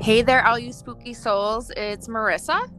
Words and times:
Hey 0.00 0.22
there, 0.22 0.46
all 0.46 0.58
you 0.58 0.72
spooky 0.72 1.12
souls. 1.12 1.70
It's 1.76 2.08
Marissa. 2.08 2.70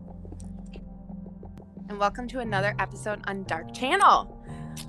And 1.88 2.00
welcome 2.00 2.28
to 2.30 2.40
another 2.40 2.74
episode 2.80 3.20
on 3.28 3.44
Dark 3.44 3.76
Channel. 3.76 4.44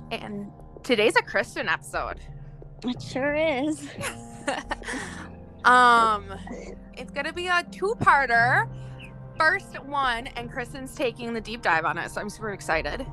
And 0.09 0.51
today's 0.81 1.15
a 1.15 1.21
Kristen 1.21 1.69
episode. 1.69 2.21
It 2.83 2.99
sure 2.99 3.35
is. 3.35 3.87
um, 5.63 6.33
it's 6.97 7.11
gonna 7.11 7.33
be 7.33 7.49
a 7.49 7.63
two-parter. 7.71 8.67
First 9.37 9.79
one, 9.83 10.25
and 10.25 10.51
Kristen's 10.51 10.95
taking 10.95 11.35
the 11.35 11.41
deep 11.41 11.61
dive 11.61 11.85
on 11.85 11.99
it, 11.99 12.09
so 12.09 12.19
I'm 12.19 12.31
super 12.31 12.49
excited. 12.49 13.05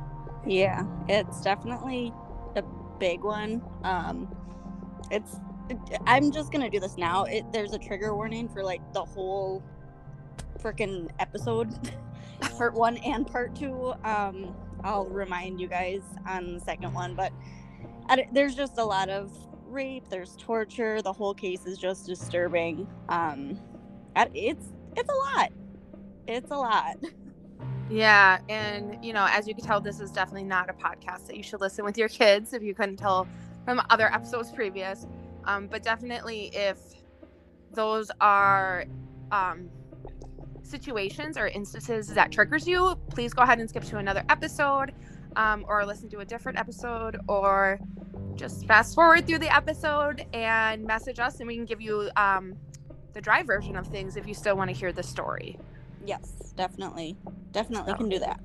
Yeah, 0.47 0.85
it's 1.09 1.43
definitely 1.43 2.11
a 2.57 2.63
big 2.99 3.23
one. 3.23 3.61
Um, 3.85 4.35
it's. 5.11 5.37
I'm 6.07 6.31
just 6.31 6.53
gonna 6.53 6.71
do 6.71 6.81
this 6.81 6.97
now. 6.97 7.25
It, 7.25 7.45
there's 7.53 7.73
a 7.73 7.79
trigger 7.79 8.15
warning 8.15 8.49
for 8.49 8.63
like 8.63 8.81
the 8.93 9.05
whole 9.05 9.63
freaking 10.61 11.11
episode, 11.19 11.69
part 12.57 12.75
one 12.75 12.97
and 12.99 13.27
part 13.27 13.55
two. 13.55 13.95
Um, 14.05 14.55
I'll 14.85 15.07
remind 15.07 15.61
you 15.61 15.69
guys 15.69 16.03
on 16.27 16.55
the 16.55 16.61
second 16.61 16.93
one, 16.93 17.15
but 17.15 17.33
I, 18.09 18.27
there's 18.33 18.55
just 18.55 18.79
a 18.79 18.85
lot 18.85 19.09
of 19.09 19.33
rape. 19.67 20.09
There's 20.09 20.37
torture. 20.37 21.03
The 21.03 21.13
whole 21.13 21.35
case 21.35 21.67
is 21.67 21.79
just 21.79 22.07
disturbing. 22.07 22.87
Um, 23.09 23.59
it's 24.35 24.67
it's 24.97 25.11
a 25.11 25.15
lot. 25.15 25.53
It's 26.27 26.51
a 26.51 26.57
lot. 26.57 26.97
Yeah, 27.91 28.39
and 28.49 29.05
you 29.05 29.13
know, 29.13 29.27
as 29.29 29.49
you 29.49 29.55
can 29.55 29.65
tell, 29.65 29.81
this 29.81 29.99
is 29.99 30.13
definitely 30.13 30.45
not 30.45 30.71
a 30.71 30.73
podcast 30.73 31.27
that 31.27 31.37
you 31.37 31.43
should 31.43 31.61
listen 31.61 31.85
with 31.85 31.99
your 31.99 32.09
kids. 32.09 32.53
If 32.53 32.63
you 32.63 32.73
couldn't 32.75 32.99
tell 32.99 33.27
from 33.65 33.83
other 33.91 34.13
episodes 34.13 34.53
previous, 34.53 35.07
um, 35.51 35.67
but 35.67 35.83
definitely 35.83 36.51
if 36.53 36.79
those 37.73 38.11
are 38.21 38.85
um, 39.33 39.69
situations 40.63 41.37
or 41.37 41.49
instances 41.49 42.09
that 42.09 42.31
triggers 42.31 42.67
you, 42.67 42.97
please 43.11 43.33
go 43.35 43.43
ahead 43.43 43.59
and 43.59 43.69
skip 43.69 43.85
to 43.85 43.99
another 43.99 44.23
episode, 44.29 44.93
um, 45.37 45.65
or 45.69 45.85
listen 45.85 46.09
to 46.11 46.19
a 46.21 46.25
different 46.25 46.59
episode, 46.59 47.19
or 47.29 47.79
just 48.35 48.67
fast 48.67 48.95
forward 48.95 49.27
through 49.27 49.39
the 49.39 49.55
episode 49.55 50.25
and 50.33 50.85
message 50.85 51.19
us, 51.19 51.41
and 51.41 51.49
we 51.49 51.57
can 51.57 51.65
give 51.65 51.81
you 51.81 52.11
um, 52.17 52.57
the 53.13 53.21
dry 53.21 53.43
version 53.43 53.77
of 53.77 53.87
things 53.87 54.17
if 54.17 54.27
you 54.27 54.35
still 54.35 54.57
want 54.57 54.71
to 54.71 54.77
hear 54.77 54.93
the 54.93 55.03
story. 55.03 55.59
Yes, 56.05 56.53
definitely. 56.57 57.17
Definitely 57.53 57.93
so, 57.93 57.99
can 57.99 58.09
do 58.09 58.19
that. 58.21 58.41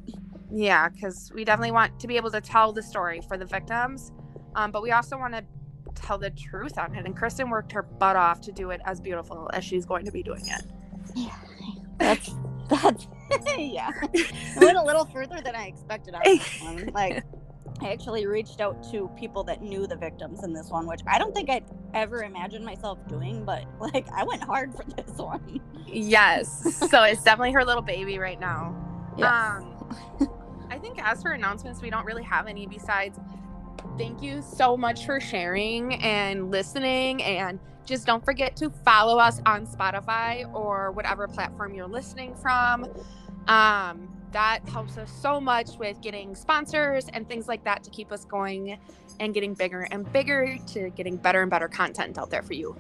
Yeah, 0.52 0.90
because 0.90 1.32
we 1.34 1.44
definitely 1.44 1.72
want 1.72 2.00
to 2.00 2.08
be 2.08 2.18
able 2.18 2.32
to 2.32 2.42
tell 2.42 2.74
the 2.74 2.84
story 2.84 3.22
for 3.28 3.38
the 3.38 3.46
victims, 3.46 4.12
um, 4.56 4.72
but 4.72 4.82
we 4.82 4.92
also 4.92 5.18
want 5.18 5.34
to 5.34 5.44
tell 5.96 6.18
the 6.18 6.30
truth 6.30 6.78
on 6.78 6.96
it. 6.96 7.06
And 7.06 7.16
Kristen 7.16 7.50
worked 7.50 7.72
her 7.72 7.84
butt 7.84 8.16
off 8.16 8.42
to 8.42 8.52
do 8.52 8.72
it 8.72 8.82
as 8.86 9.00
beautiful 9.00 9.50
as 9.54 9.64
she's 9.64 9.86
going 9.86 10.06
to 10.06 10.12
be 10.12 10.24
doing 10.24 10.46
it. 10.48 10.64
Yeah, 11.16 11.36
that's 11.98 12.32
that's 12.70 13.08
yeah. 13.58 13.92
I 14.04 14.58
went 14.60 14.78
a 14.78 14.84
little 14.84 15.06
further 15.06 15.40
than 15.42 15.56
I 15.56 15.68
expected 15.68 16.16
on 16.16 16.22
this 16.24 16.62
one. 16.62 16.90
Like 16.94 17.24
I 17.82 17.92
actually 17.92 18.26
reached 18.26 18.62
out 18.62 18.90
to 18.92 19.10
people 19.18 19.44
that 19.46 19.62
knew 19.62 19.86
the 19.86 19.96
victims 19.96 20.44
in 20.44 20.54
this 20.54 20.70
one, 20.70 20.88
which 20.88 21.02
I 21.08 21.20
don't 21.20 21.36
think 21.36 21.50
I'd 21.50 21.66
ever 21.94 22.24
imagined 22.24 22.66
myself 22.66 23.00
doing, 23.08 23.44
but 23.44 23.66
like 23.80 24.08
I 24.12 24.24
went 24.24 24.44
hard 24.44 24.74
for 24.74 24.84
this 24.84 25.18
one. 25.18 25.60
Yes. 25.88 26.90
so 26.90 27.04
it's 27.04 27.24
definitely 27.24 27.52
her 27.52 27.66
little 27.66 27.82
baby 27.82 28.18
right 28.18 28.40
now. 28.40 28.76
Yes. 29.18 29.32
Um, 29.32 30.30
I 30.70 30.78
think 30.80 31.02
as 31.02 31.22
for 31.22 31.32
announcements, 31.32 31.82
we 31.82 31.90
don't 31.90 32.06
really 32.06 32.24
have 32.24 32.48
any 32.48 32.66
besides 32.66 33.20
thank 33.98 34.22
you 34.22 34.42
so 34.42 34.76
much 34.76 35.06
for 35.06 35.20
sharing 35.20 35.96
and 35.96 36.52
listening 36.52 37.22
and 37.24 37.60
just 37.86 38.06
don't 38.06 38.24
forget 38.26 38.56
to 38.58 38.70
follow 38.70 39.18
us 39.18 39.42
on 39.46 39.68
Spotify 39.68 40.52
or 40.54 40.92
whatever 40.92 41.28
platform 41.28 41.74
you're 41.74 41.88
listening 41.88 42.36
from. 42.36 42.86
Um, 43.48 44.12
that 44.32 44.68
helps 44.68 44.98
us 44.98 45.10
so 45.22 45.40
much 45.40 45.78
with 45.78 46.02
getting 46.02 46.36
sponsors 46.36 47.08
and 47.14 47.28
things 47.28 47.48
like 47.48 47.64
that 47.64 47.84
to 47.84 47.90
keep 47.90 48.12
us 48.12 48.26
going 48.26 48.78
and 49.20 49.34
getting 49.34 49.54
bigger 49.54 49.88
and 49.92 50.12
bigger 50.12 50.58
to 50.68 50.90
getting 50.90 51.16
better 51.16 51.42
and 51.42 51.50
better 51.50 51.70
content 51.70 52.18
out 52.18 52.30
there 52.30 52.42
for 52.42 52.54
you. 52.54 52.76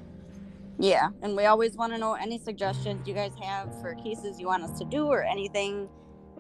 Yeah, 0.78 1.09
and 1.22 1.38
we 1.38 1.45
always 1.45 1.78
want 1.78 1.94
to 1.94 2.00
know 2.00 2.16
any 2.16 2.38
suggestions 2.38 3.07
you 3.07 3.13
guys 3.13 3.31
have 3.41 3.79
for 3.79 3.95
cases 3.95 4.39
you 4.39 4.47
want 4.47 4.63
us 4.63 4.78
to 4.79 4.85
do 4.85 5.05
or 5.05 5.23
anything 5.23 5.88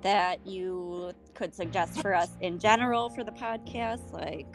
that 0.05 0.45
you 0.45 1.11
could 1.33 1.55
suggest 1.55 1.99
for 1.99 2.13
us 2.13 2.29
in 2.39 2.59
general 2.59 3.09
for 3.09 3.23
the 3.23 3.31
podcast, 3.31 4.13
like 4.13 4.45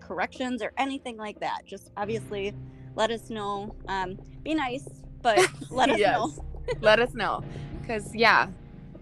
corrections 0.00 0.62
or 0.62 0.72
anything 0.78 1.18
like 1.18 1.38
that. 1.40 1.66
Just 1.66 1.90
obviously 1.98 2.54
let 2.96 3.10
us 3.10 3.28
know. 3.28 3.76
Um, 3.86 4.18
be 4.42 4.54
nice, 4.54 4.88
but 5.20 5.46
let 5.70 5.90
us 5.90 6.00
know. 6.00 6.32
let 6.80 7.00
us 7.00 7.12
know. 7.12 7.44
Because, 7.82 8.14
yeah, 8.14 8.48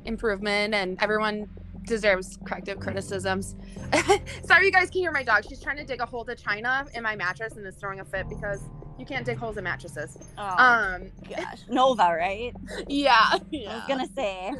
improvement 0.04 0.74
and 0.74 1.00
everyone 1.00 1.48
deserves 1.86 2.36
corrective 2.44 2.80
criticisms. 2.80 3.54
Sorry, 4.44 4.66
you 4.66 4.72
guys 4.72 4.91
can 4.91 5.02
hear 5.02 5.12
my 5.12 5.22
dog. 5.22 5.44
She's 5.48 5.62
trying 5.62 5.76
to 5.76 5.84
dig 5.84 6.00
a 6.00 6.06
hole 6.06 6.24
to 6.24 6.34
China 6.34 6.84
in 6.94 7.04
my 7.04 7.14
mattress 7.14 7.52
and 7.56 7.64
is 7.64 7.76
throwing 7.76 8.00
a 8.00 8.04
fit 8.04 8.28
because 8.28 8.58
you 8.98 9.06
can't 9.06 9.24
dig 9.24 9.38
holes 9.38 9.56
in 9.56 9.62
mattresses. 9.62 10.18
Oh, 10.36 10.56
um, 10.58 11.12
gosh, 11.28 11.60
Nova, 11.68 12.12
right? 12.12 12.52
Yeah, 12.88 13.38
yeah. 13.52 13.70
I 13.70 13.74
was 13.76 13.84
gonna 13.86 14.08
say. 14.16 14.52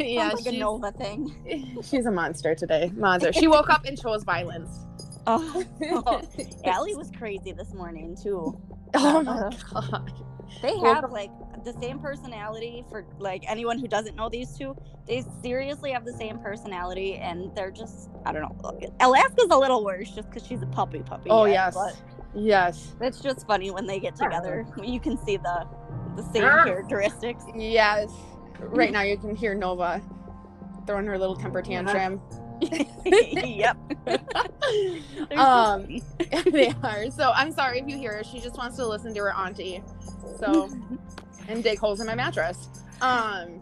yeah, 0.08 0.30
like 0.30 0.46
a 0.46 0.52
Nova 0.52 0.92
thing. 0.92 1.78
She's 1.82 2.06
a 2.06 2.10
monster 2.10 2.54
today. 2.54 2.90
Monster. 2.94 3.32
She 3.32 3.46
woke 3.46 3.70
up 3.70 3.84
and 3.84 4.00
chose 4.00 4.24
violence. 4.24 4.86
Oh, 5.26 5.64
oh. 5.82 6.22
Allie 6.64 6.94
was 6.94 7.10
crazy 7.16 7.52
this 7.52 7.74
morning 7.74 8.16
too. 8.20 8.58
Oh 8.94 9.20
uh-huh. 9.20 9.50
my 9.72 9.90
god. 9.90 10.12
They 10.62 10.76
have 10.78 11.10
like 11.12 11.30
the 11.64 11.72
same 11.80 12.00
personality 12.00 12.84
for 12.90 13.04
like 13.18 13.44
anyone 13.48 13.78
who 13.78 13.86
doesn't 13.86 14.16
know 14.16 14.28
these 14.28 14.56
two. 14.56 14.76
They 15.06 15.22
seriously 15.42 15.92
have 15.92 16.04
the 16.04 16.12
same 16.12 16.38
personality, 16.38 17.14
and 17.14 17.54
they're 17.54 17.70
just 17.70 18.10
I 18.24 18.32
don't 18.32 18.42
know. 18.42 18.80
Alaska's 19.00 19.48
a 19.50 19.56
little 19.56 19.84
worse 19.84 20.10
just 20.10 20.28
because 20.28 20.46
she's 20.46 20.62
a 20.62 20.66
puppy 20.66 21.00
puppy. 21.00 21.30
Oh 21.30 21.44
yet, 21.44 21.72
yes, 21.74 22.02
yes. 22.34 22.94
It's 23.00 23.20
just 23.20 23.46
funny 23.46 23.70
when 23.70 23.86
they 23.86 24.00
get 24.00 24.16
together. 24.16 24.66
You 24.82 24.98
can 24.98 25.16
see 25.24 25.36
the 25.36 25.68
the 26.16 26.22
same 26.32 26.44
ah. 26.44 26.64
characteristics. 26.64 27.44
Yes. 27.54 28.10
Right 28.68 28.92
now 28.92 29.02
you 29.02 29.16
can 29.16 29.34
hear 29.34 29.54
Nova 29.54 30.02
throwing 30.86 31.06
her 31.06 31.18
little 31.18 31.36
temper 31.36 31.62
tantrum. 31.62 32.20
yep. 33.04 33.76
um, 35.36 36.00
they 36.50 36.72
are. 36.82 37.10
So 37.10 37.32
I'm 37.34 37.52
sorry 37.52 37.80
if 37.80 37.88
you 37.88 37.96
hear 37.96 38.16
her. 38.16 38.24
She 38.24 38.40
just 38.40 38.56
wants 38.56 38.76
to 38.76 38.86
listen 38.86 39.14
to 39.14 39.20
her 39.20 39.34
auntie. 39.34 39.82
So 40.38 40.70
and 41.48 41.62
dig 41.62 41.78
holes 41.78 42.00
in 42.00 42.06
my 42.06 42.14
mattress. 42.14 42.68
Um, 43.00 43.60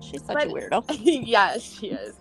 she's 0.00 0.24
such 0.24 0.34
but, 0.34 0.48
a 0.48 0.50
weirdo. 0.50 0.84
yes, 1.02 1.62
she 1.62 1.88
is. 1.88 2.16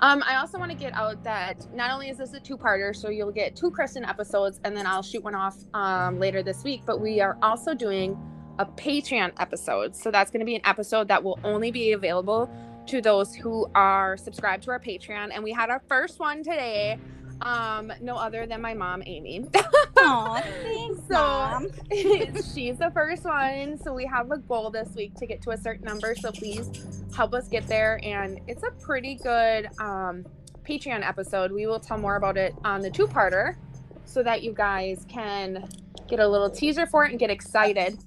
Um, 0.00 0.22
I 0.26 0.36
also 0.36 0.58
want 0.58 0.70
to 0.70 0.76
get 0.76 0.94
out 0.94 1.24
that 1.24 1.66
not 1.74 1.90
only 1.90 2.08
is 2.08 2.18
this 2.18 2.32
a 2.32 2.40
two-parter, 2.40 2.94
so 2.94 3.08
you'll 3.08 3.32
get 3.32 3.56
two 3.56 3.70
Kristen 3.70 4.04
episodes, 4.04 4.60
and 4.64 4.76
then 4.76 4.86
I'll 4.86 5.02
shoot 5.02 5.24
one 5.24 5.34
off 5.34 5.56
um, 5.74 6.20
later 6.20 6.42
this 6.42 6.62
week. 6.62 6.82
But 6.86 7.00
we 7.00 7.20
are 7.20 7.36
also 7.42 7.74
doing 7.74 8.16
a 8.58 8.66
Patreon 8.66 9.32
episode, 9.38 9.94
so 9.94 10.10
that's 10.10 10.30
going 10.30 10.40
to 10.40 10.46
be 10.46 10.56
an 10.56 10.62
episode 10.64 11.08
that 11.08 11.22
will 11.22 11.38
only 11.44 11.70
be 11.70 11.92
available 11.92 12.50
to 12.86 13.00
those 13.00 13.34
who 13.34 13.66
are 13.74 14.16
subscribed 14.16 14.64
to 14.64 14.70
our 14.70 14.80
Patreon. 14.80 15.30
And 15.32 15.44
we 15.44 15.52
had 15.52 15.70
our 15.70 15.82
first 15.88 16.18
one 16.18 16.42
today 16.42 16.98
um, 17.42 17.92
no 18.00 18.16
other 18.16 18.46
than 18.46 18.60
my 18.60 18.74
mom, 18.74 19.02
Amy. 19.06 19.44
Aw, 19.96 20.40
thanks, 20.62 21.00
so 21.08 21.14
mom. 21.14 21.68
she's 21.90 22.78
the 22.78 22.90
first 22.92 23.24
one. 23.24 23.78
So 23.78 23.94
we 23.94 24.06
have 24.06 24.30
a 24.30 24.38
goal 24.38 24.70
this 24.70 24.90
week 24.96 25.14
to 25.16 25.26
get 25.26 25.42
to 25.42 25.50
a 25.50 25.56
certain 25.56 25.84
number. 25.84 26.14
So 26.14 26.32
please 26.32 27.02
help 27.14 27.34
us 27.34 27.48
get 27.48 27.66
there. 27.66 28.00
And 28.02 28.40
it's 28.46 28.62
a 28.62 28.70
pretty 28.82 29.16
good 29.16 29.68
um, 29.78 30.24
Patreon 30.64 31.06
episode. 31.06 31.52
We 31.52 31.66
will 31.66 31.80
tell 31.80 31.98
more 31.98 32.16
about 32.16 32.36
it 32.36 32.54
on 32.64 32.80
the 32.80 32.90
two-parter 32.90 33.56
so 34.04 34.22
that 34.22 34.42
you 34.42 34.52
guys 34.52 35.04
can 35.08 35.68
get 36.08 36.20
a 36.20 36.26
little 36.26 36.50
teaser 36.50 36.86
for 36.86 37.04
it 37.04 37.10
and 37.10 37.20
get 37.20 37.30
excited. 37.30 37.98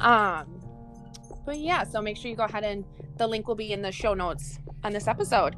Um, 0.00 0.60
but 1.44 1.58
yeah, 1.58 1.84
so 1.84 2.00
make 2.00 2.16
sure 2.16 2.30
you 2.30 2.36
go 2.36 2.44
ahead 2.44 2.64
and 2.64 2.84
the 3.16 3.26
link 3.26 3.48
will 3.48 3.54
be 3.54 3.72
in 3.72 3.82
the 3.82 3.92
show 3.92 4.14
notes 4.14 4.58
on 4.84 4.92
this 4.92 5.08
episode. 5.08 5.56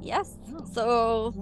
Yes. 0.00 0.36
So, 0.72 1.34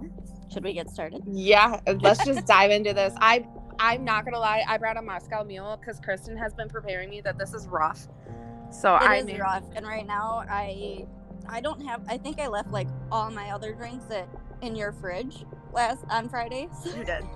should 0.52 0.64
we 0.64 0.72
get 0.72 0.90
started? 0.90 1.22
Yeah, 1.26 1.80
let's 2.00 2.24
just 2.24 2.46
dive 2.46 2.70
into 2.70 2.94
this. 2.94 3.12
I 3.20 3.46
I'm 3.78 4.04
not 4.04 4.24
gonna 4.24 4.38
lie, 4.38 4.64
I 4.66 4.78
brought 4.78 4.96
a 4.96 5.02
Moscow 5.02 5.44
Mule 5.44 5.76
because 5.78 6.00
Kristen 6.00 6.36
has 6.36 6.54
been 6.54 6.68
preparing 6.68 7.10
me 7.10 7.20
that 7.20 7.38
this 7.38 7.52
is 7.52 7.66
rough. 7.66 8.08
So 8.70 8.94
I 8.94 9.16
is 9.16 9.38
rough, 9.38 9.64
and 9.74 9.86
right 9.86 10.06
now 10.06 10.44
I 10.48 11.06
I 11.48 11.60
don't 11.60 11.80
have. 11.86 12.02
I 12.08 12.18
think 12.18 12.40
I 12.40 12.48
left 12.48 12.70
like 12.70 12.88
all 13.12 13.30
my 13.30 13.50
other 13.50 13.72
drinks 13.72 14.10
at 14.10 14.28
in 14.62 14.74
your 14.74 14.92
fridge 14.92 15.44
last 15.72 16.04
on 16.10 16.28
Friday. 16.28 16.68
You 16.84 17.04
did. 17.04 17.24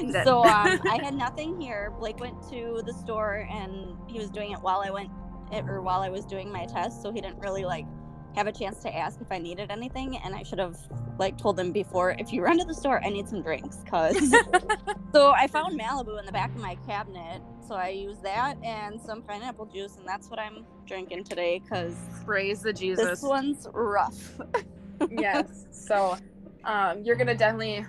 You 0.00 0.12
did. 0.12 0.24
so 0.24 0.42
um, 0.42 0.80
I 0.90 0.98
had 1.02 1.14
nothing 1.14 1.60
here. 1.60 1.92
Blake 1.98 2.18
went 2.18 2.42
to 2.50 2.82
the 2.84 2.92
store 2.92 3.46
and 3.50 3.96
he 4.08 4.18
was 4.18 4.30
doing 4.30 4.52
it 4.52 4.58
while 4.58 4.80
I 4.80 4.90
went, 4.90 5.10
or 5.52 5.82
while 5.82 6.00
I 6.00 6.08
was 6.08 6.24
doing 6.24 6.50
my 6.50 6.64
test. 6.66 7.02
So 7.02 7.12
he 7.12 7.20
didn't 7.20 7.38
really 7.38 7.64
like 7.64 7.84
have 8.34 8.46
a 8.46 8.52
chance 8.52 8.82
to 8.82 8.94
ask 8.94 9.20
if 9.20 9.30
I 9.30 9.38
needed 9.38 9.70
anything, 9.70 10.16
and 10.18 10.34
I 10.34 10.42
should 10.42 10.58
have 10.58 10.76
like 11.18 11.38
told 11.38 11.56
them 11.56 11.70
before 11.70 12.16
if 12.18 12.32
you 12.32 12.42
run 12.42 12.58
to 12.58 12.64
the 12.64 12.74
store, 12.74 13.00
I 13.04 13.08
need 13.08 13.28
some 13.28 13.42
drinks, 13.42 13.78
cause. 13.88 14.16
so 15.12 15.30
I 15.32 15.46
found 15.46 15.78
Malibu 15.78 16.18
in 16.18 16.26
the 16.26 16.32
back 16.32 16.50
of 16.50 16.60
my 16.60 16.76
cabinet, 16.86 17.40
so 17.66 17.74
I 17.74 17.90
used 17.90 18.22
that 18.24 18.56
and 18.64 19.00
some 19.00 19.22
pineapple 19.22 19.66
juice, 19.66 19.96
and 19.96 20.06
that's 20.06 20.28
what 20.28 20.38
I'm 20.38 20.64
drinking 20.86 21.24
today, 21.24 21.62
cause 21.68 21.94
Praise 22.24 22.62
the 22.62 22.72
Jesus. 22.72 23.04
this 23.04 23.22
one's 23.22 23.68
rough. 23.72 24.40
yes. 25.10 25.66
So, 25.70 26.16
um, 26.64 27.02
you're 27.02 27.16
gonna 27.16 27.34
definitely 27.34 27.84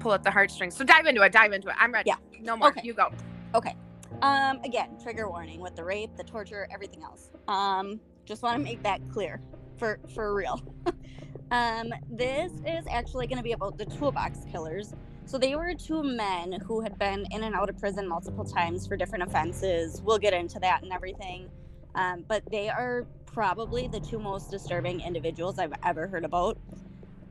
pull 0.00 0.12
at 0.12 0.22
the 0.22 0.30
heartstrings. 0.30 0.76
So 0.76 0.84
dive 0.84 1.06
into 1.06 1.22
it. 1.22 1.32
Dive 1.32 1.52
into 1.52 1.68
it. 1.68 1.74
I'm 1.78 1.92
ready. 1.92 2.10
Yeah. 2.10 2.16
No 2.40 2.56
more. 2.56 2.68
Okay. 2.68 2.82
You 2.84 2.94
go. 2.94 3.10
Okay. 3.54 3.74
Um, 4.22 4.60
again, 4.64 4.90
trigger 5.02 5.28
warning 5.28 5.60
with 5.60 5.74
the 5.76 5.84
rape, 5.84 6.16
the 6.16 6.24
torture, 6.24 6.68
everything 6.70 7.02
else. 7.02 7.30
Um, 7.48 8.00
just 8.24 8.42
want 8.42 8.56
to 8.58 8.62
make 8.62 8.82
that 8.82 9.00
clear 9.10 9.40
for 9.78 9.98
for 10.14 10.34
real. 10.34 10.62
um, 11.50 11.92
this 12.10 12.52
is 12.66 12.84
actually 12.88 13.26
going 13.26 13.38
to 13.38 13.42
be 13.42 13.52
about 13.52 13.78
the 13.78 13.86
toolbox 13.86 14.40
killers. 14.50 14.94
So 15.26 15.38
they 15.38 15.56
were 15.56 15.72
two 15.74 16.02
men 16.02 16.52
who 16.66 16.82
had 16.82 16.98
been 16.98 17.26
in 17.30 17.44
and 17.44 17.54
out 17.54 17.70
of 17.70 17.78
prison 17.78 18.06
multiple 18.06 18.44
times 18.44 18.86
for 18.86 18.96
different 18.96 19.24
offenses. 19.24 20.02
We'll 20.02 20.18
get 20.18 20.34
into 20.34 20.58
that 20.60 20.82
and 20.82 20.92
everything. 20.92 21.48
Um, 21.94 22.24
but 22.28 22.42
they 22.50 22.68
are 22.68 23.06
probably 23.24 23.88
the 23.88 24.00
two 24.00 24.18
most 24.18 24.50
disturbing 24.50 25.00
individuals 25.00 25.58
I've 25.58 25.72
ever 25.82 26.06
heard 26.06 26.24
about. 26.24 26.58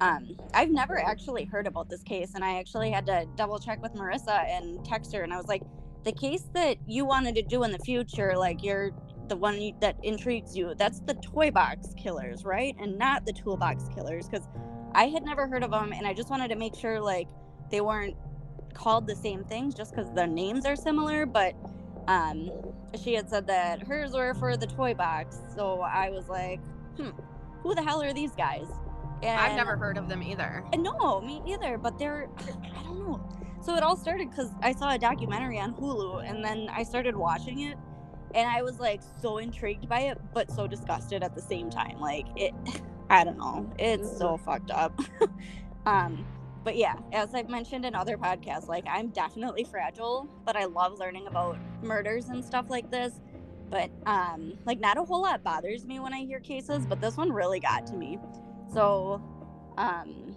Um, 0.03 0.35
I've 0.53 0.69
never 0.69 0.99
actually 0.99 1.45
heard 1.45 1.65
about 1.65 1.89
this 1.89 2.03
case, 2.03 2.33
and 2.35 2.43
I 2.43 2.59
actually 2.59 2.91
had 2.91 3.05
to 3.05 3.25
double 3.37 3.57
check 3.57 3.81
with 3.81 3.93
Marissa 3.93 4.45
and 4.49 4.83
text 4.83 5.15
her, 5.15 5.21
and 5.23 5.33
I 5.33 5.37
was 5.37 5.47
like, 5.47 5.63
the 6.03 6.11
case 6.11 6.43
that 6.53 6.75
you 6.85 7.05
wanted 7.05 7.35
to 7.35 7.41
do 7.41 7.63
in 7.63 7.71
the 7.71 7.79
future, 7.79 8.37
like 8.37 8.61
you're 8.61 8.91
the 9.29 9.37
one 9.37 9.61
you, 9.61 9.73
that 9.79 9.95
intrigues 10.03 10.57
you, 10.57 10.73
that's 10.77 10.99
the 10.99 11.13
toy 11.13 11.51
box 11.51 11.93
killers, 11.95 12.43
right? 12.43 12.75
And 12.81 12.97
not 12.97 13.25
the 13.25 13.31
toolbox 13.31 13.87
killers, 13.95 14.27
because 14.27 14.45
I 14.93 15.05
had 15.05 15.23
never 15.23 15.47
heard 15.47 15.63
of 15.63 15.71
them, 15.71 15.93
and 15.93 16.05
I 16.05 16.13
just 16.13 16.29
wanted 16.29 16.49
to 16.49 16.57
make 16.57 16.75
sure 16.75 16.99
like 16.99 17.29
they 17.71 17.79
weren't 17.79 18.17
called 18.73 19.07
the 19.07 19.15
same 19.15 19.45
things 19.45 19.73
just 19.73 19.95
because 19.95 20.11
the 20.13 20.27
names 20.27 20.65
are 20.65 20.75
similar. 20.75 21.25
But 21.25 21.55
um, 22.09 22.51
she 23.01 23.13
had 23.13 23.29
said 23.29 23.47
that 23.47 23.87
hers 23.87 24.11
were 24.11 24.33
for 24.33 24.57
the 24.57 24.67
toy 24.67 24.95
box, 24.95 25.39
so 25.55 25.79
I 25.79 26.09
was 26.09 26.27
like, 26.27 26.59
hmm, 26.97 27.11
who 27.61 27.73
the 27.73 27.81
hell 27.81 28.03
are 28.03 28.11
these 28.11 28.35
guys? 28.35 28.67
And 29.23 29.39
I've 29.39 29.55
never 29.55 29.77
heard 29.77 29.97
of 29.97 30.07
them 30.09 30.21
either. 30.23 30.63
uh, 30.73 30.77
No, 30.77 31.21
me 31.21 31.41
either. 31.47 31.77
But 31.77 31.97
they're, 31.97 32.29
I 32.39 32.83
don't 32.83 32.99
know. 32.99 33.29
So 33.61 33.75
it 33.75 33.83
all 33.83 33.95
started 33.95 34.29
because 34.29 34.49
I 34.61 34.73
saw 34.73 34.93
a 34.93 34.97
documentary 34.99 35.59
on 35.59 35.73
Hulu 35.73 36.29
and 36.29 36.43
then 36.43 36.67
I 36.69 36.83
started 36.83 37.15
watching 37.15 37.61
it 37.61 37.77
and 38.35 38.49
I 38.49 38.61
was 38.61 38.79
like 38.79 39.01
so 39.21 39.37
intrigued 39.37 39.87
by 39.87 40.01
it, 40.01 40.19
but 40.33 40.51
so 40.51 40.67
disgusted 40.67 41.23
at 41.23 41.33
the 41.33 41.41
same 41.41 41.69
time. 41.69 41.99
Like 41.99 42.25
it, 42.35 42.53
I 43.09 43.23
don't 43.23 43.37
know. 43.37 43.69
It's 43.79 44.17
so 44.17 44.37
fucked 44.37 44.71
up. 44.71 44.99
um, 45.85 46.25
but 46.63 46.77
yeah, 46.77 46.95
as 47.11 47.33
I've 47.35 47.49
mentioned 47.49 47.85
in 47.85 47.93
other 47.95 48.17
podcasts, 48.17 48.67
like 48.67 48.85
I'm 48.87 49.09
definitely 49.09 49.63
fragile, 49.65 50.27
but 50.45 50.55
I 50.55 50.65
love 50.65 50.99
learning 50.99 51.27
about 51.27 51.57
murders 51.81 52.29
and 52.29 52.43
stuff 52.43 52.65
like 52.69 52.89
this. 52.91 53.13
But 53.69 53.91
um, 54.05 54.53
like 54.65 54.79
not 54.79 54.97
a 54.97 55.03
whole 55.03 55.21
lot 55.21 55.43
bothers 55.43 55.85
me 55.85 55.99
when 55.99 56.13
I 56.13 56.19
hear 56.25 56.39
cases, 56.39 56.85
but 56.85 57.01
this 57.01 57.17
one 57.17 57.31
really 57.31 57.59
got 57.59 57.85
to 57.87 57.93
me. 57.95 58.17
So, 58.73 59.21
um, 59.77 60.35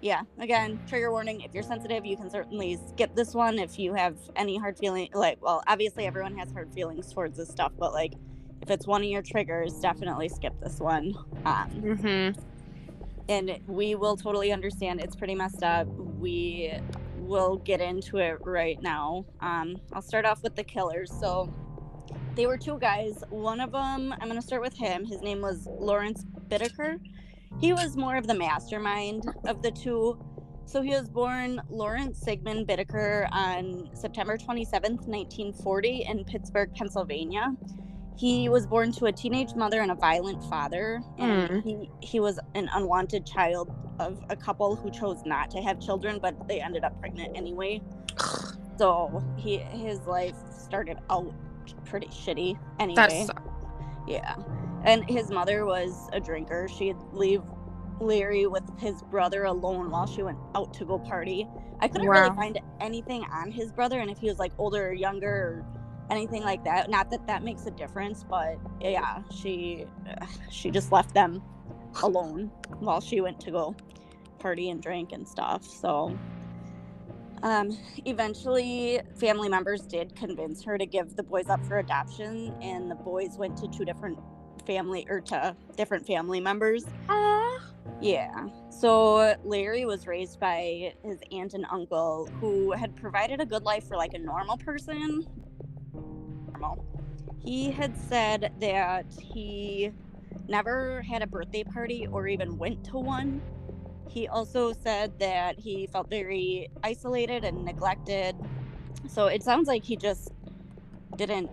yeah, 0.00 0.22
again, 0.38 0.80
trigger 0.88 1.10
warning. 1.10 1.42
If 1.42 1.52
you're 1.52 1.62
sensitive, 1.62 2.06
you 2.06 2.16
can 2.16 2.30
certainly 2.30 2.78
skip 2.88 3.14
this 3.14 3.34
one. 3.34 3.58
If 3.58 3.78
you 3.78 3.94
have 3.94 4.16
any 4.36 4.56
hard 4.56 4.78
feeling, 4.78 5.08
like, 5.12 5.38
well, 5.42 5.62
obviously 5.66 6.06
everyone 6.06 6.36
has 6.38 6.50
hard 6.52 6.72
feelings 6.72 7.12
towards 7.12 7.36
this 7.36 7.50
stuff, 7.50 7.72
but 7.78 7.92
like, 7.92 8.14
if 8.62 8.70
it's 8.70 8.86
one 8.86 9.02
of 9.02 9.08
your 9.08 9.22
triggers, 9.22 9.74
definitely 9.80 10.28
skip 10.28 10.54
this 10.60 10.78
one. 10.80 11.14
Um, 11.44 11.70
Mm-hmm. 11.70 12.40
and 13.28 13.58
we 13.66 13.94
will 13.94 14.16
totally 14.16 14.52
understand. 14.52 15.00
It's 15.00 15.16
pretty 15.16 15.34
messed 15.34 15.62
up. 15.62 15.86
We 15.86 16.72
will 17.16 17.56
get 17.58 17.80
into 17.80 18.18
it 18.18 18.38
right 18.40 18.80
now. 18.82 19.24
Um, 19.40 19.76
I'll 19.92 20.02
start 20.02 20.24
off 20.24 20.42
with 20.42 20.56
the 20.56 20.64
killers. 20.64 21.12
So 21.20 21.52
they 22.34 22.46
were 22.46 22.56
two 22.56 22.78
guys. 22.78 23.22
One 23.30 23.60
of 23.60 23.72
them, 23.72 24.12
I'm 24.12 24.28
going 24.28 24.40
to 24.40 24.46
start 24.46 24.62
with 24.62 24.76
him. 24.76 25.04
His 25.04 25.20
name 25.20 25.40
was 25.40 25.66
Lawrence 25.66 26.24
Bittaker. 26.48 26.98
He 27.60 27.72
was 27.72 27.96
more 27.96 28.16
of 28.16 28.26
the 28.26 28.34
mastermind 28.34 29.26
of 29.46 29.62
the 29.62 29.70
two. 29.70 30.18
So 30.66 30.82
he 30.82 30.90
was 30.90 31.08
born 31.08 31.60
Lawrence 31.68 32.20
Sigmund 32.20 32.68
Bittaker 32.68 33.28
on 33.32 33.90
September 33.94 34.36
27th, 34.36 35.06
1940, 35.08 36.06
in 36.08 36.24
Pittsburgh, 36.24 36.72
Pennsylvania. 36.74 37.56
He 38.16 38.48
was 38.48 38.66
born 38.66 38.92
to 38.92 39.06
a 39.06 39.12
teenage 39.12 39.54
mother 39.54 39.80
and 39.80 39.90
a 39.90 39.94
violent 39.94 40.44
father, 40.44 41.02
and 41.18 41.62
hmm. 41.62 41.68
he, 41.68 41.90
he 42.00 42.20
was 42.20 42.38
an 42.54 42.68
unwanted 42.74 43.26
child 43.26 43.74
of 43.98 44.22
a 44.28 44.36
couple 44.36 44.76
who 44.76 44.90
chose 44.90 45.22
not 45.24 45.50
to 45.50 45.58
have 45.62 45.80
children, 45.80 46.18
but 46.20 46.46
they 46.46 46.60
ended 46.60 46.84
up 46.84 46.98
pregnant 47.00 47.36
anyway. 47.36 47.82
So 48.78 49.22
he 49.36 49.58
his 49.58 50.00
life 50.06 50.36
started 50.58 50.96
out 51.10 51.34
pretty 51.84 52.08
shitty 52.08 52.58
anyway. 52.78 53.26
That's 53.26 53.30
Yeah. 54.06 54.36
And 54.84 55.08
his 55.08 55.30
mother 55.30 55.66
was 55.66 56.08
a 56.12 56.20
drinker. 56.20 56.68
She'd 56.68 56.96
leave 57.12 57.42
Larry 58.00 58.46
with 58.46 58.64
his 58.78 59.02
brother 59.02 59.44
alone 59.44 59.90
while 59.90 60.06
she 60.06 60.22
went 60.22 60.38
out 60.54 60.72
to 60.74 60.84
go 60.84 60.98
party. 60.98 61.46
I 61.80 61.88
couldn't 61.88 62.08
really 62.08 62.34
find 62.34 62.58
anything 62.80 63.24
on 63.32 63.50
his 63.50 63.72
brother 63.72 64.00
and 64.00 64.10
if 64.10 64.18
he 64.18 64.28
was 64.28 64.38
like 64.38 64.52
older 64.58 64.88
or 64.88 64.92
younger 64.92 65.28
or 65.28 65.66
anything 66.10 66.42
like 66.42 66.64
that. 66.64 66.90
Not 66.90 67.10
that 67.10 67.26
that 67.26 67.42
makes 67.42 67.66
a 67.66 67.70
difference, 67.70 68.24
but 68.28 68.58
yeah, 68.80 69.22
she 69.30 69.86
she 70.50 70.70
just 70.70 70.92
left 70.92 71.14
them 71.14 71.42
alone 72.02 72.50
while 72.78 73.00
she 73.00 73.20
went 73.20 73.40
to 73.40 73.50
go 73.50 73.74
party 74.38 74.70
and 74.70 74.82
drink 74.82 75.12
and 75.12 75.26
stuff. 75.26 75.64
So 75.64 76.18
um, 77.42 77.76
eventually, 78.04 79.00
family 79.18 79.48
members 79.48 79.82
did 79.82 80.14
convince 80.14 80.62
her 80.64 80.76
to 80.78 80.86
give 80.86 81.16
the 81.16 81.22
boys 81.22 81.48
up 81.48 81.64
for 81.66 81.78
adoption, 81.78 82.54
and 82.60 82.90
the 82.90 82.94
boys 82.94 83.36
went 83.38 83.56
to 83.58 83.68
two 83.68 83.84
different 83.84 84.18
family 84.66 85.06
or 85.08 85.20
to 85.20 85.56
different 85.76 86.06
family 86.06 86.40
members. 86.40 86.84
Aw. 87.08 87.58
Yeah. 88.00 88.48
So 88.70 89.36
Larry 89.44 89.84
was 89.84 90.06
raised 90.06 90.38
by 90.38 90.94
his 91.02 91.18
aunt 91.32 91.54
and 91.54 91.66
uncle 91.70 92.28
who 92.40 92.72
had 92.72 92.94
provided 92.96 93.40
a 93.40 93.46
good 93.46 93.64
life 93.64 93.88
for 93.88 93.96
like 93.96 94.14
a 94.14 94.18
normal 94.18 94.56
person. 94.56 95.26
Normal. 95.92 96.84
He 97.42 97.70
had 97.70 97.96
said 97.96 98.52
that 98.60 99.06
he 99.18 99.92
never 100.48 101.02
had 101.02 101.22
a 101.22 101.26
birthday 101.26 101.64
party 101.64 102.06
or 102.06 102.28
even 102.28 102.58
went 102.58 102.84
to 102.84 102.98
one. 102.98 103.40
He 104.10 104.26
also 104.26 104.72
said 104.72 105.18
that 105.20 105.58
he 105.58 105.86
felt 105.86 106.10
very 106.10 106.68
isolated 106.82 107.44
and 107.44 107.64
neglected. 107.64 108.34
So 109.08 109.26
it 109.26 109.42
sounds 109.44 109.68
like 109.68 109.84
he 109.84 109.96
just 109.96 110.32
didn't 111.16 111.48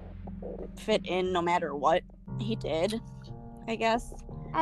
fit 0.79 1.01
in 1.05 1.31
no 1.31 1.41
matter 1.41 1.75
what 1.75 2.01
he 2.39 2.55
did, 2.55 2.99
I 3.67 3.75
guess, 3.75 4.11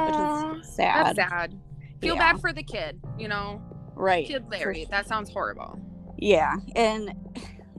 which 0.06 0.20
is 0.20 0.75
sad. 0.75 1.16
That's 1.16 1.30
sad. 1.30 1.60
Feel 2.02 2.16
Yeah. 2.16 2.34
bad 2.34 2.42
for 2.42 2.52
the 2.52 2.64
kid, 2.64 3.00
you 3.18 3.30
know? 3.30 3.62
Right. 3.96 4.28
Kid 4.28 4.46
Larry. 4.52 4.82
sure. 4.82 4.86
That 4.92 5.08
sounds 5.08 5.32
horrible. 5.32 5.80
Yeah, 6.18 6.58
and 6.75 7.14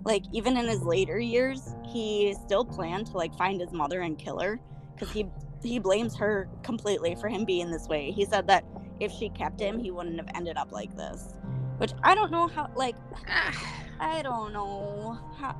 like 0.04 0.22
even 0.32 0.56
in 0.56 0.66
his 0.66 0.82
later 0.82 1.18
years, 1.18 1.74
he 1.86 2.34
still 2.46 2.64
planned 2.64 3.06
to 3.08 3.18
like 3.18 3.34
find 3.36 3.60
his 3.60 3.72
mother 3.72 4.00
and 4.00 4.18
kill 4.18 4.38
her 4.40 4.58
because 4.94 5.10
he 5.12 5.26
he 5.62 5.78
blames 5.78 6.16
her 6.16 6.48
completely 6.62 7.16
for 7.16 7.28
him 7.28 7.44
being 7.44 7.70
this 7.70 7.86
way. 7.86 8.10
He 8.12 8.24
said 8.24 8.46
that 8.46 8.64
if 9.00 9.12
she 9.12 9.28
kept 9.30 9.60
him, 9.60 9.78
he 9.78 9.90
wouldn't 9.90 10.16
have 10.16 10.28
ended 10.34 10.56
up 10.56 10.72
like 10.72 10.94
this. 10.96 11.34
Which 11.78 11.92
I 12.02 12.14
don't 12.14 12.30
know 12.30 12.48
how. 12.48 12.70
Like 12.74 12.96
I 14.00 14.22
don't 14.22 14.52
know 14.52 15.18
how. 15.38 15.54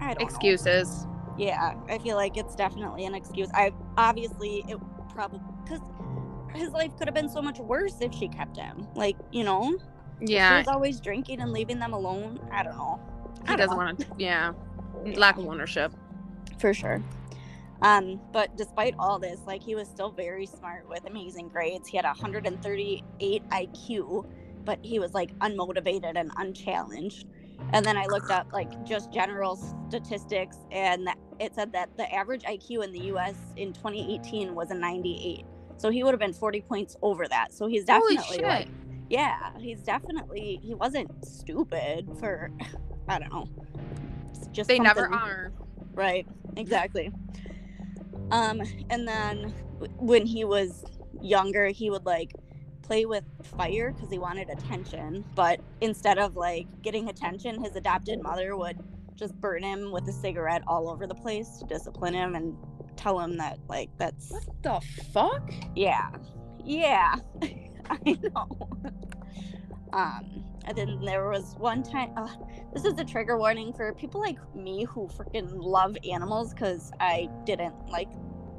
I 0.00 0.08
don't 0.14 0.20
know. 0.20 0.24
Excuses. 0.26 1.06
Yeah, 1.36 1.74
I 1.88 1.98
feel 1.98 2.16
like 2.16 2.36
it's 2.36 2.54
definitely 2.54 3.04
an 3.06 3.14
excuse. 3.14 3.48
I 3.54 3.72
obviously 3.96 4.64
it 4.68 4.78
probably 5.12 5.40
because 5.64 5.80
his 6.54 6.70
life 6.70 6.96
could 6.96 7.08
have 7.08 7.14
been 7.14 7.28
so 7.28 7.42
much 7.42 7.58
worse 7.58 7.94
if 8.00 8.12
she 8.14 8.28
kept 8.28 8.56
him. 8.56 8.86
Like 8.94 9.16
you 9.32 9.42
know, 9.44 9.76
Yeah. 10.20 10.26
she 10.26 10.32
Yeah. 10.34 10.58
was 10.58 10.68
always 10.68 11.00
drinking 11.00 11.40
and 11.40 11.52
leaving 11.52 11.78
them 11.78 11.92
alone. 11.92 12.38
I 12.52 12.62
don't 12.62 12.76
know. 12.76 13.00
I 13.46 13.52
He 13.52 13.56
doesn't 13.56 13.76
want 13.76 13.98
to. 14.00 14.06
Yeah. 14.18 14.52
Lack 15.16 15.36
of 15.38 15.46
ownership. 15.46 15.92
for 16.58 16.72
sure. 16.72 17.02
Um, 17.84 18.18
but 18.32 18.56
despite 18.56 18.94
all 18.98 19.18
this, 19.18 19.40
like 19.46 19.62
he 19.62 19.74
was 19.74 19.86
still 19.86 20.10
very 20.10 20.46
smart 20.46 20.88
with 20.88 21.04
amazing 21.06 21.48
grades. 21.48 21.86
He 21.86 21.98
had 21.98 22.06
a 22.06 22.08
138 22.08 23.48
IQ, 23.50 24.26
but 24.64 24.78
he 24.82 24.98
was 24.98 25.12
like 25.12 25.38
unmotivated 25.40 26.16
and 26.16 26.30
unchallenged. 26.38 27.26
And 27.74 27.84
then 27.84 27.98
I 27.98 28.06
looked 28.06 28.30
up 28.30 28.50
like 28.54 28.84
just 28.86 29.12
general 29.12 29.56
statistics, 29.88 30.56
and 30.72 31.10
it 31.38 31.54
said 31.54 31.72
that 31.72 31.94
the 31.98 32.12
average 32.12 32.42
IQ 32.44 32.84
in 32.84 32.92
the 32.92 33.00
U.S. 33.00 33.34
in 33.56 33.74
2018 33.74 34.54
was 34.54 34.70
a 34.70 34.74
98. 34.74 35.44
So 35.76 35.90
he 35.90 36.02
would 36.04 36.12
have 36.12 36.20
been 36.20 36.32
40 36.32 36.62
points 36.62 36.96
over 37.02 37.28
that. 37.28 37.52
So 37.52 37.66
he's 37.66 37.84
definitely 37.84 38.38
like, 38.38 38.68
yeah, 39.10 39.50
he's 39.58 39.82
definitely 39.82 40.58
he 40.62 40.74
wasn't 40.74 41.10
stupid 41.22 42.08
for, 42.18 42.50
I 43.08 43.18
don't 43.18 43.30
know, 43.30 43.46
just 44.52 44.68
they 44.68 44.78
never 44.78 45.12
are. 45.12 45.52
Right, 45.92 46.26
exactly. 46.56 47.12
Um, 48.34 48.62
and 48.90 49.06
then 49.06 49.54
when 49.98 50.26
he 50.26 50.44
was 50.44 50.84
younger, 51.22 51.68
he 51.68 51.88
would 51.88 52.04
like 52.04 52.32
play 52.82 53.06
with 53.06 53.24
fire 53.56 53.92
because 53.92 54.10
he 54.10 54.18
wanted 54.18 54.50
attention. 54.50 55.24
But 55.36 55.60
instead 55.80 56.18
of 56.18 56.34
like 56.36 56.66
getting 56.82 57.08
attention, 57.08 57.62
his 57.62 57.76
adopted 57.76 58.20
mother 58.20 58.56
would 58.56 58.76
just 59.16 59.40
burn 59.40 59.62
him 59.62 59.92
with 59.92 60.08
a 60.08 60.12
cigarette 60.12 60.62
all 60.66 60.88
over 60.88 61.06
the 61.06 61.14
place 61.14 61.58
to 61.58 61.66
discipline 61.66 62.14
him 62.14 62.34
and 62.34 62.56
tell 62.96 63.20
him 63.20 63.36
that 63.36 63.58
like 63.68 63.90
that's 63.98 64.30
What 64.30 64.62
the 64.62 64.80
fuck? 65.12 65.52
yeah 65.76 66.10
yeah 66.64 67.14
i 67.90 68.18
know 68.34 68.48
um 69.92 70.44
and 70.66 70.76
then 70.78 70.98
there 71.04 71.28
was 71.28 71.54
one 71.58 71.82
time 71.82 72.10
uh, 72.16 72.28
this 72.72 72.84
is 72.84 72.98
a 72.98 73.04
trigger 73.04 73.36
warning 73.38 73.72
for 73.72 73.92
people 73.94 74.20
like 74.20 74.38
me 74.54 74.84
who 74.84 75.08
freaking 75.08 75.50
love 75.52 75.96
animals 76.10 76.54
because 76.54 76.90
i 77.00 77.28
didn't 77.44 77.74
like 77.88 78.08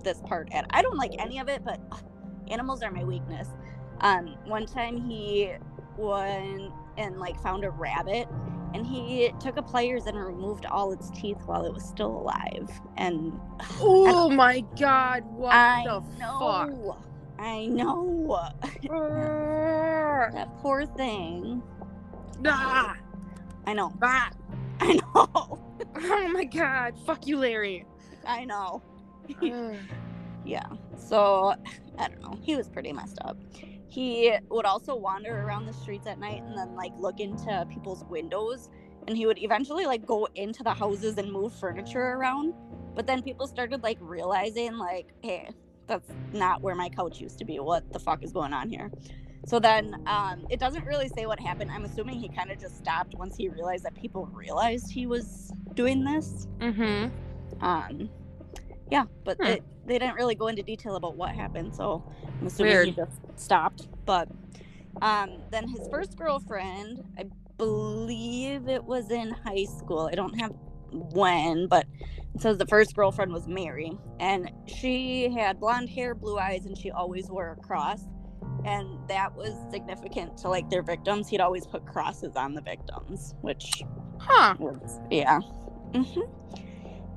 this 0.05 0.21
part 0.21 0.47
and 0.51 0.65
i 0.69 0.81
don't 0.81 0.95
like 0.97 1.11
any 1.19 1.39
of 1.39 1.49
it 1.49 1.61
but 1.65 1.81
uh, 1.91 1.97
animals 2.49 2.81
are 2.83 2.91
my 2.91 3.03
weakness. 3.03 3.49
Um 4.01 4.35
one 4.45 4.65
time 4.65 4.97
he 4.97 5.51
went 5.97 6.71
and 6.97 7.17
like 7.19 7.41
found 7.41 7.63
a 7.63 7.69
rabbit 7.71 8.27
and 8.73 8.85
he 8.85 9.31
took 9.39 9.57
a 9.57 9.61
pliers 9.61 10.05
and 10.05 10.17
removed 10.17 10.65
all 10.65 10.91
its 10.91 11.09
teeth 11.11 11.37
while 11.45 11.65
it 11.65 11.73
was 11.73 11.83
still 11.83 12.11
alive 12.11 12.69
and 12.97 13.33
Oh 13.79 14.29
my 14.29 14.61
god, 14.79 15.23
what 15.25 15.53
i 15.53 15.83
the 15.85 16.01
know. 16.19 16.97
I 17.39 17.65
know. 17.67 18.51
Fuck? 18.61 18.71
that 20.33 20.49
poor 20.59 20.85
thing. 20.85 21.63
Ah, 22.45 22.97
i 23.65 23.73
know. 23.73 23.93
Ah. 24.01 24.29
i 24.81 24.93
know. 24.93 25.59
Oh 25.95 26.27
my 26.33 26.43
god, 26.43 26.95
fuck 27.05 27.25
you, 27.27 27.37
Larry. 27.37 27.85
i 28.25 28.43
know. 28.43 28.81
Ugh. 28.83 28.94
yeah 30.45 30.65
so 30.97 31.53
i 31.99 32.07
don't 32.07 32.21
know 32.21 32.37
he 32.41 32.55
was 32.55 32.69
pretty 32.69 32.91
messed 32.93 33.19
up. 33.25 33.37
He 33.87 34.35
would 34.49 34.65
also 34.65 34.93
wander 34.95 35.41
around 35.43 35.65
the 35.67 35.73
streets 35.73 36.05
at 36.05 36.19
night 36.19 36.43
and 36.43 36.57
then 36.57 36.75
like 36.75 36.91
look 36.97 37.21
into 37.21 37.65
people's 37.69 38.03
windows 38.09 38.69
and 39.07 39.15
he 39.15 39.25
would 39.25 39.37
eventually 39.41 39.85
like 39.85 40.05
go 40.05 40.27
into 40.35 40.63
the 40.63 40.73
houses 40.73 41.17
and 41.17 41.31
move 41.31 41.53
furniture 41.53 42.01
around 42.01 42.53
but 42.93 43.07
then 43.07 43.21
people 43.21 43.47
started 43.47 43.83
like 43.83 43.97
realizing 44.01 44.77
like 44.77 45.13
hey 45.23 45.49
that's 45.87 46.09
not 46.33 46.61
where 46.61 46.75
my 46.75 46.89
couch 46.89 47.19
used 47.19 47.37
to 47.39 47.45
be. 47.45 47.59
What 47.59 47.91
the 47.93 47.99
fuck 47.99 48.23
is 48.23 48.31
going 48.31 48.53
on 48.53 48.69
here? 48.69 48.91
So 49.45 49.59
then 49.59 49.95
um 50.07 50.45
it 50.49 50.59
doesn't 50.59 50.85
really 50.85 51.07
say 51.09 51.25
what 51.25 51.39
happened. 51.39 51.71
I'm 51.71 51.85
assuming 51.85 52.19
he 52.19 52.29
kind 52.29 52.51
of 52.51 52.59
just 52.59 52.77
stopped 52.77 53.13
once 53.15 53.35
he 53.37 53.49
realized 53.49 53.85
that 53.85 53.95
people 53.95 54.25
realized 54.33 54.91
he 54.91 55.05
was 55.07 55.53
doing 55.75 56.03
this. 56.03 56.47
Mm 56.59 56.75
Mhm. 56.75 57.11
um 57.61 58.09
yeah 58.91 59.05
but 59.23 59.37
Hmm. 59.41 59.47
it, 59.47 59.63
they 59.85 59.99
didn't 59.99 60.15
really 60.15 60.35
go 60.35 60.47
into 60.47 60.63
detail 60.63 60.95
about 60.95 61.15
what 61.15 61.31
happened 61.35 61.75
so 61.75 62.03
i'm 62.39 62.47
assuming 62.47 62.85
he 62.85 62.91
just 62.91 63.19
stopped 63.35 63.87
but 64.05 64.27
um 65.01 65.41
then 65.51 65.67
his 65.67 65.87
first 65.89 66.17
girlfriend 66.17 67.03
i 67.17 67.23
believe 67.57 68.67
it 68.67 68.83
was 68.83 69.09
in 69.11 69.31
high 69.31 69.65
school 69.65 70.09
i 70.11 70.15
don't 70.15 70.37
have 70.39 70.51
when 70.91 71.67
but 71.67 71.85
it 72.35 72.41
says 72.41 72.57
the 72.57 72.65
first 72.67 72.95
girlfriend 72.95 73.31
was 73.31 73.47
mary 73.47 73.91
and 74.19 74.51
she 74.67 75.29
had 75.33 75.59
blonde 75.59 75.89
hair 75.89 76.13
blue 76.15 76.37
eyes 76.37 76.65
and 76.65 76.77
she 76.77 76.91
always 76.91 77.29
wore 77.29 77.51
a 77.51 77.55
cross 77.61 78.01
and 78.65 78.87
that 79.07 79.35
was 79.35 79.53
significant 79.71 80.37
to 80.37 80.49
like 80.49 80.69
their 80.69 80.81
victims 80.81 81.27
he'd 81.27 81.41
always 81.41 81.65
put 81.67 81.85
crosses 81.85 82.35
on 82.35 82.53
the 82.53 82.61
victims 82.61 83.35
which 83.41 83.83
Huh. 84.19 84.55
was 84.59 84.99
yeah 85.11 85.39
hmm 85.93 86.21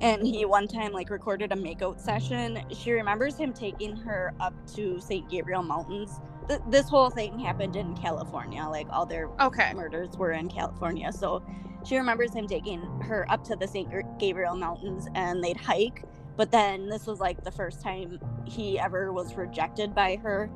and 0.01 0.25
he 0.25 0.45
one 0.45 0.67
time 0.67 0.91
like 0.93 1.09
recorded 1.09 1.51
a 1.51 1.55
makeout 1.55 1.99
session. 1.99 2.59
She 2.73 2.91
remembers 2.91 3.37
him 3.37 3.53
taking 3.53 3.95
her 3.97 4.33
up 4.39 4.53
to 4.75 4.99
st 5.01 5.29
gabriel 5.29 5.63
mountains. 5.63 6.19
Th- 6.47 6.61
this 6.69 6.89
whole 6.89 7.09
thing 7.09 7.39
happened 7.39 7.75
in 7.75 7.95
california 7.97 8.63
like 8.65 8.87
all 8.91 9.05
their 9.05 9.29
Okay. 9.41 9.73
murders 9.73 10.17
were 10.17 10.31
in 10.33 10.49
california. 10.49 11.11
So 11.11 11.43
she 11.85 11.97
remembers 11.97 12.33
him 12.33 12.47
taking 12.47 12.81
her 13.01 13.25
up 13.31 13.43
to 13.45 13.55
the 13.55 13.67
st 13.67 13.89
gabriel 14.19 14.55
mountains 14.55 15.07
and 15.15 15.43
they'd 15.43 15.57
hike. 15.57 16.03
But 16.37 16.51
then 16.51 16.89
this 16.89 17.07
was 17.07 17.19
like 17.19 17.43
the 17.43 17.51
first 17.51 17.81
time 17.81 18.19
he 18.45 18.79
ever 18.79 19.11
was 19.13 19.35
rejected 19.35 19.95
by 19.95 20.17
her. 20.17 20.49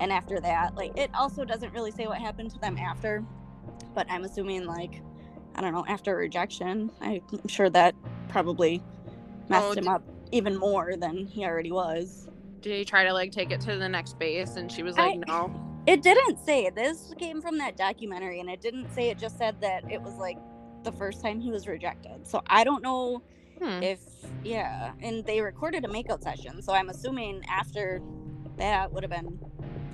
And 0.00 0.12
after 0.12 0.40
that 0.40 0.76
like 0.76 0.96
it 0.98 1.10
also 1.14 1.44
doesn't 1.44 1.72
really 1.74 1.92
say 1.92 2.06
what 2.06 2.18
happened 2.18 2.50
to 2.52 2.58
them 2.60 2.78
after. 2.78 3.24
But 3.94 4.06
i'm 4.10 4.24
assuming 4.24 4.66
like 4.66 5.02
i 5.56 5.60
don't 5.62 5.72
know 5.74 5.84
after 5.88 6.16
rejection 6.16 6.90
i'm 7.00 7.22
sure 7.48 7.70
that 7.70 7.94
probably 8.30 8.82
messed 9.48 9.66
Oh, 9.66 9.72
him 9.72 9.88
up 9.88 10.02
even 10.32 10.56
more 10.56 10.96
than 10.96 11.26
he 11.26 11.44
already 11.44 11.72
was 11.72 12.28
Did 12.60 12.76
he 12.78 12.84
try 12.84 13.04
to 13.04 13.12
like 13.12 13.32
take 13.32 13.50
it 13.50 13.60
to 13.62 13.76
the 13.76 13.88
next 13.88 14.18
base 14.18 14.56
and 14.56 14.70
she 14.70 14.82
was 14.82 14.96
like, 14.96 15.14
I- 15.14 15.16
no? 15.26 15.66
it 15.86 16.02
didn't 16.02 16.38
say 16.44 16.70
this 16.70 17.14
came 17.18 17.40
from 17.40 17.56
that 17.58 17.76
documentary 17.76 18.38
and 18.40 18.48
it 18.50 18.60
didn't 18.60 18.92
say 18.94 19.08
it 19.10 19.18
just 19.18 19.38
said 19.38 19.60
that 19.62 19.82
it 19.90 20.00
was 20.00 20.14
like 20.16 20.36
the 20.84 20.92
first 20.92 21.22
time 21.22 21.40
he 21.40 21.50
was 21.50 21.66
rejected 21.66 22.26
so 22.26 22.42
i 22.46 22.62
don't 22.64 22.82
know 22.82 23.22
Hmm. 23.62 23.82
if 23.82 24.00
yeah 24.44 24.92
and 25.00 25.24
they 25.26 25.40
recorded 25.42 25.84
a 25.84 25.88
makeout 25.88 26.22
session 26.22 26.62
so 26.62 26.72
i'm 26.72 26.88
assuming 26.90 27.42
after 27.48 28.00
that 28.56 28.90
would 28.92 29.02
have 29.02 29.10
been 29.10 29.38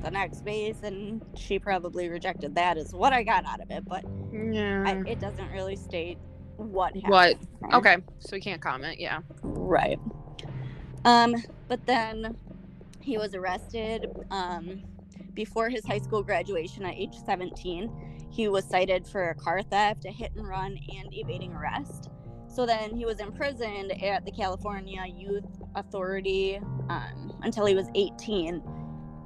the 0.05 0.11
next 0.11 0.45
base 0.45 0.77
and 0.85 1.21
she 1.37 1.59
probably 1.59 2.09
rejected 2.09 2.55
that 2.57 2.77
is 2.79 2.93
what 2.93 3.13
i 3.13 3.23
got 3.25 3.45
out 3.47 3.61
of 3.61 3.71
it 3.73 3.85
but 3.89 4.05
Yeah. 4.33 4.85
I, 4.87 5.09
it 5.09 5.19
doesn't 5.21 5.51
really 5.51 5.75
state 5.77 6.19
what 6.57 6.95
happened 6.95 7.39
What? 7.61 7.75
Okay. 7.75 7.97
So 8.21 8.31
we 8.33 8.41
can't 8.41 8.61
comment. 8.61 8.99
Yeah. 9.01 9.21
right 9.43 9.99
um 11.05 11.35
but 11.69 11.85
then 11.87 12.37
he 13.01 13.19
was 13.19 13.35
arrested 13.35 14.07
um 14.31 14.83
before 15.35 15.69
his 15.69 15.85
high 15.87 15.99
school 15.99 16.23
graduation 16.23 16.85
at 16.85 16.95
age 16.95 17.15
17 17.25 18.29
he 18.31 18.49
was 18.49 18.65
cited 18.65 19.07
for 19.07 19.31
a 19.31 19.35
car 19.35 19.63
theft 19.63 20.05
a 20.05 20.11
hit 20.11 20.33
and 20.37 20.47
run 20.49 20.79
and 20.97 21.09
evading 21.13 21.53
arrest 21.53 22.11
so 22.49 22.65
then 22.67 22.97
he 22.97 23.05
was 23.05 23.21
imprisoned 23.21 23.93
at 24.03 24.25
the 24.25 24.33
california 24.33 25.05
youth 25.07 25.45
authority 25.77 26.57
um, 26.89 27.39
until 27.43 27.67
he 27.67 27.75
was 27.75 27.87
18 27.95 28.63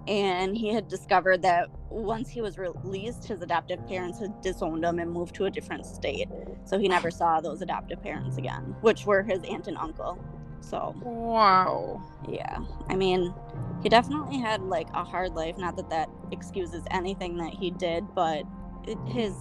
and 0.08 0.56
he 0.56 0.72
had 0.72 0.88
discovered 0.88 1.42
that 1.42 1.68
once 1.90 2.28
he 2.28 2.40
was 2.40 2.56
released 2.58 3.26
his 3.26 3.42
adoptive 3.42 3.86
parents 3.88 4.18
had 4.18 4.40
disowned 4.40 4.84
him 4.84 4.98
and 4.98 5.10
moved 5.10 5.34
to 5.36 5.44
a 5.46 5.50
different 5.50 5.84
state. 5.86 6.28
So 6.64 6.78
he 6.78 6.88
never 6.88 7.10
saw 7.20 7.40
those 7.40 7.62
adoptive 7.62 8.02
parents 8.02 8.36
again 8.36 8.74
which 8.80 9.06
were 9.06 9.22
his 9.22 9.42
aunt 9.44 9.66
and 9.68 9.76
uncle. 9.76 10.18
So 10.60 10.94
Wow. 11.02 12.02
yeah 12.28 12.58
i 12.88 12.94
mean 12.96 13.34
he 13.82 13.88
definitely 13.88 14.38
had 14.38 14.60
like 14.62 14.88
a 14.94 15.02
hard 15.04 15.32
life. 15.32 15.56
Not 15.56 15.76
that 15.76 15.88
that 15.90 16.08
excuses 16.32 16.84
anything 16.90 17.36
that 17.38 17.52
he 17.52 17.70
did 17.70 18.04
but 18.14 18.44
it, 18.86 18.98
his 19.06 19.34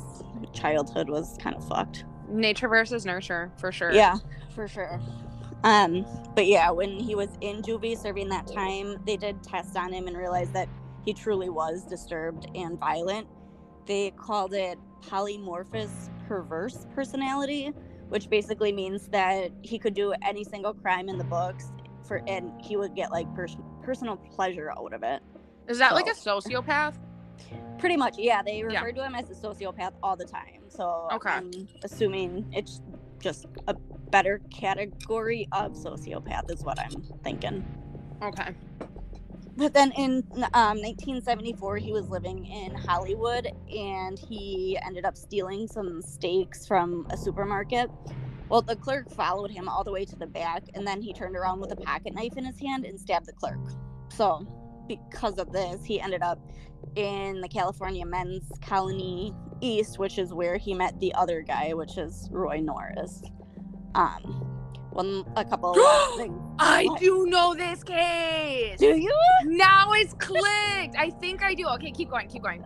childhood 0.54 1.10
was 1.10 1.38
kind 1.42 1.56
of 1.56 1.68
fucked. 1.68 2.06
Nature 2.28 2.68
versus 2.68 3.06
nurture, 3.06 3.52
for 3.58 3.72
sure. 3.72 3.92
yeah 3.92 4.18
for 4.56 4.68
sure 4.68 5.00
um 5.64 6.06
but 6.36 6.46
yeah 6.46 6.70
when 6.72 6.98
he 7.00 7.16
was 7.16 7.30
in 7.42 7.62
juvie 7.62 7.98
serving 7.98 8.30
that 8.30 8.48
time 8.48 8.96
they 9.06 9.18
did 9.18 9.42
tests 9.44 9.76
on 9.76 9.92
him 9.92 10.08
and 10.08 10.18
realized 10.18 10.54
that 10.54 10.70
he 11.06 11.14
truly 11.14 11.50
was 11.50 11.84
disturbed 11.86 12.48
and 12.56 12.80
violent 12.80 13.28
they 13.86 14.12
called 14.12 14.54
it 14.54 14.78
polymorphous 15.02 16.10
perverse 16.28 16.86
personality 16.94 17.72
which 18.10 18.30
basically 18.30 18.72
means 18.72 19.08
that 19.10 19.52
he 19.62 19.78
could 19.78 19.94
do 19.94 20.14
any 20.24 20.44
single 20.44 20.74
crime 20.74 21.10
in 21.10 21.18
the 21.18 21.24
books 21.26 21.72
for 22.08 22.22
and 22.28 22.52
he 22.62 22.76
would 22.78 22.96
get 22.96 23.12
like 23.12 23.34
pers- 23.36 23.58
personal 23.84 24.16
pleasure 24.18 24.72
out 24.72 24.94
of 24.94 25.04
it 25.04 25.22
Is 25.68 25.78
that 25.80 25.94
like 25.94 26.08
a 26.08 26.12
sociopath? 26.12 26.96
pretty 27.78 27.96
much 27.98 28.16
yeah 28.18 28.42
they 28.42 28.58
Yeah. 28.60 28.66
refer 28.82 28.92
to 28.94 29.06
him 29.06 29.16
as 29.16 29.30
a 29.30 29.34
sociopath 29.34 29.92
all 30.04 30.16
the 30.16 30.26
time 30.26 30.62
so 30.70 31.08
Okay. 31.14 31.30
i'm 31.32 31.52
assuming 31.84 32.46
it's 32.54 32.82
just 33.22 33.46
a 33.68 33.76
better 34.12 34.42
category 34.52 35.48
of 35.52 35.74
sociopath 35.74 36.52
is 36.52 36.64
what 36.64 36.80
i'm 36.80 37.02
thinking. 37.24 37.66
Okay. 38.22 38.54
but 39.56 39.74
then 39.74 39.92
in 39.98 40.24
um, 40.54 40.78
1974 40.82 41.78
he 41.78 41.92
was 41.92 42.10
living 42.10 42.46
in 42.46 42.74
hollywood 42.76 43.48
and 43.74 44.20
he 44.20 44.78
ended 44.86 45.06
up 45.06 45.16
stealing 45.16 45.68
some 45.68 46.02
steaks 46.02 46.66
from 46.68 47.08
a 47.12 47.18
supermarket. 47.18 47.90
Well 48.50 48.62
the 48.62 48.76
clerk 48.76 49.12
followed 49.12 49.52
him 49.52 49.70
all 49.70 49.84
the 49.84 49.92
way 49.92 50.06
to 50.06 50.16
the 50.16 50.28
back 50.28 50.64
and 50.74 50.86
then 50.86 51.02
he 51.02 51.14
turned 51.14 51.36
around 51.36 51.60
with 51.60 51.72
a 51.72 51.76
pocket 51.76 52.14
knife 52.16 52.36
in 52.36 52.46
his 52.46 52.60
hand 52.60 52.86
and 52.86 53.00
stabbed 53.00 53.28
the 53.28 53.34
clerk. 53.34 53.60
So 54.10 54.48
because 54.90 55.38
of 55.38 55.52
this 55.54 55.86
he 55.86 56.02
ended 56.02 56.22
up 56.22 56.40
in 56.96 57.40
the 57.42 57.48
california 57.48 58.06
men's 58.06 58.52
colony 58.62 59.34
east 59.62 60.00
which 60.00 60.18
is 60.18 60.34
where 60.34 60.58
he 60.58 60.74
met 60.74 61.00
the 61.00 61.14
other 61.14 61.42
guy 61.42 61.74
which 61.74 61.98
is 61.98 62.28
roy 62.32 62.60
norris 62.60 63.22
um 63.96 64.46
one 64.92 65.24
a 65.36 65.46
couple 65.46 65.74
things 66.18 66.40
I 66.60 66.86
What? 66.86 67.00
do 67.00 67.26
know 67.28 67.54
this 67.54 67.84
case. 67.84 68.80
do 68.80 68.88
you 68.98 69.14
Now 69.46 69.92
it's 69.94 70.14
clicked. 70.16 70.96
I 70.98 71.10
think 71.22 71.44
I 71.44 71.54
do. 71.54 71.68
Okay, 71.70 71.92
keep 71.92 72.10
going. 72.10 72.28
Keep 72.28 72.44
going. 72.44 72.64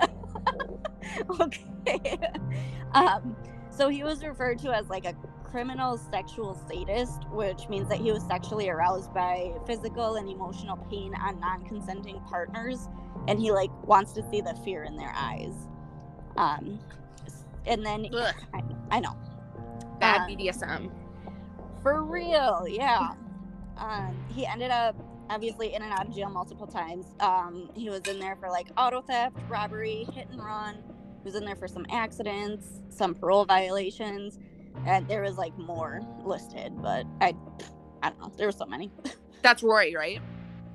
okay. 1.39 2.17
um, 2.93 3.35
so 3.69 3.89
he 3.89 4.03
was 4.03 4.23
referred 4.23 4.59
to 4.59 4.71
as 4.75 4.87
like 4.89 5.05
a 5.05 5.13
criminal 5.43 5.97
sexual 5.97 6.55
sadist, 6.67 7.27
which 7.29 7.69
means 7.69 7.87
that 7.89 7.99
he 7.99 8.11
was 8.11 8.23
sexually 8.25 8.69
aroused 8.69 9.13
by 9.13 9.53
physical 9.67 10.15
and 10.15 10.27
emotional 10.29 10.77
pain 10.89 11.13
on 11.15 11.39
non-consenting 11.39 12.19
partners, 12.21 12.89
and 13.27 13.39
he 13.39 13.51
like 13.51 13.69
wants 13.85 14.13
to 14.13 14.23
see 14.31 14.41
the 14.41 14.55
fear 14.65 14.83
in 14.83 14.95
their 14.97 15.13
eyes. 15.15 15.53
Um, 16.37 16.79
and 17.67 17.85
then 17.85 18.07
Ugh, 18.13 18.33
I, 18.53 18.63
I 18.89 18.99
know 18.99 19.15
bad 19.99 20.21
Uh, 20.21 20.27
BDSM. 20.27 20.89
For 21.83 22.01
real, 22.03 22.65
yeah. 22.67 23.11
Um, 23.77 24.17
he 24.29 24.45
ended 24.45 24.71
up 24.71 24.95
obviously 25.29 25.73
in 25.73 25.81
and 25.81 25.91
out 25.93 26.07
of 26.07 26.15
jail 26.15 26.29
multiple 26.29 26.67
times. 26.67 27.05
Um, 27.19 27.69
he 27.75 27.89
was 27.89 28.01
in 28.07 28.19
there 28.19 28.35
for 28.35 28.49
like 28.49 28.67
auto 28.77 29.01
theft, 29.01 29.35
robbery, 29.49 30.07
hit 30.13 30.27
and 30.29 30.43
run. 30.43 30.75
He 30.75 31.25
was 31.25 31.35
in 31.35 31.45
there 31.45 31.55
for 31.55 31.67
some 31.67 31.85
accidents, 31.91 32.81
some 32.89 33.13
parole 33.15 33.45
violations, 33.45 34.39
and 34.85 35.07
there 35.07 35.21
was 35.21 35.37
like 35.37 35.57
more 35.57 36.01
listed, 36.23 36.73
but 36.81 37.05
I, 37.21 37.33
I 38.01 38.09
don't 38.09 38.19
know. 38.19 38.31
There 38.37 38.47
were 38.47 38.51
so 38.51 38.65
many. 38.65 38.91
That's 39.41 39.61
Roy, 39.63 39.93
right? 39.93 40.21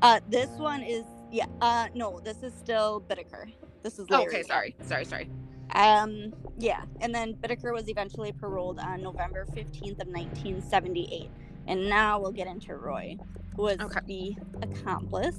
Uh, 0.02 0.20
this 0.28 0.48
one 0.50 0.82
is 0.82 1.04
yeah. 1.30 1.46
Uh, 1.60 1.88
no, 1.94 2.20
this 2.20 2.42
is 2.42 2.54
still 2.54 3.02
Bittaker. 3.08 3.52
This 3.82 3.98
is 3.98 4.06
Oh, 4.10 4.18
Larry. 4.18 4.26
okay, 4.28 4.42
sorry, 4.42 4.74
sorry, 4.82 5.04
sorry. 5.04 5.30
Um, 5.74 6.32
yeah, 6.58 6.82
and 7.00 7.14
then 7.14 7.34
Bittaker 7.34 7.72
was 7.72 7.88
eventually 7.88 8.32
paroled 8.32 8.78
on 8.78 9.02
November 9.02 9.46
15th 9.46 10.00
of 10.00 10.08
1978. 10.08 11.30
And 11.66 11.88
now 11.88 12.18
we'll 12.18 12.32
get 12.32 12.46
into 12.46 12.74
Roy, 12.76 13.16
who 13.54 13.62
was 13.62 13.78
Okay. 13.78 14.00
the 14.06 14.36
accomplice. 14.62 15.38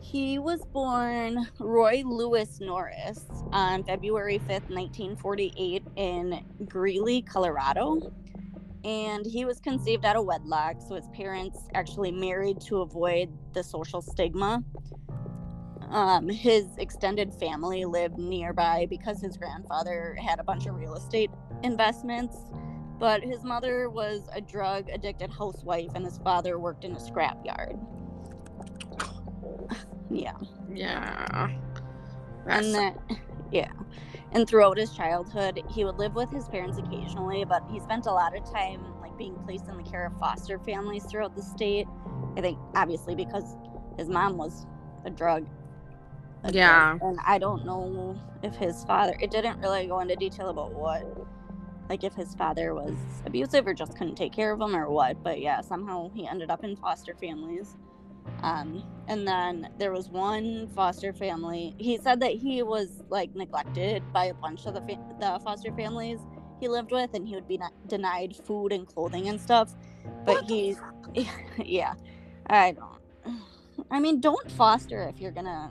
He 0.00 0.38
was 0.38 0.64
born 0.66 1.46
Roy 1.58 2.02
Lewis 2.04 2.60
Norris 2.60 3.24
on 3.52 3.84
February 3.84 4.38
5th, 4.38 4.68
1948 4.70 5.82
in 5.96 6.44
Greeley, 6.66 7.22
Colorado. 7.22 8.12
And 8.84 9.24
he 9.24 9.46
was 9.46 9.60
conceived 9.60 10.04
out 10.04 10.16
of 10.16 10.26
wedlock, 10.26 10.76
so 10.86 10.94
his 10.94 11.08
parents 11.14 11.58
actually 11.74 12.12
married 12.12 12.60
to 12.62 12.82
avoid 12.82 13.30
the 13.54 13.62
social 13.62 14.02
stigma 14.02 14.62
um, 15.94 16.28
his 16.28 16.76
extended 16.76 17.32
family 17.32 17.84
lived 17.84 18.18
nearby 18.18 18.86
because 18.90 19.20
his 19.20 19.36
grandfather 19.36 20.16
had 20.20 20.40
a 20.40 20.44
bunch 20.44 20.66
of 20.66 20.74
real 20.74 20.94
estate 20.94 21.30
investments. 21.62 22.36
But 22.98 23.22
his 23.22 23.44
mother 23.44 23.88
was 23.88 24.28
a 24.32 24.40
drug 24.40 24.88
addicted 24.90 25.30
housewife, 25.30 25.90
and 25.94 26.04
his 26.04 26.18
father 26.18 26.58
worked 26.58 26.84
in 26.84 26.92
a 26.92 26.98
scrapyard. 26.98 27.78
yeah. 30.10 30.32
Yeah. 30.72 31.50
That's, 32.44 32.66
And 32.66 32.74
then, 32.74 32.98
yeah. 33.52 33.70
And 34.32 34.48
throughout 34.48 34.76
his 34.76 34.92
childhood, 34.96 35.62
he 35.70 35.84
would 35.84 35.96
live 35.96 36.16
with 36.16 36.30
his 36.30 36.48
parents 36.48 36.76
occasionally, 36.78 37.44
but 37.44 37.62
he 37.70 37.78
spent 37.78 38.06
a 38.06 38.12
lot 38.12 38.36
of 38.36 38.50
time 38.52 38.84
like 39.00 39.16
being 39.16 39.36
placed 39.44 39.68
in 39.68 39.76
the 39.76 39.84
care 39.84 40.06
of 40.06 40.18
foster 40.18 40.58
families 40.58 41.04
throughout 41.04 41.36
the 41.36 41.42
state. 41.42 41.86
I 42.36 42.40
think 42.40 42.58
obviously 42.74 43.14
because 43.14 43.56
his 43.96 44.08
mom 44.08 44.36
was 44.36 44.66
a 45.04 45.10
drug. 45.10 45.46
Yeah. 46.50 46.98
And 47.00 47.18
I 47.24 47.38
don't 47.38 47.64
know 47.64 48.18
if 48.42 48.54
his 48.56 48.84
father. 48.84 49.16
It 49.20 49.30
didn't 49.30 49.60
really 49.60 49.86
go 49.86 50.00
into 50.00 50.16
detail 50.16 50.48
about 50.48 50.72
what, 50.72 51.04
like 51.88 52.04
if 52.04 52.14
his 52.14 52.34
father 52.34 52.74
was 52.74 52.94
abusive 53.24 53.66
or 53.66 53.74
just 53.74 53.96
couldn't 53.96 54.16
take 54.16 54.32
care 54.32 54.52
of 54.52 54.60
him 54.60 54.74
or 54.76 54.90
what. 54.90 55.22
But 55.22 55.40
yeah, 55.40 55.60
somehow 55.60 56.10
he 56.14 56.26
ended 56.26 56.50
up 56.50 56.64
in 56.64 56.76
foster 56.76 57.14
families. 57.14 57.76
Um, 58.42 58.82
and 59.08 59.26
then 59.26 59.68
there 59.78 59.92
was 59.92 60.08
one 60.08 60.68
foster 60.74 61.12
family. 61.12 61.74
He 61.78 61.98
said 61.98 62.20
that 62.20 62.32
he 62.32 62.62
was 62.62 63.02
like 63.08 63.34
neglected 63.34 64.02
by 64.12 64.26
a 64.26 64.34
bunch 64.34 64.66
of 64.66 64.74
the 64.74 64.80
fa- 64.80 65.16
the 65.20 65.40
foster 65.44 65.72
families 65.72 66.20
he 66.60 66.68
lived 66.68 66.90
with, 66.90 67.14
and 67.14 67.26
he 67.26 67.34
would 67.34 67.48
be 67.48 67.60
denied 67.86 68.34
food 68.46 68.72
and 68.72 68.86
clothing 68.86 69.28
and 69.28 69.40
stuff. 69.40 69.74
But 70.24 70.44
he, 70.44 70.76
yeah, 71.64 71.94
I 72.46 72.72
don't. 72.72 73.40
I 73.90 74.00
mean, 74.00 74.20
don't 74.20 74.50
foster 74.52 75.02
if 75.08 75.20
you're 75.20 75.32
gonna 75.32 75.70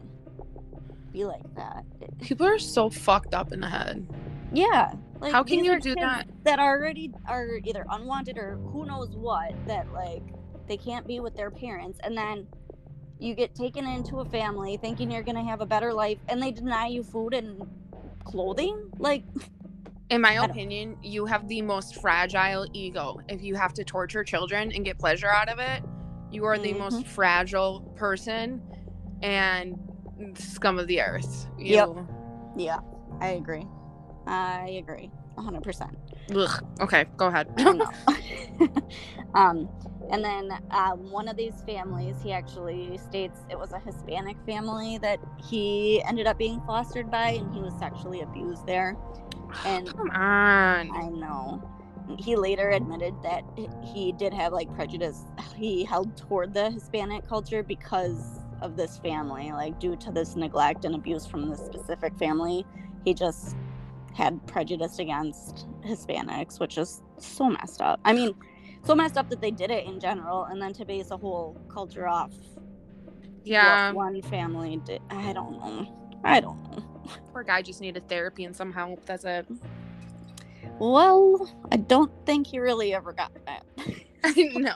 be 1.13 1.25
like 1.25 1.55
that. 1.55 1.85
people 2.21 2.45
are 2.45 2.59
so 2.59 2.89
fucked 2.89 3.33
up 3.33 3.53
in 3.53 3.61
the 3.61 3.69
head. 3.69 4.05
Yeah. 4.51 4.93
Like, 5.19 5.31
How 5.31 5.43
can 5.43 5.63
you 5.63 5.79
do 5.79 5.95
that? 5.95 6.27
That 6.43 6.59
already 6.59 7.11
are 7.27 7.59
either 7.63 7.85
unwanted 7.89 8.37
or 8.37 8.57
who 8.71 8.85
knows 8.85 9.15
what. 9.15 9.53
That 9.67 9.91
like 9.93 10.23
they 10.67 10.77
can't 10.77 11.07
be 11.07 11.19
with 11.19 11.35
their 11.35 11.51
parents, 11.51 11.99
and 12.03 12.17
then 12.17 12.47
you 13.19 13.35
get 13.35 13.55
taken 13.55 13.87
into 13.87 14.19
a 14.19 14.25
family 14.25 14.77
thinking 14.77 15.09
you're 15.09 15.23
gonna 15.23 15.43
have 15.43 15.61
a 15.61 15.65
better 15.65 15.93
life, 15.93 16.17
and 16.27 16.41
they 16.41 16.51
deny 16.51 16.87
you 16.87 17.03
food 17.03 17.33
and 17.33 17.61
clothing. 18.25 18.89
Like, 18.97 19.23
In 20.09 20.21
my 20.21 20.33
opinion, 20.33 20.97
you 21.01 21.25
have 21.25 21.47
the 21.47 21.61
most 21.61 22.01
fragile 22.01 22.67
ego. 22.73 23.19
If 23.29 23.41
you 23.41 23.55
have 23.55 23.73
to 23.75 23.83
torture 23.83 24.23
children 24.23 24.71
and 24.73 24.83
get 24.83 24.99
pleasure 24.99 25.29
out 25.29 25.49
of 25.49 25.59
it, 25.59 25.83
you 26.31 26.45
are 26.45 26.57
the 26.57 26.73
most 26.73 26.97
mm-hmm. 26.97 27.09
fragile 27.09 27.81
person 27.95 28.61
and 29.21 29.79
scum 30.35 30.79
of 30.79 30.87
the 30.87 31.01
earth. 31.01 31.47
You, 31.57 31.75
Yep. 31.75 31.89
yeah, 32.57 32.79
I 33.21 33.29
agree. 33.29 33.65
I 34.27 34.69
agree, 34.81 35.11
hundred 35.37 35.63
percent. 35.63 35.97
Ugh. 36.35 36.63
Okay, 36.81 37.05
go 37.17 37.27
ahead. 37.27 37.47
Um, 39.35 39.67
and 40.11 40.23
then 40.23 40.51
um, 40.71 41.09
one 41.09 41.27
of 41.27 41.35
these 41.35 41.63
families, 41.65 42.17
he 42.21 42.31
actually 42.31 42.97
states 42.99 43.39
it 43.49 43.57
was 43.57 43.73
a 43.73 43.79
Hispanic 43.79 44.37
family 44.45 44.99
that 44.99 45.19
he 45.49 46.03
ended 46.07 46.27
up 46.27 46.37
being 46.37 46.61
fostered 46.67 47.09
by, 47.09 47.29
and 47.31 47.53
he 47.53 47.61
was 47.61 47.73
sexually 47.79 48.21
abused 48.21 48.65
there. 48.67 48.95
And 49.65 49.87
Come 49.95 50.09
on. 50.11 50.91
I 50.91 51.09
know. 51.09 51.61
He 52.19 52.35
later 52.35 52.69
admitted 52.71 53.15
that 53.23 53.43
he 53.81 54.11
did 54.11 54.33
have 54.33 54.51
like 54.51 54.73
prejudice 54.75 55.23
he 55.55 55.85
held 55.85 56.17
toward 56.17 56.53
the 56.53 56.69
Hispanic 56.69 57.27
culture 57.27 57.63
because 57.63 58.42
of 58.63 58.77
this 58.77 58.97
family, 58.97 59.51
like 59.51 59.79
due 59.79 59.95
to 59.97 60.11
this 60.11 60.35
neglect 60.35 60.85
and 60.85 60.95
abuse 60.95 61.25
from 61.25 61.49
this 61.49 61.59
specific 61.59 62.17
family. 62.17 62.65
He 63.05 63.13
just 63.13 63.55
had 64.13 64.45
prejudice 64.47 64.99
against 64.99 65.67
Hispanics, 65.81 66.59
which 66.59 66.77
is 66.77 67.01
so 67.17 67.49
messed 67.49 67.81
up. 67.81 67.99
I 68.05 68.13
mean, 68.13 68.33
so 68.83 68.95
messed 68.95 69.17
up 69.17 69.29
that 69.29 69.41
they 69.41 69.51
did 69.51 69.71
it 69.71 69.85
in 69.85 69.99
general, 69.99 70.45
and 70.45 70.61
then 70.61 70.73
to 70.73 70.85
base 70.85 71.11
a 71.11 71.17
whole 71.17 71.59
culture 71.69 72.07
off 72.07 72.31
Yeah, 73.43 73.91
one 73.91 74.21
family 74.23 74.77
did. 74.85 75.01
I 75.09 75.33
don't 75.33 75.53
know. 75.53 76.19
I 76.23 76.39
don't 76.39 76.61
know. 76.71 76.83
poor 77.33 77.43
guy 77.43 77.61
just 77.61 77.81
needed 77.81 78.07
therapy 78.07 78.45
and 78.45 78.55
some 78.55 78.71
help. 78.71 79.05
That's 79.05 79.25
it. 79.25 79.45
Well, 80.79 81.49
I 81.71 81.77
don't 81.77 82.11
think 82.25 82.47
he 82.47 82.59
really 82.59 82.93
ever 82.93 83.13
got 83.13 83.31
that. 83.45 83.65
no. 84.37 84.73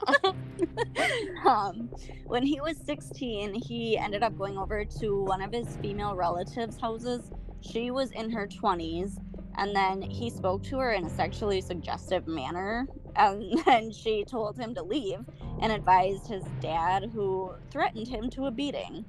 um, 1.50 1.90
when 2.26 2.44
he 2.44 2.60
was 2.60 2.78
16, 2.86 3.54
he 3.54 3.98
ended 3.98 4.24
up 4.24 4.38
going 4.38 4.58
over 4.58 4.84
to 5.00 5.24
one 5.24 5.42
of 5.42 5.54
his 5.54 5.78
female 5.78 6.16
relatives' 6.16 6.80
houses. 6.80 7.32
She 7.62 7.92
was 7.92 8.12
in 8.12 8.30
her 8.30 8.48
20s, 8.48 9.18
and 9.58 9.76
then 9.76 10.02
he 10.02 10.30
spoke 10.30 10.64
to 10.64 10.80
her 10.80 10.92
in 10.92 11.06
a 11.06 11.10
sexually 11.10 11.62
suggestive 11.62 12.28
manner. 12.28 12.88
And 13.16 13.60
then 13.66 13.92
she 13.92 14.26
told 14.26 14.58
him 14.58 14.76
to 14.76 14.84
leave 14.84 15.20
and 15.62 15.72
advised 15.72 16.28
his 16.28 16.44
dad, 16.62 17.10
who 17.14 17.52
threatened 17.72 18.08
him 18.08 18.30
to 18.32 18.48
a 18.48 18.52
beating. 18.52 19.06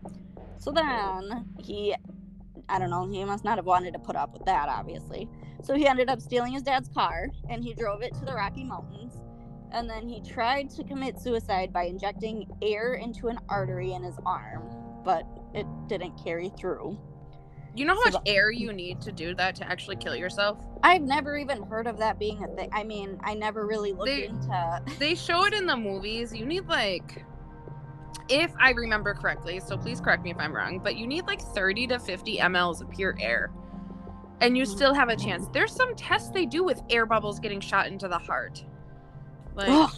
So 0.59 0.71
then 0.71 1.47
he, 1.59 1.95
I 2.69 2.79
don't 2.79 2.91
know, 2.91 3.09
he 3.09 3.25
must 3.25 3.45
not 3.45 3.59
have 3.59 3.67
wanted 3.67 3.93
to 3.95 3.99
put 3.99 4.15
up 4.15 4.33
with 4.33 4.45
that, 4.47 4.69
obviously. 4.69 5.29
So 5.63 5.75
he 5.75 5.89
ended 5.89 6.09
up 6.09 6.21
stealing 6.21 6.53
his 6.53 6.63
dad's 6.63 6.89
car 6.89 7.29
and 7.51 7.65
he 7.65 7.75
drove 7.75 8.03
it 8.03 8.15
to 8.15 8.25
the 8.25 8.33
Rocky 8.33 8.63
Mountains 8.63 9.15
and 9.73 9.89
then 9.89 10.09
he 10.09 10.21
tried 10.21 10.71
to 10.71 10.85
commit 10.85 11.21
suicide 11.21 11.73
by 11.73 11.85
injecting 11.85 12.47
air 12.63 12.95
into 12.95 13.29
an 13.29 13.39
artery 13.49 13.93
in 13.93 14.03
his 14.03 14.17
arm, 14.25 14.69
but 15.05 15.25
it 15.55 15.67
didn't 15.89 16.23
carry 16.23 16.51
through. 16.59 16.99
You 17.75 17.85
know 17.85 17.95
how 17.95 18.11
So 18.11 18.19
much 18.19 18.23
air 18.27 18.51
you 18.51 18.73
need 18.73 19.01
to 19.03 19.13
do 19.13 19.35
that 19.37 19.55
to 19.57 19.69
actually 19.69 19.97
kill 19.97 20.17
yourself? 20.17 20.59
I've 20.83 21.03
never 21.03 21.37
even 21.37 21.63
heard 21.63 21.87
of 21.87 21.99
that 21.99 22.19
being 22.19 22.43
a 22.43 22.49
thing. 22.49 22.71
I 22.73 22.83
mean, 22.83 23.21
I 23.23 23.35
never 23.35 23.67
really 23.67 23.93
looked 23.93 24.07
They- 24.07 24.27
into. 24.27 24.83
They 24.99 25.15
show 25.15 25.45
it 25.45 25.55
in 25.55 25.67
the 25.67 25.77
movies. 25.77 26.35
You 26.35 26.45
need 26.45 26.67
like 26.67 27.25
if 28.29 28.53
I 28.59 28.71
remember 28.71 29.15
correctly, 29.15 29.61
so 29.61 29.77
please 29.77 30.01
correct 30.01 30.23
me 30.23 30.31
if 30.31 30.39
I'm 30.39 30.55
wrong, 30.55 30.81
but 30.81 30.97
you 30.97 31.07
need 31.07 31.27
like 31.27 31.41
30 31.41 31.87
to 31.89 31.99
50 31.99 32.39
mLs 32.39 32.81
of 32.81 32.91
pure 32.91 33.17
air. 33.21 33.51
And 34.41 34.57
you 34.57 34.65
mm-hmm. 34.65 34.77
still 34.77 34.95
have 34.95 35.09
a 35.09 35.17
chance. 35.17 35.49
There's 35.53 35.73
some 35.73 35.95
tests 35.95 36.31
they 36.31 36.47
do 36.47 36.63
with 36.63 36.83
air 36.91 37.07
bubbles 37.07 37.41
getting 37.41 37.61
shot 37.61 37.87
into 37.87 38.07
the 38.09 38.19
heart. 38.19 38.65
Like 39.59 39.69
Ugh, 39.71 39.91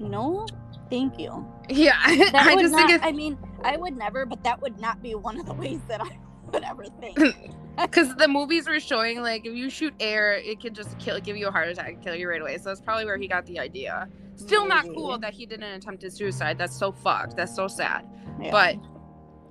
no, 0.00 0.44
thank 0.90 1.18
you. 1.20 1.46
yeah, 1.68 1.96
That 2.32 2.46
I 2.48 2.56
just 2.60 2.72
not, 2.72 2.90
think 2.90 3.04
I 3.04 3.12
mean, 3.12 3.38
I 3.62 3.76
would 3.76 3.96
never, 3.96 4.26
but 4.26 4.42
that 4.42 4.60
would 4.60 4.80
not 4.80 5.00
be 5.02 5.14
one 5.14 5.38
of 5.38 5.46
the 5.46 5.54
ways 5.54 5.78
that 5.88 6.00
I 6.00 6.18
would 6.52 6.64
ever 6.64 6.84
think. 7.00 7.16
because 7.80 8.14
the 8.16 8.26
movies 8.26 8.68
were 8.68 8.80
showing 8.80 9.22
like 9.22 9.46
if 9.46 9.54
you 9.54 9.70
shoot 9.70 9.94
air, 10.00 10.32
it 10.34 10.60
could 10.60 10.74
just 10.74 10.98
kill, 10.98 11.20
give 11.20 11.36
you 11.36 11.46
a 11.46 11.50
heart 11.52 11.68
attack, 11.68 12.02
kill 12.02 12.16
you 12.16 12.28
right 12.28 12.40
away. 12.40 12.58
So 12.58 12.64
that's 12.70 12.80
probably 12.80 13.04
where 13.04 13.16
he 13.16 13.28
got 13.28 13.46
the 13.46 13.60
idea. 13.60 14.08
Still 14.34 14.66
not 14.66 14.84
cool 14.84 15.16
that 15.18 15.32
he 15.32 15.46
didn't 15.46 15.72
attempt 15.72 16.02
his 16.02 16.14
suicide. 16.14 16.58
That's 16.58 16.76
so 16.76 16.90
fucked. 16.90 17.36
That's 17.36 17.54
so 17.54 17.68
sad. 17.68 18.04
Yeah. 18.40 18.50
But 18.50 18.76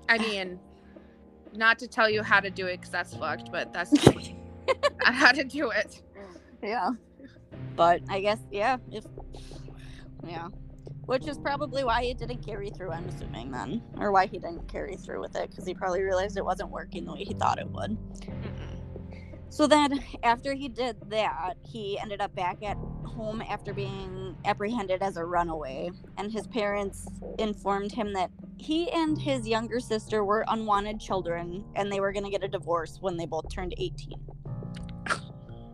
I 0.10 0.17
mean, 0.17 0.60
not 1.54 1.80
to 1.80 1.88
tell 1.88 2.10
you 2.10 2.21
how 2.21 2.41
to 2.41 2.49
do 2.49 2.65
it 2.65 2.78
because 2.82 2.91
that's 2.91 3.15
fucked, 3.15 3.49
but 3.49 3.71
that's 3.71 3.93
not 3.93 4.28
how 5.04 5.32
to 5.32 5.45
do 5.45 5.69
it. 5.69 6.02
yeah, 6.62 6.89
but 7.78 8.02
I 8.10 8.19
guess 8.19 8.39
yeah, 8.52 8.76
if 8.91 9.06
yeah, 10.25 10.47
which 11.05 11.27
is 11.27 11.38
probably 11.38 11.83
why 11.83 12.03
he 12.03 12.13
didn't 12.13 12.45
carry 12.45 12.69
through. 12.69 12.91
I'm 12.91 13.07
assuming 13.07 13.51
then, 13.51 13.81
or 13.97 14.12
why 14.12 14.27
he 14.27 14.39
didn't 14.39 14.67
carry 14.67 14.95
through 14.95 15.21
with 15.21 15.36
it 15.36 15.49
because 15.49 15.65
he 15.65 15.73
probably 15.73 16.01
realized 16.01 16.38
it 16.38 16.45
wasn't 16.45 16.69
working 16.69 17.05
the 17.05 17.13
way 17.13 17.23
he 17.23 17.33
thought 17.33 17.59
it 17.59 17.69
would. 17.69 17.91
Mm-mm. 18.21 18.73
So 19.49 19.67
then, 19.67 20.03
after 20.23 20.53
he 20.53 20.67
did 20.67 20.97
that, 21.12 21.53
he 21.63 21.99
ended 21.99 22.21
up 22.21 22.33
back 22.36 22.63
at 22.63 22.77
home 23.05 23.41
after 23.47 23.73
being 23.73 24.36
apprehended 24.45 25.03
as 25.03 25.17
a 25.17 25.23
runaway, 25.23 25.91
and 26.17 26.31
his 26.31 26.47
parents 26.47 27.07
informed 27.38 27.91
him 27.91 28.13
that 28.13 28.31
he 28.57 28.89
and 28.91 29.21
his 29.21 29.47
younger 29.47 29.79
sister 29.79 30.23
were 30.23 30.45
unwanted 30.47 30.99
children 30.99 31.65
and 31.75 31.91
they 31.91 31.99
were 31.99 32.13
going 32.13 32.23
to 32.23 32.31
get 32.31 32.43
a 32.43 32.47
divorce 32.47 32.97
when 33.01 33.17
they 33.17 33.25
both 33.25 33.53
turned 33.53 33.73
18. 33.77 34.13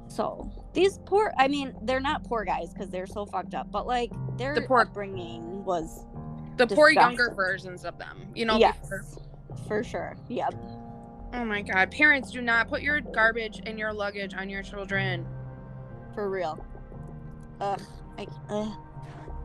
So, 0.10 0.52
these 0.74 1.00
poor, 1.06 1.32
I 1.38 1.48
mean, 1.48 1.74
they're 1.84 2.00
not 2.00 2.24
poor 2.24 2.43
guys 2.43 2.74
because 2.74 2.89
they're 2.89 3.06
so 3.08 3.26
fucked 3.26 3.54
up, 3.54 3.72
but 3.72 3.86
like 3.88 4.12
their 4.38 4.56
The 4.56 4.62
poor- 4.63 4.82
upbringing 4.82 5.63
was, 5.63 6.06
The 6.58 6.67
poor 6.67 6.89
younger 6.89 7.32
versions 7.36 7.86
of 7.86 7.98
them, 8.00 8.28
you 8.36 8.43
know. 8.45 8.58
yes, 8.58 8.78
before- 8.82 9.04
for 9.67 9.84
sure. 9.84 10.17
Yep. 10.28 10.56
Oh 11.36 11.45
my 11.45 11.62
god, 11.62 11.91
parents, 11.91 12.32
do 12.32 12.41
not 12.41 12.69
put 12.69 12.82
your 12.82 13.02
garbage 13.02 13.62
and 13.67 13.78
your 13.78 13.93
luggage 13.93 14.34
on 14.34 14.50
your 14.50 14.63
children. 14.63 15.28
For 16.15 16.28
real. 16.30 16.58
Ugh. 17.62 17.80
I, 18.17 18.26
ugh. 18.50 18.72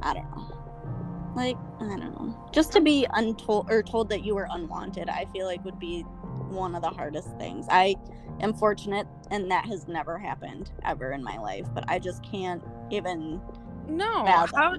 I 0.03 0.15
don't 0.15 0.31
know. 0.35 1.33
Like, 1.37 1.57
I 1.81 1.85
don't 1.85 2.01
know. 2.01 2.49
Just 2.53 2.73
to 2.73 2.81
be 2.81 3.07
untold 3.13 3.71
or 3.71 3.83
told 3.83 4.09
that 4.09 4.25
you 4.25 4.35
were 4.35 4.49
unwanted, 4.51 5.09
I 5.11 5.27
feel 5.27 5.45
like 5.47 5.63
would 5.65 5.79
be 5.79 6.07
one 6.51 6.75
of 6.75 6.83
the 6.83 6.91
hardest 6.91 7.29
things. 7.39 7.67
I 7.71 7.97
am 8.41 8.55
fortunate 8.55 9.07
and 9.31 9.51
that 9.51 9.67
has 9.67 9.87
never 9.89 10.19
happened 10.19 10.71
ever 10.85 11.13
in 11.13 11.23
my 11.23 11.39
life, 11.39 11.67
but 11.75 11.85
I 11.89 11.99
just 11.99 12.23
can't 12.25 12.63
even 12.91 13.41
No, 13.89 14.25
how 14.55 14.77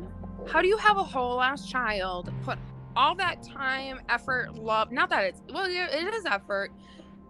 how 0.48 0.62
do 0.62 0.68
you 0.68 0.78
have 0.78 0.98
a 0.98 1.04
whole 1.04 1.42
ass 1.42 1.68
child 1.68 2.32
put 2.44 2.58
all 2.96 3.16
that 3.16 3.42
time, 3.44 4.00
effort, 4.10 4.56
love? 4.56 4.92
Not 4.92 5.10
that 5.10 5.24
it's 5.26 5.42
well, 5.52 5.66
it 5.66 6.14
is 6.14 6.26
effort 6.26 6.72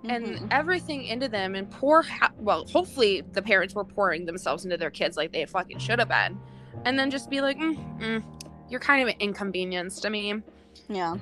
and 0.04 0.26
Mhm. 0.26 0.48
everything 0.52 1.06
into 1.06 1.28
them, 1.28 1.56
and 1.56 1.69
pour. 1.71 2.04
Ha- 2.04 2.32
well, 2.38 2.65
hopefully 2.67 3.24
the 3.34 3.41
parents 3.41 3.74
were 3.74 3.86
pouring 3.86 4.26
themselves 4.26 4.63
into 4.63 4.78
their 4.78 4.91
kids 4.91 5.17
like 5.17 5.32
they 5.32 5.45
fucking 5.45 5.80
should 5.80 6.00
have 6.00 6.10
been, 6.10 6.39
and 6.86 6.98
then 7.00 7.10
just 7.10 7.30
be 7.30 7.41
like, 7.41 7.58
mm, 7.58 8.00
mm, 8.00 8.24
"You're 8.69 8.80
kind 8.80 9.02
of 9.02 9.08
an 9.10 9.15
inconvenience 9.19 10.00
to 10.02 10.10
me." 10.10 10.41
yeah. 10.89 11.15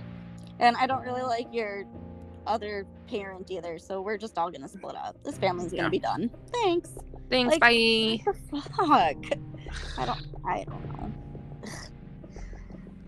And 0.60 0.76
I 0.78 0.88
don't 0.88 1.04
really 1.04 1.24
like 1.24 1.48
your 1.54 1.86
other 2.46 2.86
parent 3.14 3.52
either, 3.52 3.78
so 3.78 4.02
we're 4.02 4.18
just 4.18 4.38
all 4.38 4.50
gonna 4.50 4.68
split 4.68 4.96
up. 4.96 5.16
This 5.24 5.38
family's 5.38 5.72
gonna 5.72 5.90
be 5.90 6.00
done. 6.00 6.32
Thanks. 6.52 6.90
Thanks, 7.30 7.52
Like- 7.52 7.62
bye. 7.62 8.20
Fuck? 8.76 9.40
I 9.98 10.06
don't 10.06 10.26
I 10.46 10.64
don't 10.64 10.86
know. 10.98 11.12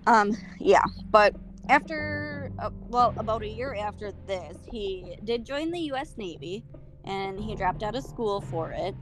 Um 0.07 0.37
yeah, 0.59 0.83
but 1.09 1.35
after 1.67 2.51
uh, 2.59 2.69
well 2.89 3.11
about 3.17 3.41
a 3.41 3.47
year 3.47 3.73
after 3.73 4.11
this, 4.27 4.55
he 4.71 5.17
did 5.23 5.43
join 5.43 5.71
the 5.71 5.79
US 5.93 6.13
Navy 6.15 6.63
and 7.05 7.39
he 7.39 7.55
dropped 7.55 7.81
out 7.81 7.95
of 7.95 8.03
school 8.03 8.41
for 8.41 8.71
it. 8.71 8.93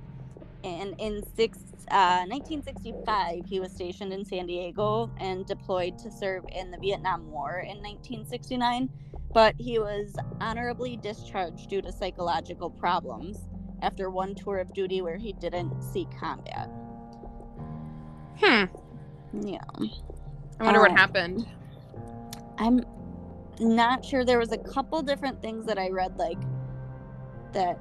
And 0.63 0.96
in 1.00 1.22
six, 1.36 1.58
uh, 1.92 2.24
1965, 2.30 3.44
he 3.46 3.60
was 3.60 3.74
stationed 3.74 4.13
in 4.13 4.24
San 4.24 4.46
Diego 4.48 5.12
and 5.20 5.46
deployed 5.46 5.98
to 6.00 6.10
serve 6.10 6.46
in 6.56 6.72
the 6.72 6.78
Vietnam 6.78 7.30
War 7.30 7.60
in 7.60 7.82
1969. 7.84 8.89
But 9.34 9.56
he 9.58 9.80
was 9.80 10.15
honorably 10.39 10.98
discharged 10.98 11.69
due 11.69 11.82
to 11.82 11.91
psychological 11.91 12.69
problems 12.69 13.48
after 13.82 14.10
one 14.10 14.36
tour 14.36 14.60
of 14.60 14.74
duty 14.74 15.02
where 15.02 15.17
he 15.17 15.34
didn't 15.34 15.82
see 15.82 16.08
combat. 16.19 16.69
Hmm. 18.39 18.65
Yeah. 19.41 19.63
I 20.60 20.63
wonder 20.63 20.80
what 20.80 20.91
Um, 20.91 20.98
happened. 20.98 21.48
I'm 22.58 22.82
not 23.60 24.06
sure. 24.06 24.24
There 24.24 24.39
was 24.39 24.52
a 24.52 24.58
couple 24.58 25.02
different 25.02 25.41
things 25.41 25.65
that 25.65 25.78
I 25.80 25.89
read, 25.89 26.17
like 26.17 26.39
that 27.54 27.80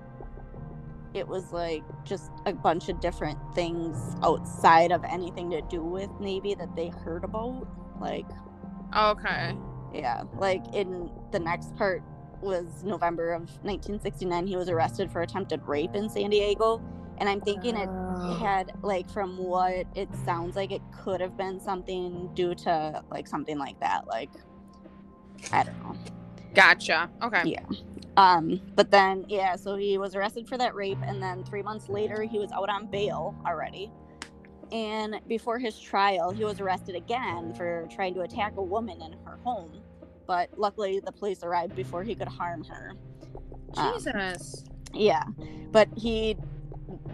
it 1.15 1.29
was 1.29 1.53
like 1.53 1.83
just 2.05 2.31
a 2.47 2.55
bunch 2.55 2.89
of 2.89 3.01
different 3.01 3.39
things 3.55 4.17
outside 4.23 4.93
of 4.93 5.05
anything 5.05 5.51
to 5.51 5.61
do 5.63 5.83
with 5.83 6.09
Navy 6.21 6.55
that 6.55 6.75
they 6.75 6.89
heard 6.89 7.25
about. 7.25 7.67
Like, 8.01 8.27
Okay. 8.97 9.55
Yeah, 9.95 10.23
like 10.39 10.63
in 10.75 11.11
the 11.33 11.39
next 11.39 11.75
part 11.77 12.03
was 12.41 12.83
November 12.85 13.33
of 13.33 13.43
1969. 13.63 14.47
He 14.47 14.57
was 14.57 14.69
arrested 14.69 15.11
for 15.11 15.23
attempted 15.23 15.63
rape 15.67 15.95
in 15.95 16.09
San 16.09 16.31
Diego, 16.31 16.83
and 17.19 17.29
I'm 17.29 17.41
thinking 17.41 17.77
it 17.77 17.89
had 18.39 18.73
like 18.83 19.09
from 19.11 19.39
what 19.39 19.87
it 19.95 20.09
sounds 20.25 20.57
like 20.57 20.73
it 20.73 20.83
could 20.93 21.21
have 21.21 21.37
been 21.37 21.61
something 21.61 22.31
due 22.35 22.55
to 22.55 23.03
like 23.11 23.27
something 23.29 23.59
like 23.59 23.79
that 23.81 24.07
like 24.07 24.31
i 25.53 25.63
don't 25.63 25.79
know 25.83 25.97
Gotcha. 26.55 27.11
Okay. 27.23 27.43
Yeah. 27.47 27.65
um 28.19 28.61
but 28.75 28.91
then 28.91 29.25
yeah 29.29 29.57
so 29.57 29.77
he 29.77 29.97
was 29.99 30.15
arrested 30.15 30.47
for 30.49 30.59
that 30.59 30.75
rape 30.75 30.99
and 31.05 31.23
then 31.23 31.45
three 31.45 31.63
months 31.63 31.89
later 31.89 32.23
he 32.23 32.39
was 32.39 32.53
out 32.53 32.69
on 32.69 32.87
bail 32.87 33.35
already 33.47 33.91
and 34.71 35.21
before 35.29 35.59
his 35.59 35.79
trial 35.81 36.31
he 36.31 36.45
was 36.45 36.61
arrested 36.61 36.95
again 36.95 37.55
for 37.55 37.89
trying 37.91 38.15
to 38.15 38.21
attack 38.23 38.55
a 38.57 38.63
woman 38.63 39.01
in 39.03 39.13
her 39.25 39.39
home 39.45 39.82
but 40.33 40.49
luckily 40.59 40.99
the 41.05 41.13
police 41.13 41.43
arrived 41.43 41.77
before 41.77 42.03
he 42.03 42.15
could 42.15 42.27
harm 42.27 42.65
her 42.65 42.95
Um, 43.77 43.95
Jesus. 43.95 44.65
yeah, 44.95 45.25
but 45.73 45.89
he 45.95 46.39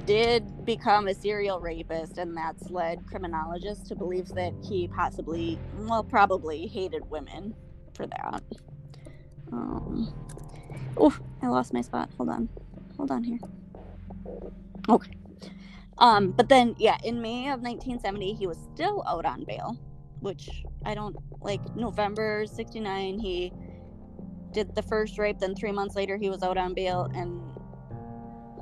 did 0.06 0.64
become 0.64 1.08
a 1.08 1.14
serial 1.14 1.58
rapist, 1.58 2.16
and 2.18 2.36
that's 2.36 2.70
led 2.70 3.04
criminologists 3.08 3.88
to 3.88 3.96
believe 3.96 4.28
that 4.36 4.52
he 4.62 4.86
possibly, 4.86 5.58
well, 5.78 6.04
probably 6.04 6.68
hated 6.68 7.10
women 7.10 7.56
for 7.92 8.06
that. 8.06 8.42
Um, 9.50 10.14
oh, 10.96 11.16
I 11.42 11.48
lost 11.48 11.74
my 11.74 11.80
spot. 11.80 12.10
Hold 12.18 12.28
on, 12.28 12.48
hold 12.96 13.10
on 13.10 13.24
here. 13.24 13.38
Okay. 14.88 15.10
Um, 15.98 16.30
but 16.30 16.48
then, 16.48 16.76
yeah, 16.78 16.98
in 17.02 17.20
May 17.20 17.48
of 17.48 17.62
1970, 17.62 18.34
he 18.34 18.46
was 18.46 18.58
still 18.72 19.02
out 19.08 19.26
on 19.26 19.42
bail, 19.42 19.76
which 20.20 20.64
I 20.84 20.94
don't 20.94 21.16
like. 21.40 21.60
November 21.76 22.44
'69, 22.46 23.18
he 23.18 23.52
did 24.52 24.74
the 24.74 24.82
first 24.82 25.18
rape. 25.18 25.38
Then 25.38 25.54
three 25.54 25.72
months 25.72 25.94
later, 25.94 26.16
he 26.16 26.30
was 26.30 26.42
out 26.42 26.56
on 26.56 26.74
bail 26.74 27.10
and 27.14 27.42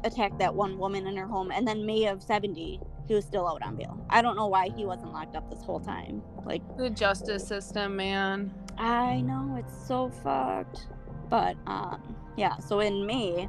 attacked 0.05 0.38
that 0.38 0.55
one 0.55 0.79
woman 0.79 1.07
in 1.07 1.16
her 1.16 1.27
home. 1.27 1.51
And 1.51 1.66
then 1.66 1.85
May 1.85 2.07
of 2.07 2.23
70, 2.23 2.81
he 3.07 3.14
was 3.14 3.25
still 3.25 3.49
out 3.49 3.62
on 3.62 3.77
bail. 3.77 4.05
I 4.11 4.23
don't 4.23 4.37
know 4.37 4.47
why 4.47 4.71
he 4.77 4.85
wasn't 4.85 5.12
locked 5.12 5.37
up 5.37 5.51
this 5.51 5.62
whole 5.62 5.81
time. 5.81 6.23
Like, 6.45 6.62
The 6.77 6.90
justice 6.90 7.47
system, 7.47 7.97
man. 7.97 8.53
I 8.79 9.21
know 9.23 9.57
it's 9.59 9.87
so 9.87 10.11
fucked. 10.11 10.87
But 11.29 11.57
um 11.66 12.14
yeah, 12.37 12.59
so 12.59 12.81
in 12.81 13.07
May, 13.07 13.49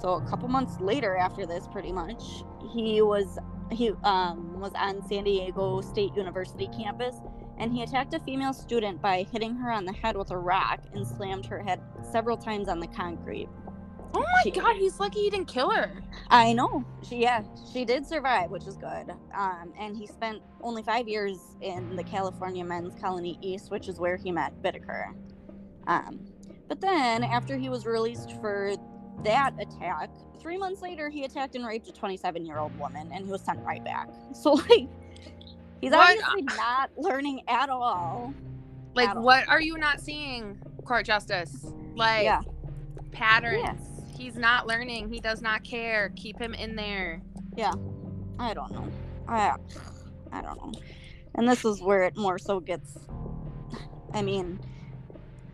so 0.00 0.14
a 0.14 0.26
couple 0.26 0.48
months 0.48 0.80
later 0.80 1.16
after 1.16 1.44
this 1.46 1.68
pretty 1.70 1.92
much, 1.92 2.42
he 2.72 3.02
was 3.02 3.38
he 3.70 3.90
um 4.04 4.58
was 4.60 4.72
on 4.74 5.06
San 5.08 5.24
Diego 5.24 5.80
State 5.80 6.14
University 6.16 6.68
campus 6.76 7.16
and 7.58 7.72
he 7.72 7.82
attacked 7.82 8.14
a 8.14 8.20
female 8.20 8.52
student 8.52 9.02
by 9.02 9.26
hitting 9.32 9.54
her 9.56 9.70
on 9.70 9.84
the 9.84 9.92
head 9.92 10.16
with 10.16 10.30
a 10.30 10.36
rock 10.38 10.80
and 10.94 11.06
slammed 11.06 11.44
her 11.46 11.60
head 11.62 11.80
several 12.12 12.36
times 12.36 12.68
on 12.68 12.78
the 12.80 12.86
concrete. 12.86 13.48
Oh 14.14 14.20
my 14.20 14.42
She- 14.44 14.50
god, 14.52 14.76
he's 14.76 14.98
lucky 15.00 15.20
he 15.22 15.30
didn't 15.30 15.48
kill 15.48 15.70
her. 15.70 15.90
I 16.30 16.52
know. 16.52 16.84
She 17.06 17.16
yeah, 17.20 17.42
she 17.72 17.84
did 17.84 18.06
survive, 18.06 18.50
which 18.50 18.66
is 18.66 18.76
good. 18.76 19.10
Um, 19.36 19.72
and 19.78 19.96
he 19.96 20.06
spent 20.06 20.40
only 20.62 20.82
five 20.82 21.08
years 21.08 21.38
in 21.60 21.94
the 21.96 22.04
California 22.04 22.64
Men's 22.64 22.94
Colony 23.00 23.38
East, 23.42 23.70
which 23.70 23.88
is 23.88 23.98
where 24.00 24.16
he 24.16 24.30
met 24.32 24.62
Bittaker. 24.62 25.12
Um, 25.86 26.20
but 26.68 26.80
then 26.80 27.24
after 27.24 27.56
he 27.56 27.68
was 27.68 27.86
released 27.86 28.32
for 28.40 28.74
that 29.24 29.52
attack, 29.60 30.10
three 30.40 30.56
months 30.56 30.82
later 30.82 31.08
he 31.08 31.24
attacked 31.24 31.54
and 31.56 31.66
raped 31.66 31.88
a 31.88 31.92
27 31.92 32.44
year 32.46 32.58
old 32.58 32.76
woman, 32.78 33.10
and 33.12 33.24
he 33.24 33.30
was 33.30 33.40
sent 33.42 33.60
right 33.60 33.84
back. 33.84 34.08
So 34.34 34.52
like, 34.52 34.88
he's 35.80 35.90
What? 35.92 36.18
obviously 36.18 36.42
not 36.56 36.90
learning 36.96 37.42
at 37.48 37.68
all. 37.68 38.32
Like, 38.94 39.10
At 39.10 39.16
all. 39.16 39.22
what 39.22 39.48
are 39.48 39.60
you 39.60 39.76
not 39.78 40.00
seeing, 40.00 40.58
court 40.84 41.06
justice? 41.06 41.66
Like, 41.94 42.24
Yeah. 42.24 42.42
patterns. 43.12 43.62
Yeah. 43.64 43.74
He's 44.16 44.36
not 44.36 44.66
learning. 44.66 45.12
He 45.12 45.20
does 45.20 45.40
not 45.42 45.62
care. 45.62 46.12
Keep 46.16 46.40
him 46.40 46.52
in 46.54 46.74
there. 46.74 47.20
Yeah. 47.56 47.72
I 48.38 48.52
don't 48.54 48.72
know. 48.72 48.88
I 49.28 49.54
I 50.32 50.42
don't 50.42 50.56
know. 50.56 50.72
And 51.36 51.48
this 51.48 51.64
is 51.64 51.80
where 51.80 52.02
it 52.04 52.16
more 52.16 52.38
so 52.38 52.58
gets 52.60 52.98
I 54.14 54.22
mean 54.22 54.58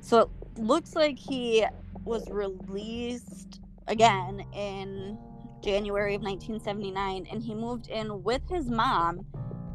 so 0.00 0.20
it 0.57 0.59
looks 0.59 0.94
like 0.94 1.18
he 1.18 1.66
was 2.04 2.28
released 2.30 3.60
again 3.88 4.44
in 4.54 5.18
January 5.62 6.14
of 6.14 6.22
1979 6.22 7.26
and 7.30 7.42
he 7.42 7.54
moved 7.54 7.88
in 7.88 8.22
with 8.22 8.42
his 8.50 8.68
mom 8.68 9.26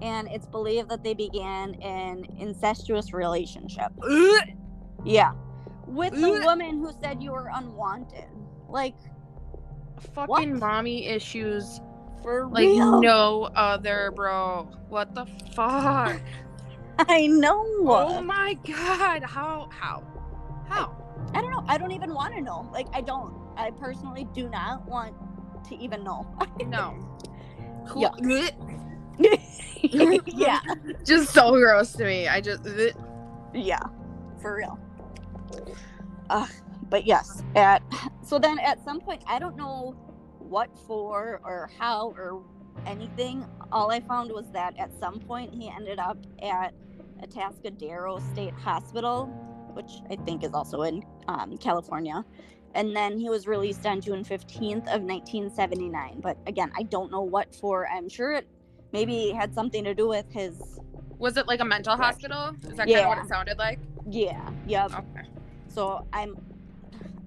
and 0.01 0.27
it's 0.29 0.45
believed 0.45 0.89
that 0.89 1.03
they 1.03 1.13
began 1.13 1.73
an 1.81 2.25
incestuous 2.37 3.13
relationship. 3.13 3.91
Yeah. 5.03 5.33
With 5.87 6.13
the 6.13 6.41
woman 6.43 6.77
who 6.79 6.91
said 7.01 7.21
you 7.21 7.31
were 7.31 7.49
unwanted. 7.53 8.25
Like 8.69 8.95
Fucking 10.13 10.59
mommy 10.59 11.07
issues 11.07 11.81
For 12.21 12.47
Like 12.47 12.67
real. 12.67 13.01
no 13.01 13.49
other, 13.55 14.11
bro. 14.15 14.69
What 14.89 15.15
the 15.15 15.25
fuck? 15.53 16.21
I 16.99 17.27
know. 17.27 17.65
oh 17.85 18.21
my 18.21 18.53
god. 18.65 19.23
How? 19.23 19.69
How? 19.71 20.03
How? 20.67 21.08
I 21.33 21.41
don't 21.41 21.51
know. 21.51 21.63
I 21.67 21.77
don't 21.77 21.91
even 21.91 22.13
want 22.13 22.33
to 22.35 22.41
know. 22.41 22.69
Like, 22.71 22.87
I 22.93 23.01
don't. 23.01 23.33
I 23.57 23.71
personally 23.71 24.27
do 24.33 24.49
not 24.49 24.87
want 24.87 25.15
to 25.67 25.75
even 25.77 26.03
know. 26.03 26.25
No. 26.65 26.95
Cool. 27.87 28.13
Yeah. 29.19 29.29
Yeah. 30.25 30.59
Just 31.05 31.33
so 31.33 31.51
gross 31.51 31.93
to 31.93 32.05
me. 32.05 32.27
I 32.27 32.41
just. 32.41 32.63
blech. 32.63 32.93
Yeah. 33.53 33.79
For 34.41 34.55
real. 34.55 34.79
Uh, 36.29 36.47
but 36.89 37.05
yes. 37.05 37.43
At 37.55 37.81
so 38.21 38.39
then 38.39 38.59
at 38.59 38.83
some 38.83 38.99
point, 38.99 39.23
I 39.25 39.39
don't 39.39 39.55
know 39.55 39.95
what 40.39 40.69
for 40.87 41.41
or 41.43 41.69
how 41.77 42.13
or 42.17 42.43
anything. 42.85 43.45
All 43.71 43.91
I 43.91 43.99
found 43.99 44.31
was 44.31 44.45
that 44.51 44.77
at 44.77 44.91
some 44.99 45.19
point 45.19 45.53
he 45.53 45.69
ended 45.69 45.99
up 45.99 46.17
at 46.41 46.73
Atascadero 47.21 48.21
State 48.31 48.53
Hospital, 48.53 49.31
which 49.73 49.91
I 50.09 50.15
think 50.17 50.43
is 50.43 50.53
also 50.53 50.83
in 50.83 51.03
um, 51.27 51.57
California. 51.57 52.23
And 52.75 52.95
then 52.95 53.19
he 53.19 53.29
was 53.29 53.47
released 53.47 53.85
on 53.85 53.99
June 54.01 54.23
15th 54.23 54.87
of 54.93 55.01
1979. 55.01 56.19
But 56.21 56.37
again, 56.45 56.71
I 56.77 56.83
don't 56.83 57.11
know 57.11 57.21
what 57.21 57.53
for. 57.55 57.87
I'm 57.87 58.07
sure 58.07 58.33
it 58.33 58.47
maybe 58.91 59.31
had 59.31 59.53
something 59.53 59.83
to 59.83 59.93
do 59.95 60.07
with 60.07 60.31
his. 60.31 60.79
Was 61.17 61.35
it 61.37 61.47
like 61.47 61.59
a 61.59 61.65
mental 61.65 61.95
hospital? 61.97 62.55
Is 62.63 62.77
that 62.77 62.87
kind 62.87 62.91
of 62.99 63.07
what 63.07 63.17
it 63.17 63.27
sounded 63.27 63.57
like? 63.57 63.79
Yeah. 64.09 64.49
Yep. 64.67 64.91
Okay. 64.93 65.27
So 65.67 66.05
I'm. 66.13 66.35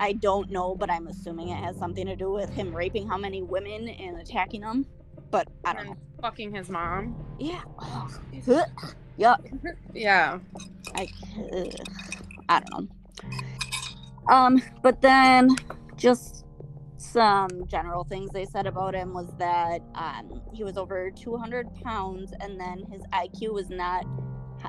I 0.00 0.12
don't 0.14 0.50
know, 0.50 0.74
but 0.74 0.90
I'm 0.90 1.06
assuming 1.08 1.48
it 1.50 1.62
has 1.62 1.76
something 1.76 2.06
to 2.06 2.16
do 2.16 2.30
with 2.32 2.50
him 2.50 2.74
raping 2.74 3.06
how 3.08 3.16
many 3.18 3.42
women 3.42 3.88
and 3.88 4.20
attacking 4.20 4.62
them. 4.62 4.86
But 5.30 5.48
I 5.64 5.72
don't 5.72 5.80
And 5.86 5.90
know. 5.90 5.96
fucking 6.20 6.52
his 6.54 6.68
mom. 6.70 7.14
Yeah. 7.38 7.62
Yuck. 9.18 9.74
Yeah. 9.94 10.38
I, 10.96 11.08
ugh. 11.54 11.74
I 12.48 12.60
don't 12.60 12.70
know. 12.70 14.34
Um, 14.34 14.62
but 14.82 15.00
then 15.02 15.56
just 15.96 16.44
some 16.96 17.66
general 17.66 18.04
things 18.04 18.30
they 18.30 18.44
said 18.44 18.66
about 18.66 18.94
him 18.94 19.12
was 19.12 19.32
that 19.38 19.82
um, 19.94 20.40
he 20.52 20.64
was 20.64 20.76
over 20.76 21.10
200 21.10 21.74
pounds 21.82 22.32
and 22.40 22.58
then 22.58 22.84
his 22.90 23.02
IQ 23.12 23.52
was 23.52 23.70
not 23.70 24.04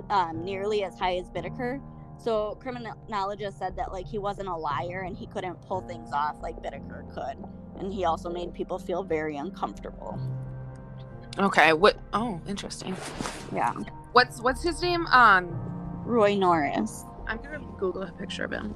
um, 0.09 0.43
nearly 0.43 0.83
as 0.83 0.97
high 0.97 1.17
as 1.17 1.29
Bittaker. 1.29 1.81
So 2.17 2.57
criminologists 2.61 3.59
said 3.59 3.75
that 3.75 3.91
like 3.91 4.07
he 4.07 4.17
wasn't 4.17 4.47
a 4.47 4.55
liar 4.55 5.03
and 5.05 5.15
he 5.17 5.27
couldn't 5.27 5.61
pull 5.61 5.81
things 5.81 6.09
off 6.11 6.37
like 6.41 6.55
Bittaker 6.57 7.13
could. 7.13 7.37
And 7.79 7.93
he 7.93 8.05
also 8.05 8.29
made 8.29 8.53
people 8.53 8.79
feel 8.79 9.03
very 9.03 9.37
uncomfortable. 9.37 10.19
Okay. 11.37 11.73
What? 11.73 11.97
Oh, 12.13 12.39
interesting. 12.47 12.95
Yeah. 13.53 13.73
What's 14.13 14.41
What's 14.41 14.63
his 14.63 14.81
name? 14.81 15.05
Um, 15.07 15.49
Roy 16.05 16.35
Norris. 16.35 17.05
I'm 17.27 17.37
gonna 17.41 17.59
Google 17.77 18.03
a 18.03 18.11
picture 18.11 18.45
of 18.45 18.51
him. 18.51 18.75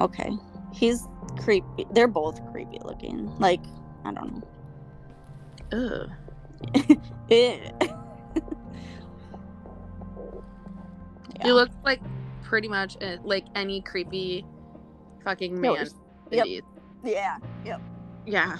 Okay. 0.00 0.30
He's 0.72 1.06
creepy. 1.38 1.86
They're 1.92 2.08
both 2.08 2.40
creepy 2.52 2.78
looking. 2.84 3.34
Like, 3.38 3.60
I 4.04 4.12
don't 4.12 4.42
know. 5.72 6.08
Ugh. 6.76 6.98
Eh. 7.30 7.70
He 11.42 11.48
Yeah. 11.48 11.52
looks 11.52 11.74
like 11.84 12.00
pretty 12.42 12.68
much 12.68 12.96
uh, 13.02 13.16
like 13.24 13.44
any 13.54 13.80
creepy 13.80 14.44
fucking 15.24 15.60
man. 15.60 15.72
it's- 15.72 15.94
yep. 16.30 16.46
Yeah. 17.04 17.36
Yep. 17.64 17.80
Yeah. 18.26 18.56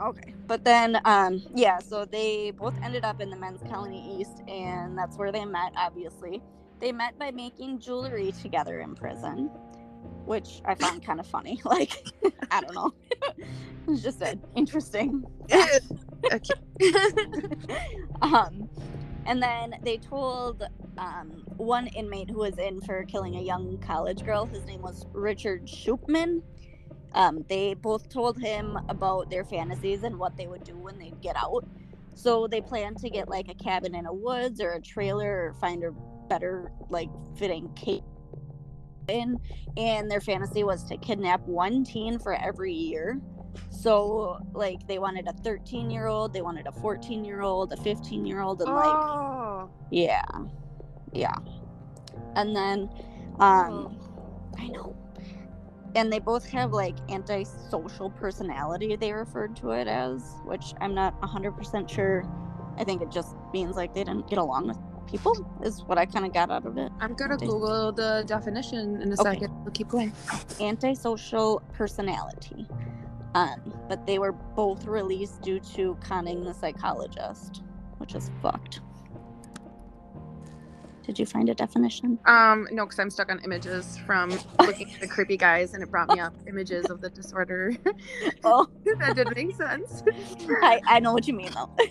Okay. 0.00 0.34
But 0.46 0.64
then, 0.64 1.00
um, 1.04 1.42
yeah, 1.54 1.78
so 1.78 2.04
they 2.04 2.50
both 2.50 2.74
ended 2.82 3.04
up 3.04 3.20
in 3.20 3.30
the 3.30 3.36
men's 3.36 3.62
colony 3.70 4.20
east, 4.20 4.42
and 4.46 4.96
that's 4.96 5.16
where 5.16 5.32
they 5.32 5.44
met, 5.44 5.72
obviously. 5.76 6.42
They 6.80 6.92
met 6.92 7.18
by 7.18 7.30
making 7.30 7.80
jewelry 7.80 8.32
together 8.42 8.80
in 8.80 8.94
prison, 8.94 9.50
which 10.24 10.60
I 10.64 10.74
found 10.76 11.04
kind 11.04 11.20
of 11.20 11.26
funny. 11.26 11.60
Like, 11.64 12.04
I 12.50 12.60
don't 12.60 12.74
know. 12.74 12.92
it's 13.88 14.02
just 14.02 14.20
an 14.22 14.42
interesting 14.54 15.24
okay. 16.32 16.54
um, 18.22 18.68
and 19.26 19.42
then 19.42 19.74
they 19.82 19.96
told 19.98 20.62
um, 20.98 21.44
one 21.56 21.86
inmate 21.88 22.30
who 22.30 22.38
was 22.38 22.58
in 22.58 22.80
for 22.80 23.04
killing 23.04 23.36
a 23.36 23.42
young 23.42 23.78
college 23.78 24.24
girl, 24.24 24.46
his 24.46 24.64
name 24.64 24.82
was 24.82 25.06
Richard 25.12 25.66
Shupman. 25.66 26.42
Um, 27.12 27.44
they 27.48 27.74
both 27.74 28.08
told 28.08 28.38
him 28.38 28.78
about 28.88 29.30
their 29.30 29.44
fantasies 29.44 30.02
and 30.02 30.18
what 30.18 30.36
they 30.36 30.46
would 30.46 30.64
do 30.64 30.76
when 30.76 30.98
they 30.98 31.12
get 31.22 31.36
out. 31.36 31.66
So 32.16 32.46
they 32.46 32.62
planned 32.62 32.96
to 32.98 33.10
get 33.10 33.28
like 33.28 33.48
a 33.48 33.54
cabin 33.54 33.94
in 33.94 34.06
a 34.06 34.12
woods 34.12 34.60
or 34.62 34.72
a 34.72 34.80
trailer 34.80 35.48
or 35.48 35.54
find 35.60 35.84
a 35.84 35.92
better 36.28 36.72
like 36.88 37.10
fitting 37.38 37.68
cave 37.74 38.02
in. 39.08 39.38
And 39.76 40.10
their 40.10 40.22
fantasy 40.22 40.64
was 40.64 40.82
to 40.84 40.96
kidnap 40.96 41.46
one 41.46 41.84
teen 41.84 42.18
for 42.18 42.32
every 42.34 42.72
year. 42.72 43.20
So 43.68 44.38
like 44.54 44.86
they 44.88 44.98
wanted 44.98 45.28
a 45.28 45.32
13 45.44 45.90
year 45.90 46.06
old, 46.06 46.32
they 46.32 46.40
wanted 46.40 46.66
a 46.66 46.72
14 46.72 47.22
year 47.22 47.42
old, 47.42 47.74
a 47.74 47.76
15 47.76 48.24
year 48.24 48.40
old, 48.40 48.62
and 48.62 48.72
like 48.72 48.86
oh. 48.86 49.70
yeah, 49.90 50.24
yeah. 51.12 51.36
And 52.34 52.56
then, 52.56 52.88
um, 53.40 53.98
I 54.58 54.68
know. 54.68 54.96
And 55.96 56.12
they 56.12 56.20
both 56.20 56.46
have 56.50 56.72
like 56.72 56.96
antisocial 57.10 58.10
personality, 58.10 58.96
they 58.96 59.12
referred 59.12 59.56
to 59.58 59.72
it 59.72 59.88
as, 59.88 60.22
which 60.44 60.74
I'm 60.80 60.94
not 60.94 61.20
100% 61.22 61.90
sure. 61.90 62.24
I 62.78 62.84
think 62.84 63.02
it 63.02 63.10
just 63.10 63.34
means 63.54 63.76
like 63.76 63.94
they 63.94 64.04
didn't 64.04 64.28
get 64.28 64.38
along 64.38 64.68
with 64.68 64.78
people, 65.10 65.32
is 65.64 65.82
what 65.86 65.98
I 65.98 66.06
kind 66.06 66.26
of 66.26 66.34
got 66.34 66.50
out 66.50 66.66
of 66.66 66.78
it. 66.78 66.92
I'm 67.00 67.14
gonna 67.14 67.38
Google 67.38 67.92
the 67.92 68.24
definition 68.26 69.02
in 69.02 69.10
a 69.12 69.20
Okay. 69.20 69.22
second. 69.32 69.52
We'll 69.64 69.72
keep 69.72 69.88
going. 69.88 70.12
Antisocial 70.60 71.62
personality. 71.72 72.68
Um, 73.34 73.74
but 73.88 74.06
they 74.06 74.18
were 74.18 74.32
both 74.32 74.86
released 74.86 75.42
due 75.42 75.60
to 75.76 75.96
conning 75.96 76.44
the 76.44 76.54
psychologist, 76.54 77.62
which 77.98 78.14
is 78.14 78.30
fucked. 78.42 78.80
Did 81.06 81.18
you 81.20 81.26
find 81.26 81.48
a 81.48 81.54
definition? 81.54 82.18
Um, 82.26 82.66
no, 82.72 82.84
because 82.84 82.98
I'm 82.98 83.10
stuck 83.10 83.30
on 83.30 83.38
images 83.44 83.96
from 84.06 84.30
looking 84.60 84.92
at 84.92 85.00
the 85.00 85.06
creepy 85.06 85.36
guys, 85.36 85.72
and 85.72 85.82
it 85.82 85.90
brought 85.90 86.08
me 86.08 86.18
up 86.18 86.34
images 86.48 86.90
of 86.90 87.00
the 87.00 87.10
disorder. 87.10 87.76
Oh, 88.42 88.66
that 89.00 89.14
did 89.14 89.28
make 89.36 89.54
sense. 89.56 90.02
I, 90.62 90.80
I 90.88 91.00
know 91.00 91.12
what 91.12 91.26
you 91.28 91.34
mean 91.34 91.50
though. 91.54 91.70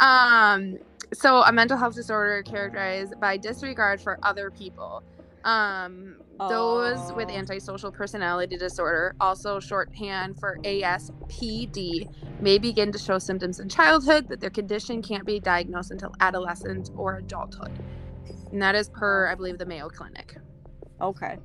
Um, 0.00 0.78
so 1.12 1.42
a 1.42 1.52
mental 1.52 1.76
health 1.76 1.94
disorder 1.94 2.42
characterized 2.42 3.20
by 3.20 3.36
disregard 3.36 4.00
for 4.00 4.18
other 4.22 4.50
people. 4.50 5.02
Um, 5.44 6.16
those 6.38 7.12
with 7.12 7.28
Oh. 7.28 7.34
antisocial 7.34 7.92
personality 7.92 8.56
disorder, 8.56 9.14
also 9.20 9.60
shorthand 9.60 10.38
for 10.40 10.58
ASPD, 10.64 12.08
may 12.40 12.58
begin 12.58 12.92
to 12.92 12.98
show 12.98 13.18
symptoms 13.18 13.60
in 13.60 13.68
childhood, 13.68 14.26
but 14.28 14.40
their 14.40 14.50
condition 14.50 15.02
can't 15.02 15.26
be 15.26 15.38
diagnosed 15.38 15.90
until 15.90 16.12
adolescence 16.20 16.90
or 16.96 17.16
adulthood. 17.18 17.78
And 18.52 18.60
that 18.62 18.74
is 18.74 18.88
per, 18.90 19.28
I 19.28 19.34
believe, 19.34 19.58
the 19.58 19.66
Mayo 19.66 19.88
Clinic. 19.88 20.36
Okay. 21.00 21.38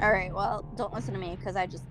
All 0.00 0.12
right. 0.12 0.32
Well, 0.32 0.62
don't 0.76 0.92
listen 0.92 1.14
to 1.14 1.20
me 1.20 1.36
because 1.38 1.56
I 1.56 1.66
just 1.66 1.84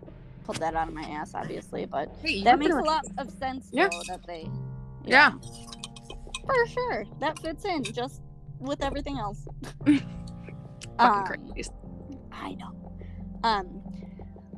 pulled 0.44 0.58
that 0.58 0.76
out 0.76 0.88
of 0.88 0.94
my 0.94 1.02
ass, 1.04 1.34
obviously. 1.34 1.86
But 1.86 2.10
that 2.44 2.60
makes 2.60 2.74
a 2.76 2.80
lot 2.80 3.04
of 3.18 3.32
sense, 3.32 3.70
Yeah. 3.72 3.90
though, 3.92 4.02
that 4.10 4.26
they. 4.28 4.48
Yeah. 5.06 5.32
For 6.46 6.68
sure. 6.68 7.06
That 7.20 7.40
fits 7.40 7.66
in 7.66 7.84
just 7.84 8.22
with 8.60 8.84
everything 8.84 9.18
else. 9.18 9.46
Fucking 9.86 10.04
Um, 11.00 11.26
crazy. 11.26 11.70
I 12.32 12.54
know. 12.56 12.94
Um. 13.44 13.82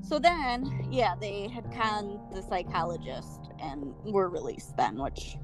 So 0.07 0.19
then, 0.19 0.87
yeah, 0.91 1.15
they 1.19 1.47
had 1.47 1.71
conned 1.71 2.19
the 2.31 2.41
psychologist 2.43 3.39
and 3.59 3.93
were 4.03 4.29
released 4.29 4.75
then, 4.77 4.97
which 4.97 5.37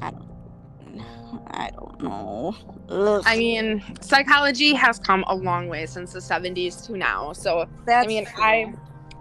I 0.00 0.10
don't. 0.10 0.30
I 1.48 1.70
don't 1.70 2.02
know. 2.02 2.54
Ugh. 2.88 3.22
I 3.26 3.36
mean, 3.36 3.82
psychology 4.00 4.74
has 4.74 4.98
come 4.98 5.24
a 5.28 5.34
long 5.34 5.68
way 5.68 5.86
since 5.86 6.12
the 6.12 6.18
70s 6.18 6.84
to 6.86 6.96
now. 6.96 7.32
So 7.32 7.66
That's 7.86 8.04
I 8.04 8.08
mean, 8.08 8.26
true. 8.26 8.42
I 8.42 8.74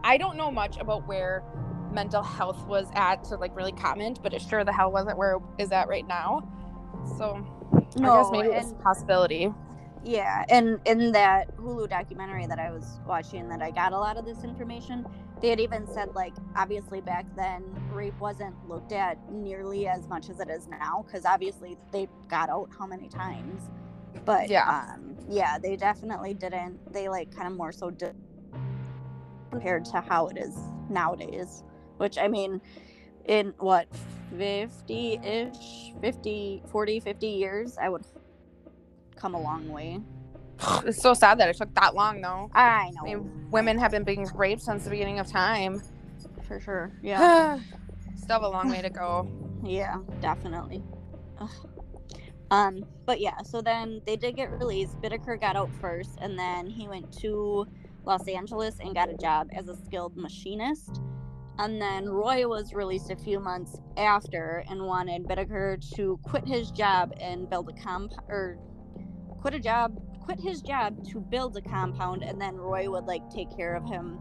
I 0.04 0.18
don't 0.18 0.38
know 0.38 0.50
much 0.50 0.78
about 0.78 1.08
where 1.08 1.44
mental 1.92 2.24
health 2.24 2.66
was 2.68 2.88
at 2.96 3.24
to 3.26 3.36
like 3.36 3.56
really 3.56 3.72
comment, 3.72 4.20
but 4.24 4.34
it 4.34 4.42
sure 4.42 4.64
the 4.64 4.74
hell 4.74 4.92
wasn't 4.92 5.18
where 5.18 5.36
it 5.36 5.42
is 5.64 5.72
at 5.72 5.88
right 5.88 6.08
now. 6.08 6.48
So 7.18 7.46
I 7.98 8.00
guess 8.00 8.32
maybe 8.32 8.50
it's 8.50 8.72
a 8.72 8.76
possibility. 8.76 9.54
Yeah, 10.04 10.46
and 10.50 10.80
in 10.86 11.12
that 11.12 11.56
Hulu 11.58 11.90
documentary 11.90 12.48
that 12.48 12.60
I 12.60 12.72
was 12.72 13.00
watching, 13.06 13.50
that 13.50 13.62
I 13.62 13.72
got 13.72 13.92
a 13.92 13.98
lot 13.98 14.18
of 14.18 14.26
this 14.26 14.44
information. 14.44 15.06
They 15.42 15.50
had 15.50 15.60
even 15.60 15.88
said 15.88 16.16
like, 16.16 16.34
obviously 16.56 17.02
back 17.02 17.26
then, 17.36 17.64
rape 17.92 18.18
wasn't 18.20 18.56
looked 18.68 18.92
at 18.92 19.18
nearly 19.32 19.88
as 19.88 20.08
much 20.08 20.30
as 20.30 20.40
it 20.40 20.50
is 20.50 20.68
now, 20.68 21.04
because 21.06 21.26
obviously 21.26 21.78
they 21.92 22.08
got 22.30 22.50
out 22.50 22.70
how 22.78 22.86
many 22.88 23.10
times. 23.10 23.64
But 24.26 24.50
Yeah. 24.50 24.68
um, 24.70 25.18
yeah, 25.30 25.58
they 25.60 25.76
definitely 25.76 26.34
didn't. 26.34 26.94
They 26.94 27.10
like 27.10 27.36
kind 27.36 27.48
of 27.48 27.58
more 27.58 27.72
so 27.72 27.90
did 27.92 28.16
compared 29.52 29.84
to 29.86 30.00
how 30.02 30.28
it 30.28 30.38
is 30.38 30.56
nowadays. 30.90 31.64
Which 31.98 32.18
I 32.18 32.28
mean, 32.28 32.62
in 33.26 33.54
what 33.60 33.88
50-ish 34.38 35.94
50 36.02 36.64
40 36.68 37.00
50 37.00 37.28
years 37.28 37.78
i 37.82 37.90
would 37.90 38.06
come 39.20 39.36
a 39.36 39.42
long 39.42 39.70
way 39.70 40.00
It's 40.86 41.02
so 41.02 41.14
sad 41.14 41.40
that 41.40 41.50
it 41.50 41.58
took 41.58 41.74
that 41.76 41.96
long, 41.96 42.22
though. 42.22 42.50
i 42.54 42.90
know 42.92 43.02
I 43.02 43.04
mean, 43.16 43.50
women 43.52 43.78
have 43.78 43.92
been 43.92 44.04
being 44.04 44.28
raped 44.36 44.62
since 44.62 44.84
the 44.84 44.90
beginning 44.90 45.20
of 45.20 45.28
time. 45.28 45.82
for 46.48 46.60
sure 46.60 46.92
yeah 47.02 47.60
Still 48.16 48.36
have 48.36 48.44
a 48.44 48.50
long 48.50 48.70
way 48.70 48.82
to 48.82 48.90
go. 48.90 49.30
yeah 49.64 49.98
definitely 50.22 50.84
Ugh. 51.40 51.50
um 52.52 52.84
but 53.06 53.20
yeah 53.20 53.38
so 53.44 53.62
then 53.62 54.02
they 54.08 54.16
did 54.16 54.36
get 54.36 54.50
released 54.52 55.00
Bittaker 55.02 55.40
got 55.40 55.56
out 55.56 55.70
first 55.80 56.18
and 56.20 56.38
then 56.38 56.66
he 56.68 56.88
went 56.88 57.12
to 57.20 57.68
los 58.06 58.28
angeles 58.28 58.76
and 58.80 58.96
got 58.96 59.10
a 59.10 59.18
job 59.18 59.48
as 59.54 59.68
a 59.68 59.76
skilled 59.86 60.18
machinist 60.18 61.02
and 61.60 61.80
then 61.82 62.10
roy 62.10 62.48
was 62.48 62.74
released 62.74 63.12
a 63.12 63.16
few 63.16 63.40
months 63.40 63.78
after 63.98 64.64
and 64.70 64.82
wanted 64.84 65.26
Bittaker 65.26 65.78
to 65.96 66.18
quit 66.24 66.48
his 66.48 66.72
job 66.72 67.14
and 67.20 67.48
build 67.50 67.70
a 67.70 67.74
comp 67.74 68.14
or 68.30 68.58
quit 69.42 69.54
a 69.54 69.60
job 69.60 70.00
quit 70.30 70.40
his 70.40 70.62
job 70.62 71.04
to 71.08 71.20
build 71.20 71.58
a 71.58 71.62
compound 71.62 72.24
and 72.24 72.40
then 72.40 72.56
roy 72.56 72.88
would 72.90 73.06
like 73.06 73.28
take 73.32 73.50
care 73.56 73.76
of 73.76 73.84
him 73.86 74.20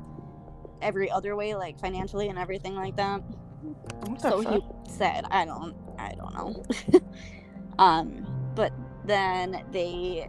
every 0.81 1.11
other 1.11 1.37
way 1.37 1.54
like 1.54 1.78
financially 1.78 2.28
and 2.28 2.38
everything 2.38 2.74
like 2.74 2.96
that. 2.96 3.20
So 4.20 4.40
he 4.40 4.61
said 4.90 5.24
i 5.31 5.44
don't 5.44 5.74
i 5.98 6.14
don't 6.14 6.35
know. 6.35 6.64
Um 7.78 8.26
but 8.57 8.72
then 9.04 9.64
they 9.70 10.28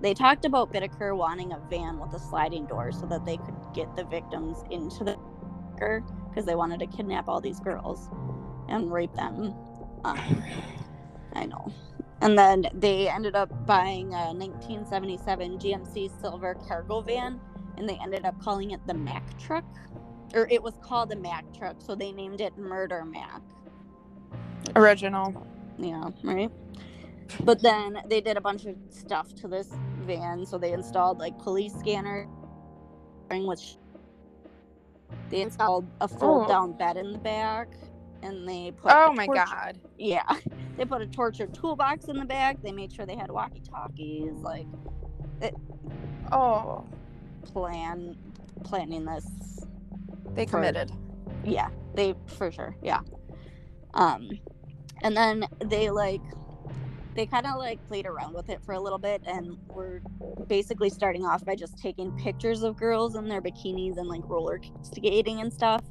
they 0.00 0.14
talked 0.14 0.46
about 0.46 0.72
Bittaker 0.72 1.14
wanting 1.14 1.52
a 1.52 1.58
van 1.68 1.98
with 1.98 2.14
a 2.14 2.18
sliding 2.18 2.64
door 2.64 2.92
so 2.92 3.04
that 3.06 3.26
they 3.26 3.36
could 3.36 3.56
get 3.74 3.94
the 3.94 4.04
victims 4.04 4.64
into 4.70 5.04
the 5.04 5.16
car 5.78 6.02
because 6.28 6.46
they 6.46 6.54
wanted 6.54 6.80
to 6.80 6.86
kidnap 6.86 7.28
all 7.28 7.40
these 7.40 7.60
girls 7.60 8.08
and 8.68 8.90
rape 8.90 9.12
them. 9.14 9.54
Um, 10.04 10.42
i 11.34 11.44
know 11.44 11.70
and 12.20 12.38
then 12.38 12.66
they 12.74 13.08
ended 13.08 13.34
up 13.36 13.66
buying 13.66 14.12
a 14.14 14.32
1977 14.32 15.58
gmc 15.58 16.20
silver 16.20 16.54
cargo 16.66 17.00
van 17.00 17.40
and 17.76 17.88
they 17.88 17.98
ended 18.02 18.24
up 18.24 18.40
calling 18.42 18.72
it 18.72 18.80
the 18.86 18.94
mac 18.94 19.38
truck 19.38 19.64
or 20.34 20.48
it 20.50 20.62
was 20.62 20.74
called 20.82 21.08
the 21.08 21.16
mac 21.16 21.44
truck 21.56 21.76
so 21.80 21.94
they 21.94 22.12
named 22.12 22.40
it 22.40 22.56
murder 22.58 23.04
mac 23.04 23.40
Original. 24.76 25.46
yeah, 25.78 26.10
right. 26.22 26.50
But 27.44 27.62
then 27.62 27.98
they 28.06 28.20
did 28.20 28.36
a 28.36 28.40
bunch 28.40 28.64
of 28.66 28.76
stuff 28.90 29.34
to 29.36 29.48
this 29.48 29.70
van. 30.02 30.46
So 30.46 30.58
they 30.58 30.72
installed 30.72 31.18
like 31.18 31.38
police 31.38 31.74
scanner, 31.74 32.26
which 33.30 33.76
they 35.30 35.42
installed 35.42 35.86
a 36.00 36.08
fold 36.08 36.46
oh. 36.46 36.48
down 36.48 36.72
bed 36.72 36.96
in 36.96 37.12
the 37.12 37.18
back, 37.18 37.68
and 38.22 38.48
they 38.48 38.72
put. 38.76 38.92
Oh 38.94 39.10
a 39.10 39.14
my 39.14 39.26
torch- 39.26 39.36
god. 39.46 39.78
Yeah, 39.98 40.22
they 40.76 40.84
put 40.84 41.02
a 41.02 41.06
torture 41.06 41.46
toolbox 41.46 42.06
in 42.06 42.16
the 42.18 42.24
back. 42.24 42.62
They 42.62 42.72
made 42.72 42.92
sure 42.92 43.06
they 43.06 43.16
had 43.16 43.30
walkie 43.30 43.60
talkies. 43.68 44.32
Like 44.40 44.66
Oh, 46.30 46.84
plan 47.52 48.16
planning 48.64 49.04
this 49.04 49.26
they 50.34 50.44
For- 50.44 50.56
committed. 50.58 50.90
yeah 51.44 51.68
they 51.94 52.12
for 52.26 52.50
sure 52.50 52.74
yeah 52.82 53.00
um 53.94 54.28
and 55.02 55.16
then 55.16 55.46
they 55.64 55.90
like 55.90 56.20
they 57.14 57.24
kind 57.24 57.46
of 57.46 57.56
like 57.56 57.84
played 57.86 58.04
around 58.06 58.34
with 58.34 58.50
it 58.50 58.60
for 58.64 58.72
a 58.72 58.80
little 58.80 58.98
bit 58.98 59.22
and 59.26 59.56
were 59.68 60.02
basically 60.48 60.90
starting 60.90 61.24
off 61.24 61.44
by 61.44 61.54
just 61.54 61.78
taking 61.78 62.10
pictures 62.18 62.62
of 62.62 62.76
girls 62.76 63.14
in 63.14 63.28
their 63.28 63.40
bikinis 63.40 63.96
and 63.96 64.08
like 64.08 64.22
roller 64.24 64.60
skating 64.82 65.40
and 65.40 65.52
stuff 65.52 65.82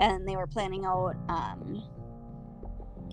and 0.00 0.28
they 0.28 0.36
were 0.36 0.46
planning 0.46 0.84
out 0.84 1.16
um 1.28 1.82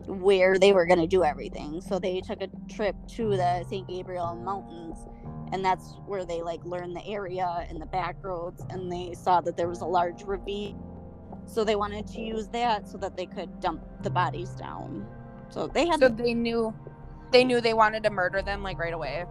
where 0.08 0.58
they 0.60 0.74
were 0.74 0.86
going 0.86 1.00
to 1.00 1.08
do 1.08 1.24
everything. 1.24 1.82
So 1.82 2.00
they 2.00 2.22
took 2.22 2.42
a 2.42 2.50
trip 2.70 2.96
to 3.16 3.30
the 3.38 3.64
st 3.70 3.88
gabriel 3.88 4.36
mountains 4.36 4.98
and 5.52 5.64
that's 5.64 5.96
where 6.06 6.26
they 6.26 6.42
like 6.42 6.64
learned 6.66 6.96
the 6.96 7.06
area 7.08 7.66
and 7.70 7.82
the 7.82 7.86
back 7.88 8.18
roads 8.24 8.64
and 8.70 8.92
they 8.92 9.14
saw 9.16 9.42
that 9.42 9.58
there 9.58 9.68
was 9.68 9.82
a 9.82 9.86
large 9.86 10.24
ravine. 10.24 10.80
So 11.46 11.64
they 11.64 11.76
wanted 11.76 12.08
to 12.08 12.22
use 12.22 12.48
that 12.50 12.88
so 12.88 12.98
that 13.00 13.16
they 13.18 13.26
could 13.26 13.60
dump 13.60 13.84
the 14.04 14.10
bodies 14.10 14.52
down. 14.52 15.08
So 15.50 15.68
they 15.68 15.88
had 15.88 16.00
So 16.00 16.10
they 16.10 16.34
knew, 16.34 16.74
they 17.32 17.44
knew 17.44 17.62
they 17.62 17.74
wanted 17.74 18.04
to 18.04 18.10
murder 18.10 18.42
them 18.42 18.64
like 18.64 18.80
right 18.80 18.94
away. 18.94 19.26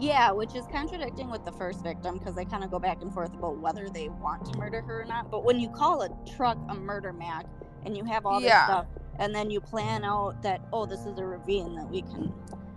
Yeah 0.00 0.30
which 0.30 0.54
is 0.54 0.66
contradicting 0.72 1.30
with 1.30 1.44
the 1.44 1.52
first 1.52 1.82
victim 1.82 2.18
because 2.18 2.34
they 2.34 2.44
kind 2.44 2.64
of 2.64 2.70
go 2.70 2.78
back 2.78 3.02
and 3.02 3.12
forth 3.12 3.34
about 3.34 3.58
whether 3.58 3.88
they 3.90 4.08
want 4.08 4.44
to 4.46 4.54
murder 4.58 4.82
her 4.82 5.02
or 5.02 5.04
not 5.04 5.30
but 5.30 5.44
when 5.44 5.58
you 5.60 5.68
call 5.70 6.02
a 6.02 6.10
truck 6.36 6.58
a 6.68 6.74
murder 6.74 7.12
mac 7.12 7.46
and 7.84 7.96
you 7.96 8.04
have 8.04 8.26
all 8.26 8.40
this 8.40 8.48
Yeah. 8.48 8.64
stuff 8.64 8.86
and 9.18 9.34
then 9.34 9.50
you 9.50 9.60
plan 9.60 10.04
out 10.04 10.42
that 10.42 10.60
oh 10.72 10.86
this 10.86 11.06
is 11.06 11.18
a 11.18 11.24
ravine 11.26 11.74
that 11.76 11.88
we 11.88 12.02
can 12.02 12.32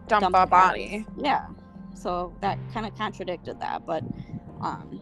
Dump, 0.07 0.21
dump 0.23 0.35
a 0.35 0.41
the 0.43 0.47
body. 0.47 0.87
bodies. 0.87 1.05
Yeah. 1.17 1.47
So 1.93 2.33
that 2.41 2.57
kind 2.73 2.85
of 2.85 2.95
contradicted 2.97 3.59
that, 3.61 3.85
but 3.85 4.03
um 4.61 5.01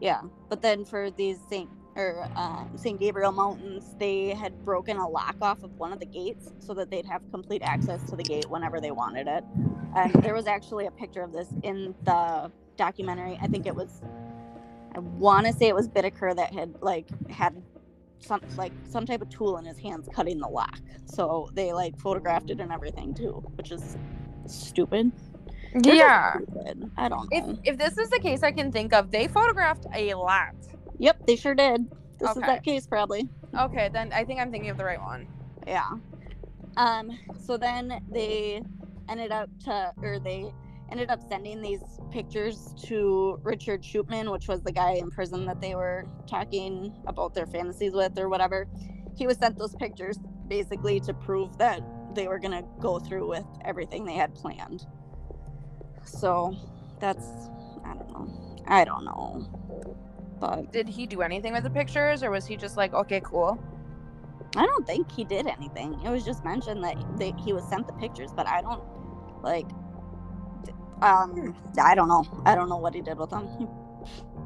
yeah. 0.00 0.22
But 0.48 0.62
then 0.62 0.84
for 0.84 1.10
these 1.10 1.40
St. 1.48 1.70
or 2.00 2.28
um, 2.36 2.72
St. 2.76 3.00
Gabriel 3.00 3.32
Mountains, 3.32 3.96
they 3.98 4.30
had 4.30 4.64
broken 4.64 4.98
a 4.98 5.08
lock 5.08 5.36
off 5.42 5.62
of 5.64 5.72
one 5.78 5.92
of 5.92 6.00
the 6.00 6.06
gates 6.06 6.52
so 6.60 6.74
that 6.74 6.90
they'd 6.90 7.06
have 7.06 7.22
complete 7.32 7.62
access 7.64 8.04
to 8.04 8.16
the 8.16 8.24
gate 8.24 8.50
whenever 8.50 8.80
they 8.80 8.92
wanted 8.92 9.28
it. 9.28 9.44
And 9.96 10.22
there 10.22 10.34
was 10.34 10.46
actually 10.48 10.86
a 10.86 10.92
picture 10.92 11.22
of 11.22 11.32
this 11.32 11.48
in 11.64 11.94
the 12.04 12.52
documentary. 12.78 13.38
I 13.42 13.48
think 13.48 13.66
it 13.66 13.76
was 13.76 14.02
I 14.94 15.00
want 15.00 15.46
to 15.46 15.54
say 15.54 15.68
it 15.68 15.74
was 15.76 15.88
Bittaker 15.88 16.36
that 16.36 16.52
had 16.54 16.74
like 16.82 17.08
had 17.30 17.62
some 18.20 18.42
like 18.56 18.74
some 18.84 19.06
type 19.06 19.22
of 19.22 19.30
tool 19.30 19.58
in 19.58 19.66
his 19.66 19.78
hands 19.78 20.08
cutting 20.14 20.40
the 20.40 20.48
lock. 20.48 20.80
So 21.06 21.50
they 21.54 21.72
like 21.72 21.98
photographed 21.98 22.50
it 22.50 22.60
and 22.60 22.72
everything 22.72 23.14
too, 23.14 23.42
which 23.56 23.72
is 23.72 23.98
stupid. 24.46 25.12
They're 25.74 25.96
Yeah. 25.96 26.32
stupid. 26.32 26.90
I 26.96 27.08
don't 27.08 27.32
know. 27.32 27.58
If 27.64 27.74
if 27.74 27.78
this 27.78 27.98
is 27.98 28.10
the 28.10 28.20
case 28.20 28.42
I 28.42 28.52
can 28.52 28.72
think 28.72 28.94
of, 28.94 29.10
they 29.12 29.28
photographed 29.28 29.86
a 29.94 30.14
lot. 30.14 30.54
Yep, 31.00 31.26
they 31.26 31.36
sure 31.36 31.54
did. 31.54 31.90
This 32.18 32.36
is 32.36 32.42
that 32.42 32.62
case 32.62 32.86
probably. 32.86 33.28
Okay, 33.58 33.88
then 33.90 34.12
I 34.12 34.22
think 34.22 34.38
I'm 34.38 34.50
thinking 34.52 34.70
of 34.70 34.76
the 34.76 34.84
right 34.84 35.00
one. 35.00 35.26
Yeah. 35.66 35.88
Um. 36.76 37.18
So 37.42 37.56
then 37.56 38.00
they 38.10 38.60
ended 39.08 39.32
up 39.32 39.48
to, 39.64 39.92
or 40.02 40.20
they 40.20 40.52
ended 40.90 41.10
up 41.10 41.20
sending 41.26 41.62
these 41.62 41.80
pictures 42.12 42.74
to 42.84 43.40
Richard 43.42 43.82
Shootman, 43.82 44.30
which 44.30 44.46
was 44.46 44.60
the 44.62 44.72
guy 44.72 44.92
in 44.92 45.10
prison 45.10 45.46
that 45.46 45.60
they 45.60 45.74
were 45.74 46.04
talking 46.26 46.92
about 47.06 47.34
their 47.34 47.46
fantasies 47.46 47.94
with 47.94 48.18
or 48.18 48.28
whatever. 48.28 48.68
He 49.16 49.26
was 49.26 49.38
sent 49.38 49.58
those 49.58 49.74
pictures 49.76 50.18
basically 50.48 51.00
to 51.00 51.14
prove 51.14 51.56
that 51.58 51.80
they 52.14 52.28
were 52.28 52.38
gonna 52.38 52.62
go 52.78 52.98
through 52.98 53.26
with 53.28 53.46
everything 53.64 54.04
they 54.04 54.14
had 54.14 54.34
planned. 54.34 54.86
So 56.04 56.54
that's 57.00 57.26
I 57.86 57.94
don't 57.94 58.10
know. 58.10 58.64
I 58.66 58.84
don't 58.84 59.04
know. 59.04 59.48
But 60.40 60.72
Did 60.72 60.88
he 60.88 61.06
do 61.06 61.20
anything 61.22 61.52
with 61.52 61.64
the 61.64 61.70
pictures, 61.70 62.22
or 62.22 62.30
was 62.30 62.46
he 62.46 62.56
just 62.56 62.76
like, 62.76 62.94
okay, 62.94 63.20
cool? 63.22 63.62
I 64.56 64.66
don't 64.66 64.86
think 64.86 65.10
he 65.12 65.22
did 65.22 65.46
anything. 65.46 66.00
It 66.04 66.08
was 66.08 66.24
just 66.24 66.44
mentioned 66.44 66.82
that 66.82 66.96
they, 67.18 67.32
he 67.44 67.52
was 67.52 67.64
sent 67.68 67.86
the 67.86 67.92
pictures, 67.94 68.32
but 68.34 68.48
I 68.48 68.62
don't 68.62 68.82
like. 69.42 69.66
Um, 71.02 71.54
I 71.80 71.94
don't 71.94 72.08
know. 72.08 72.24
I 72.44 72.54
don't 72.54 72.68
know 72.68 72.76
what 72.78 72.94
he 72.94 73.00
did 73.00 73.18
with 73.18 73.30
them. 73.30 73.68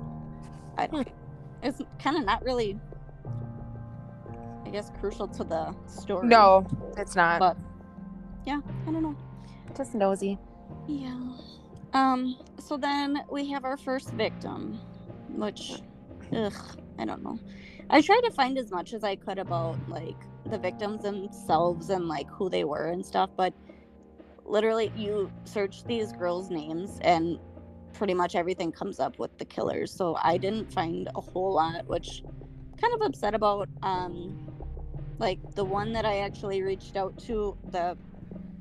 I 0.79 0.87
don't. 0.89 1.09
It's 1.63 1.81
kind 1.99 2.17
of 2.17 2.25
not 2.25 2.45
really. 2.45 2.79
I 4.67 4.71
guess 4.71 4.91
crucial 5.01 5.29
to 5.29 5.45
the 5.45 5.75
story. 5.87 6.27
No, 6.27 6.67
it's 6.97 7.15
not. 7.17 7.39
but 7.39 7.57
yeah, 8.45 8.61
I 8.87 8.91
don't 8.91 9.03
know. 9.03 9.17
just 9.77 9.95
nosy. 9.95 10.39
Yeah. 10.87 11.17
Um. 11.93 12.37
So 12.59 12.77
then 12.77 13.25
we 13.31 13.49
have 13.51 13.65
our 13.65 13.77
first 13.77 14.11
victim, 14.13 14.81
which, 15.39 15.81
ugh, 16.35 16.53
I 16.99 17.05
don't 17.05 17.23
know. 17.23 17.39
I 17.91 18.01
tried 18.01 18.23
to 18.23 18.31
find 18.31 18.59
as 18.59 18.71
much 18.71 18.93
as 18.95 19.05
I 19.05 19.17
could 19.17 19.39
about 19.39 19.79
like 19.89 20.17
the 20.47 20.59
victims 20.59 21.03
themselves 21.03 21.91
and 21.91 22.09
like 22.09 22.29
who 22.31 22.49
they 22.49 22.65
were 22.65 22.87
and 22.87 23.05
stuff, 23.05 23.31
but 23.37 23.53
literally 24.45 24.93
you 24.97 25.31
search 25.45 25.85
these 25.85 26.13
girls' 26.13 26.51
names 26.51 26.99
and 27.03 27.39
pretty 27.93 28.15
much 28.15 28.35
everything 28.35 28.73
comes 28.73 29.01
up 29.01 29.19
with 29.19 29.37
the 29.39 29.45
killers. 29.45 29.93
So 29.93 30.17
I 30.23 30.37
didn't 30.39 30.73
find 30.73 31.09
a 31.15 31.21
whole 31.21 31.55
lot, 31.55 31.87
which 31.87 32.23
kind 32.81 32.95
of 32.95 33.03
upset 33.03 33.35
about. 33.35 33.69
Um, 33.83 34.51
like 35.19 35.39
the 35.55 35.65
one 35.65 35.93
that 35.93 36.05
I 36.05 36.19
actually 36.19 36.63
reached 36.63 36.97
out 36.97 37.17
to 37.27 37.57
the 37.71 37.97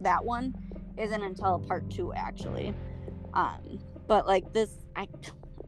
that 0.01 0.23
one 0.23 0.53
isn't 0.97 1.23
until 1.23 1.59
part 1.59 1.89
two 1.89 2.13
actually 2.13 2.73
um 3.33 3.79
but 4.07 4.27
like 4.27 4.51
this 4.53 4.77
i 4.95 5.07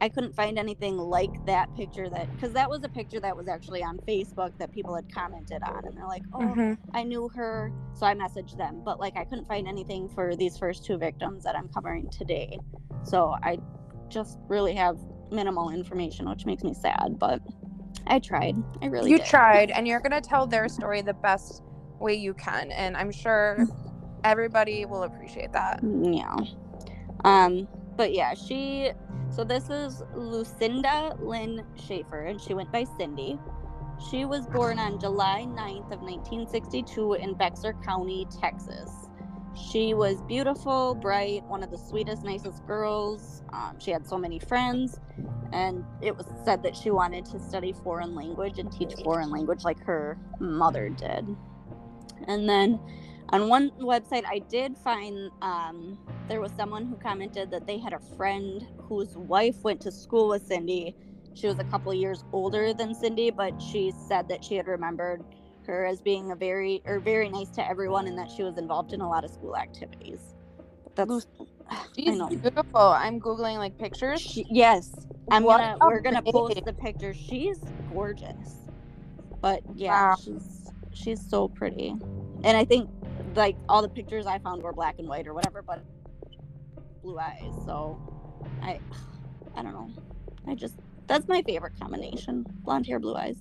i 0.00 0.08
couldn't 0.08 0.34
find 0.34 0.58
anything 0.58 0.96
like 0.96 1.44
that 1.46 1.74
picture 1.76 2.08
that 2.10 2.30
because 2.34 2.52
that 2.52 2.68
was 2.68 2.82
a 2.84 2.88
picture 2.88 3.20
that 3.20 3.36
was 3.36 3.48
actually 3.48 3.82
on 3.82 3.98
facebook 4.08 4.52
that 4.58 4.72
people 4.72 4.94
had 4.94 5.10
commented 5.12 5.62
on 5.62 5.84
and 5.86 5.96
they're 5.96 6.06
like 6.06 6.22
oh 6.34 6.40
Mhm. 6.40 6.78
i 6.94 7.02
knew 7.02 7.28
her 7.34 7.72
so 7.94 8.06
i 8.06 8.14
messaged 8.14 8.56
them 8.58 8.82
but 8.84 9.00
like 9.00 9.16
i 9.16 9.24
couldn't 9.24 9.46
find 9.46 9.66
anything 9.68 10.08
for 10.08 10.36
these 10.36 10.58
first 10.58 10.84
two 10.84 10.98
victims 10.98 11.44
that 11.44 11.56
i'm 11.56 11.68
covering 11.68 12.08
today 12.10 12.58
so 13.04 13.34
i 13.42 13.58
just 14.08 14.38
really 14.48 14.74
have 14.74 14.98
minimal 15.30 15.70
information 15.70 16.28
which 16.28 16.46
makes 16.46 16.62
me 16.62 16.74
sad 16.74 17.16
but 17.18 17.40
I 18.06 18.20
tried. 18.20 18.56
I 18.82 18.86
really 18.86 19.10
you 19.10 19.18
did. 19.18 19.26
tried, 19.26 19.70
and 19.72 19.88
you're 19.88 19.98
gonna 20.00 20.20
tell 20.20 20.46
their 20.46 20.68
story 20.68 21.02
the 21.02 21.14
best 21.14 21.62
way 21.98 22.14
you 22.14 22.34
can, 22.34 22.70
and 22.70 22.96
I'm 22.96 23.10
sure 23.10 23.66
everybody 24.24 24.84
will 24.84 25.02
appreciate 25.02 25.52
that. 25.52 25.80
Yeah. 25.82 26.36
Um, 27.24 27.66
but 27.96 28.12
yeah, 28.12 28.34
she 28.34 28.92
so 29.30 29.44
this 29.44 29.68
is 29.68 30.02
Lucinda 30.14 31.16
Lynn 31.20 31.64
Schaefer, 31.86 32.26
and 32.26 32.40
she 32.40 32.54
went 32.54 32.72
by 32.72 32.84
Cindy. 32.96 33.38
She 34.10 34.24
was 34.24 34.46
born 34.46 34.78
on 34.78 35.00
July 35.00 35.46
9th 35.48 35.92
of 35.92 36.00
1962 36.02 37.14
in 37.14 37.34
Bexar 37.34 37.74
County, 37.84 38.26
Texas. 38.40 38.90
She 39.70 39.94
was 39.94 40.20
beautiful, 40.22 40.94
bright, 40.94 41.42
one 41.44 41.62
of 41.62 41.70
the 41.70 41.78
sweetest, 41.78 42.22
nicest 42.22 42.66
girls. 42.66 43.42
Um, 43.52 43.78
she 43.80 43.90
had 43.90 44.06
so 44.06 44.18
many 44.18 44.38
friends, 44.38 45.00
and 45.52 45.82
it 46.02 46.14
was 46.14 46.26
said 46.44 46.62
that 46.62 46.76
she 46.76 46.90
wanted 46.90 47.24
to 47.26 47.40
study 47.40 47.72
foreign 47.72 48.14
language 48.14 48.58
and 48.58 48.70
teach 48.70 48.92
foreign 49.02 49.30
language 49.30 49.64
like 49.64 49.82
her 49.84 50.18
mother 50.40 50.90
did. 50.90 51.34
And 52.28 52.48
then 52.48 52.78
on 53.30 53.48
one 53.48 53.70
website, 53.80 54.24
I 54.26 54.40
did 54.40 54.76
find 54.76 55.30
um, 55.40 55.98
there 56.28 56.40
was 56.40 56.52
someone 56.56 56.86
who 56.86 56.96
commented 56.96 57.50
that 57.50 57.66
they 57.66 57.78
had 57.78 57.92
a 57.92 58.00
friend 58.16 58.66
whose 58.78 59.16
wife 59.16 59.62
went 59.62 59.80
to 59.82 59.92
school 59.92 60.28
with 60.28 60.46
Cindy. 60.46 60.94
She 61.34 61.46
was 61.46 61.58
a 61.58 61.64
couple 61.64 61.92
mm. 61.92 62.00
years 62.00 62.24
older 62.32 62.72
than 62.74 62.94
Cindy, 62.94 63.30
but 63.30 63.60
she 63.60 63.92
said 64.08 64.28
that 64.28 64.44
she 64.44 64.56
had 64.56 64.66
remembered 64.66 65.22
her 65.66 65.84
as 65.84 66.00
being 66.00 66.30
a 66.30 66.36
very 66.36 66.82
or 66.86 67.00
very 67.00 67.28
nice 67.28 67.50
to 67.50 67.68
everyone 67.68 68.06
and 68.06 68.18
that 68.18 68.30
she 68.30 68.42
was 68.42 68.56
involved 68.56 68.92
in 68.92 69.00
a 69.00 69.08
lot 69.08 69.24
of 69.24 69.30
school 69.30 69.56
activities. 69.56 70.20
That's 70.94 71.26
I 71.70 71.84
She's 71.96 72.18
know. 72.18 72.28
beautiful. 72.28 72.80
I'm 72.80 73.20
googling 73.20 73.58
like 73.58 73.76
pictures. 73.78 74.20
She, 74.20 74.46
yes, 74.50 74.94
I'm 75.30 75.42
What 75.44 75.58
gonna 75.58 75.78
we're 75.80 76.00
gonna 76.00 76.22
post 76.22 76.64
the 76.64 76.72
picture. 76.72 77.12
She's 77.12 77.58
gorgeous, 77.92 78.68
but 79.40 79.62
yeah, 79.74 80.10
Wow. 80.10 80.16
she's 80.22 80.72
she's 80.92 81.28
so 81.28 81.48
pretty, 81.48 81.90
and 82.44 82.56
I 82.56 82.64
think 82.64 82.88
like 83.34 83.56
all 83.68 83.82
the 83.82 83.88
pictures 83.88 84.26
I 84.26 84.38
found 84.38 84.62
were 84.62 84.72
black 84.72 84.98
and 84.98 85.08
white 85.08 85.26
or 85.26 85.34
whatever, 85.34 85.62
but 85.62 85.84
blue 87.06 87.18
eyes. 87.18 87.52
So 87.64 87.98
I 88.62 88.80
I 89.54 89.62
don't 89.62 89.72
know. 89.72 89.90
I 90.46 90.54
just 90.54 90.74
that's 91.06 91.28
my 91.28 91.42
favorite 91.42 91.78
combination: 91.78 92.44
blonde 92.64 92.86
hair, 92.86 92.98
blue 92.98 93.14
eyes. 93.14 93.36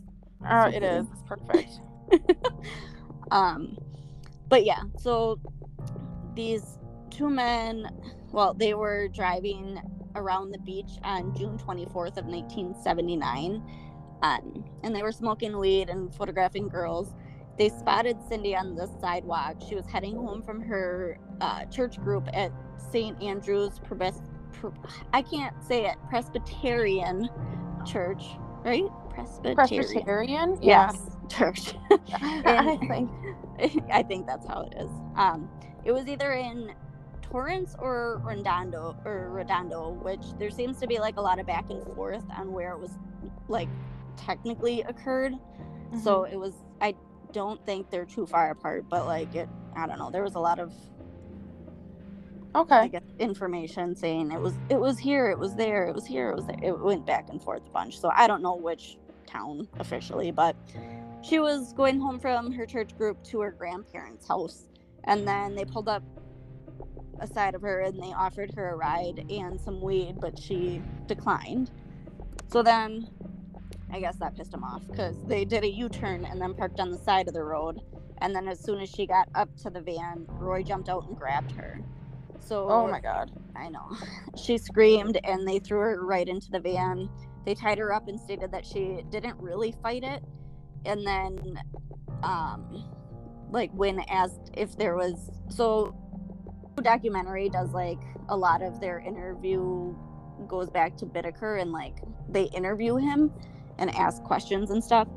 Oh, 0.47 0.68
it 0.68 0.84
is. 0.84 1.05
It's 1.11 1.24
perfect. 1.24 1.80
um 3.32 3.76
but 4.47 4.63
yeah 4.63 4.82
so 4.97 5.39
these 6.36 6.78
two 7.09 7.30
men 7.30 7.88
well 8.32 8.53
they 8.53 8.76
were 8.76 9.07
driving 9.07 9.82
around 10.16 10.51
the 10.51 10.59
beach 10.59 10.99
on 11.03 11.36
june 11.36 11.57
24th 11.57 12.18
of 12.18 12.26
1979 12.26 13.63
um, 14.22 14.63
and 14.84 14.95
they 14.95 15.01
were 15.01 15.11
smoking 15.11 15.57
weed 15.57 15.89
and 15.89 16.13
photographing 16.13 16.68
girls 16.68 17.16
they 17.58 17.70
spotted 17.70 18.18
cindy 18.28 18.56
on 18.56 18.76
the 18.76 18.88
sidewalk 19.01 19.56
she 19.68 19.76
was 19.76 19.86
heading 19.86 20.16
home 20.16 20.41
from 20.41 20.62
her 20.62 21.18
uh, 21.41 21.66
church 21.66 21.97
group 21.99 22.28
at 22.34 22.51
st 22.91 23.22
andrew's 23.22 23.80
Pres- 23.80 24.22
Pre- 24.53 24.72
i 25.14 25.22
can't 25.22 25.56
say 25.64 25.86
it 25.86 25.95
presbyterian 26.10 27.30
church 27.86 28.24
right 28.64 28.86
presbyterian 29.10 29.56
Presbyterian. 29.56 30.58
Yeah. 30.62 30.91
yes 30.91 31.01
church 31.30 31.74
I 32.20 32.78
think. 32.88 33.10
I 33.91 34.03
think 34.03 34.28
that's 34.28 34.45
how 34.45 34.62
it 34.62 34.74
is. 34.78 34.89
Um, 35.16 35.49
it 35.86 35.91
was 35.91 36.08
either 36.08 36.34
in 36.34 36.74
Torrance 37.22 37.76
or 37.80 38.22
Redondo 38.24 38.95
or 39.06 39.30
Redondo, 39.32 39.91
which 40.03 40.22
there 40.38 40.49
seems 40.51 40.78
to 40.82 40.88
be 40.88 40.99
like 40.99 41.18
a 41.18 41.22
lot 41.22 41.39
of 41.39 41.47
back 41.47 41.70
and 41.70 41.84
forth 41.95 42.24
on 42.38 42.51
where 42.51 42.74
it 42.74 42.80
was 42.80 42.91
like 43.47 43.70
technically 44.18 44.82
occurred. 44.82 45.34
So 46.03 46.22
Mm-hmm. 46.24 46.34
it 46.34 46.38
was. 46.39 46.53
I 46.82 46.93
don't 47.36 47.66
think 47.68 47.92
they're 47.92 48.08
too 48.08 48.28
far 48.28 48.52
apart, 48.52 48.88
but 48.90 49.08
like 49.08 49.36
it. 49.36 49.50
I 49.78 49.88
don't 49.88 50.00
know. 50.00 50.12
There 50.12 50.24
was 50.24 50.36
a 50.36 50.42
lot 50.42 50.60
of 50.60 50.74
I 52.82 52.88
Okay. 52.88 52.90
guess 52.90 53.04
information 53.20 53.96
saying 53.96 54.32
it 54.32 54.42
was 54.42 54.60
it 54.70 54.80
was 54.80 55.00
here, 55.00 55.30
it 55.32 55.40
was 55.40 55.56
there, 55.56 55.88
it 55.88 55.96
was 55.96 56.08
here, 56.08 56.32
it 56.32 56.38
was 56.38 56.48
there. 56.48 56.58
It 56.64 56.80
went 56.80 57.06
back 57.08 57.28
and 57.30 57.42
forth 57.44 57.64
a 57.68 57.72
bunch. 57.72 58.00
So 58.00 58.12
I 58.16 58.28
don't 58.28 58.44
know 58.44 58.56
which 58.58 58.98
town 59.28 59.70
officially, 59.80 60.32
but 60.32 60.58
she 61.22 61.40
was 61.40 61.74
going 61.74 62.00
home 62.02 62.20
from 62.20 62.54
her 62.54 62.66
church 62.68 62.98
group 62.98 63.24
to 63.32 63.42
her 63.42 63.52
grandparents' 63.52 64.28
house, 64.28 64.68
and 65.06 65.28
then 65.28 65.56
they 65.56 65.66
pulled 65.66 65.90
up 65.90 66.04
aside 67.20 67.56
of 67.56 67.62
her 67.64 67.82
and 67.82 68.02
they 68.02 68.14
offered 68.14 68.52
her 68.56 68.72
a 68.72 68.78
ride 68.78 69.26
and 69.30 69.60
some 69.62 69.82
weed, 69.82 70.16
but 70.22 70.40
she 70.40 70.84
declined. 71.08 71.72
So 72.52 72.64
then 72.64 73.10
I 73.92 74.00
guess 74.00 74.18
that 74.18 74.36
pissed 74.36 74.54
him 74.54 74.64
off 74.64 74.82
because 74.88 75.16
they 75.26 75.46
did 75.46 75.64
a 75.64 75.70
U 75.70 75.90
turn 75.90 76.26
and 76.26 76.42
then 76.42 76.54
parked 76.54 76.80
on 76.80 76.92
the 76.92 76.98
side 76.98 77.28
of 77.28 77.34
the 77.34 77.44
road. 77.44 77.80
And 78.20 78.36
then 78.36 78.48
as 78.48 78.60
soon 78.60 78.82
as 78.82 78.90
she 78.90 79.06
got 79.06 79.28
up 79.36 79.56
to 79.58 79.70
the 79.70 79.82
van, 79.82 80.26
Roy 80.28 80.64
jumped 80.64 80.90
out 80.90 81.08
and 81.08 81.18
grabbed 81.18 81.52
her. 81.54 81.80
So 82.40 82.68
Oh 82.70 82.88
my 82.88 83.00
god. 83.00 83.32
I 83.56 83.70
know. 83.70 83.90
She 84.38 84.58
screamed 84.58 85.20
and 85.24 85.48
they 85.48 85.60
threw 85.60 85.80
her 85.80 86.06
right 86.06 86.28
into 86.28 86.50
the 86.52 86.60
van. 86.60 87.10
They 87.46 87.56
tied 87.56 87.78
her 87.78 87.94
up 87.94 88.08
and 88.08 88.20
stated 88.20 88.52
that 88.52 88.66
she 88.66 89.04
didn't 89.10 89.38
really 89.40 89.74
fight 89.82 90.04
it. 90.04 90.24
And 90.86 91.06
then, 91.06 91.60
um, 92.22 92.84
like, 93.52 93.72
when 93.74 94.00
asked 94.10 94.52
if 94.54 94.78
there 94.78 94.96
was. 94.96 95.32
So, 95.50 95.96
documentary 96.82 97.50
does 97.50 97.72
like 97.72 98.00
a 98.30 98.36
lot 98.36 98.62
of 98.62 98.80
their 98.80 99.00
interview 99.00 99.96
goes 100.48 100.70
back 100.70 100.98
to 100.98 101.06
Bittaker 101.06 101.62
and 101.62 101.72
like 101.72 101.98
they 102.30 102.44
interview 102.44 102.98
him 102.98 103.32
and 103.78 103.93
ask 103.95 104.23
questions 104.23 104.71
and 104.71 104.84
stuff. 104.84 105.07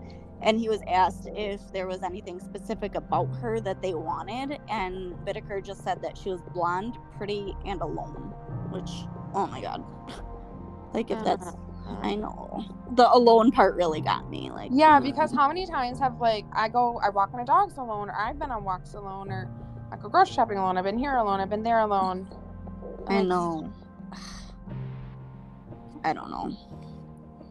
And 0.41 0.59
he 0.59 0.69
was 0.69 0.81
asked 0.89 1.29
if 1.35 1.61
there 1.73 1.89
was 1.89 2.03
anything 2.03 2.39
specific 2.39 2.95
about 2.95 3.27
her 3.41 3.59
that 3.61 3.83
they 3.83 3.95
wanted, 3.95 4.59
and 4.69 5.15
Bittaker 5.27 5.65
just 5.65 5.83
said 5.83 6.01
that 6.03 6.17
she 6.17 6.31
was 6.31 6.41
blonde, 6.55 6.97
pretty, 7.17 7.57
and 7.67 7.81
alone. 7.81 8.33
Which, 8.71 8.91
oh 9.35 9.49
my 9.49 9.61
god, 9.61 9.85
like 10.95 11.11
if 11.11 11.25
that's, 11.25 11.57
I 12.03 12.15
know, 12.15 12.65
the 12.93 13.13
alone 13.13 13.51
part 13.51 13.75
really 13.75 14.01
got 14.01 14.31
me. 14.31 14.51
Like, 14.53 14.71
Yeah, 14.73 15.01
mm. 15.01 15.05
because 15.05 15.33
how 15.33 15.49
many 15.49 15.67
times 15.67 15.99
have 15.99 16.21
like 16.21 16.45
I 16.53 16.69
go 16.69 17.01
I 17.03 17.09
walk 17.09 17.33
my 17.33 17.45
dogs 17.45 17.77
alone 17.77 18.09
or 18.09 18.15
I've 18.15 18.39
been 18.39 18.53
on 18.53 18.63
walks 18.63 18.95
alone 18.95 19.33
or 19.33 19.51
I 19.91 19.97
go 19.97 20.09
grocery 20.09 20.35
shopping 20.35 20.59
alone, 20.59 20.79
I've 20.79 20.85
been 20.85 20.99
here 20.99 21.17
alone, 21.17 21.41
I've 21.41 21.51
been 21.51 21.65
there 21.65 21.81
alone. 21.81 22.29
I 23.09 23.23
know. 23.23 23.73
I 26.05 26.13
don't 26.13 26.31
know. 26.31 26.57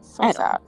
So 0.01 0.23
I 0.23 0.31
don't- 0.31 0.35
sad. 0.35 0.61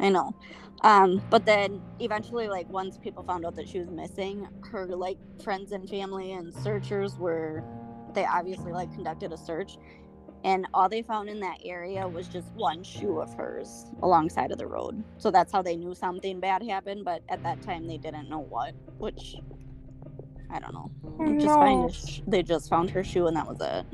I 0.00 0.10
know. 0.10 0.34
Um, 0.82 1.22
but 1.30 1.46
then 1.46 1.82
eventually, 2.00 2.48
like 2.48 2.68
once 2.68 2.98
people 2.98 3.24
found 3.24 3.46
out 3.46 3.56
that 3.56 3.68
she 3.68 3.80
was 3.80 3.90
missing, 3.90 4.48
her 4.70 4.86
like 4.86 5.18
friends 5.42 5.72
and 5.72 5.88
family 5.88 6.32
and 6.32 6.54
searchers 6.54 7.18
were 7.18 7.64
they 8.14 8.26
obviously 8.26 8.72
like 8.72 8.92
conducted 8.92 9.32
a 9.32 9.36
search 9.36 9.76
and 10.44 10.66
all 10.74 10.88
they 10.88 11.02
found 11.02 11.28
in 11.28 11.40
that 11.40 11.58
area 11.64 12.08
was 12.08 12.28
just 12.28 12.52
one 12.54 12.82
shoe 12.84 13.20
of 13.20 13.34
hers 13.34 13.86
alongside 14.02 14.52
of 14.52 14.58
the 14.58 14.66
road. 14.66 15.02
So 15.18 15.30
that's 15.30 15.52
how 15.52 15.62
they 15.62 15.76
knew 15.76 15.94
something 15.94 16.40
bad 16.40 16.62
happened, 16.62 17.04
but 17.04 17.22
at 17.28 17.42
that 17.42 17.62
time 17.62 17.86
they 17.86 17.98
didn't 17.98 18.28
know 18.30 18.40
what, 18.40 18.74
which 18.98 19.36
I 20.50 20.60
don't 20.60 20.74
know. 20.74 20.90
They 21.24 21.34
just 21.34 21.58
find 21.58 21.82
No. 21.82 22.24
they 22.26 22.42
just 22.42 22.68
found 22.70 22.90
her 22.90 23.04
shoe 23.04 23.26
and 23.26 23.36
that 23.36 23.46
was 23.48 23.58
it. 23.60 23.86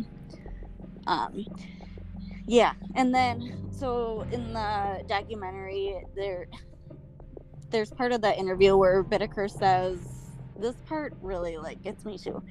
Um 1.07 1.47
yeah, 2.47 2.73
and 2.95 3.15
then 3.15 3.69
so 3.71 4.27
in 4.33 4.53
the 4.53 5.03
documentary 5.09 5.97
there 6.15 6.47
there's 7.71 7.91
part 7.91 8.13
of 8.13 8.21
the 8.21 8.39
interview 8.39 8.77
where 8.77 9.03
Bittaker 9.03 9.51
says 9.51 9.99
this 10.61 10.77
part 10.87 11.15
really 11.21 11.57
like 11.57 11.83
gets 11.83 12.05
me 12.05 12.19
too. 12.19 12.43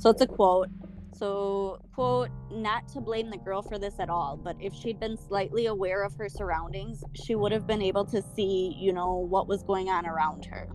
So 0.00 0.10
it's 0.10 0.20
a 0.20 0.26
quote. 0.26 0.68
So 1.16 1.78
quote, 1.94 2.30
not 2.50 2.88
to 2.88 3.00
blame 3.00 3.30
the 3.30 3.36
girl 3.38 3.62
for 3.62 3.78
this 3.78 3.94
at 4.00 4.10
all, 4.10 4.36
but 4.36 4.56
if 4.60 4.74
she'd 4.74 4.98
been 4.98 5.16
slightly 5.16 5.66
aware 5.66 6.02
of 6.02 6.14
her 6.16 6.28
surroundings, 6.28 7.04
she 7.14 7.36
would 7.36 7.52
have 7.52 7.66
been 7.66 7.80
able 7.82 8.04
to 8.06 8.20
see, 8.34 8.76
you 8.78 8.92
know, 8.92 9.14
what 9.14 9.46
was 9.46 9.62
going 9.62 9.88
on 9.88 10.06
around 10.06 10.44
her. 10.46 10.66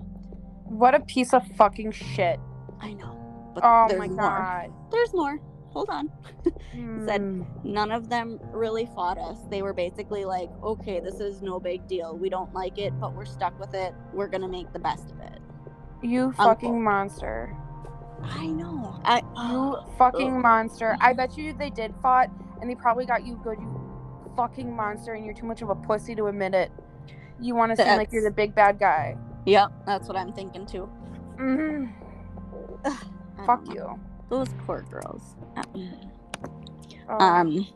What 0.63 0.95
a 0.95 1.01
piece 1.01 1.33
of 1.33 1.45
fucking 1.57 1.91
shit. 1.91 2.39
I 2.79 2.93
know. 2.93 3.51
But 3.53 3.65
Oh 3.65 3.97
my 3.97 4.07
more. 4.07 4.17
god. 4.17 4.71
There's 4.91 5.13
more. 5.13 5.39
Hold 5.71 5.89
on. 5.89 6.09
Said- 7.05 7.21
Hmm. 7.21 7.43
none 7.63 7.91
of 7.91 8.09
them 8.09 8.39
really 8.51 8.85
fought 8.95 9.17
us. 9.17 9.37
They 9.49 9.61
were 9.61 9.73
basically 9.73 10.25
like, 10.25 10.49
okay, 10.63 10.99
this 10.99 11.19
is 11.19 11.41
no 11.41 11.59
big 11.59 11.87
deal. 11.87 12.17
We 12.17 12.29
don't 12.29 12.53
like 12.53 12.77
it, 12.77 12.97
but 12.99 13.13
we're 13.13 13.25
stuck 13.25 13.59
with 13.59 13.73
it. 13.73 13.93
We're 14.13 14.27
going 14.27 14.41
to 14.41 14.47
make 14.47 14.71
the 14.73 14.79
best 14.79 15.11
of 15.11 15.19
it. 15.19 15.39
You 16.01 16.31
fucking 16.33 16.81
monster. 16.83 17.55
I 18.23 18.47
know. 18.47 18.99
I 19.03 19.21
You 19.51 19.77
fucking 19.97 20.41
monster. 20.41 20.97
I 21.01 21.13
bet 21.13 21.37
you 21.37 21.53
they 21.53 21.69
did 21.69 21.93
fought 22.01 22.29
and 22.61 22.69
they 22.69 22.75
probably 22.75 23.05
got 23.05 23.25
you 23.25 23.39
good, 23.43 23.57
you 23.59 24.31
fucking 24.35 24.73
monster, 24.75 25.13
and 25.13 25.25
you're 25.25 25.33
too 25.33 25.45
much 25.45 25.61
of 25.61 25.69
a 25.69 25.75
pussy 25.75 26.15
to 26.15 26.27
admit 26.27 26.53
it. 26.53 26.71
You 27.39 27.55
want 27.55 27.71
to 27.75 27.77
seem 27.83 27.95
like 27.97 28.11
you're 28.11 28.23
the 28.23 28.31
big 28.31 28.53
bad 28.55 28.79
guy. 28.79 29.17
Yep, 29.45 29.71
that's 29.85 30.07
what 30.07 30.17
I'm 30.17 30.33
thinking 30.33 30.65
too. 30.65 30.89
Mhm. 31.37 31.91
I 32.85 33.45
Fuck 33.45 33.73
you. 33.73 33.99
Those 34.29 34.49
poor 34.65 34.83
girls. 34.89 35.35
Oh. 37.09 37.17
Um 37.19 37.67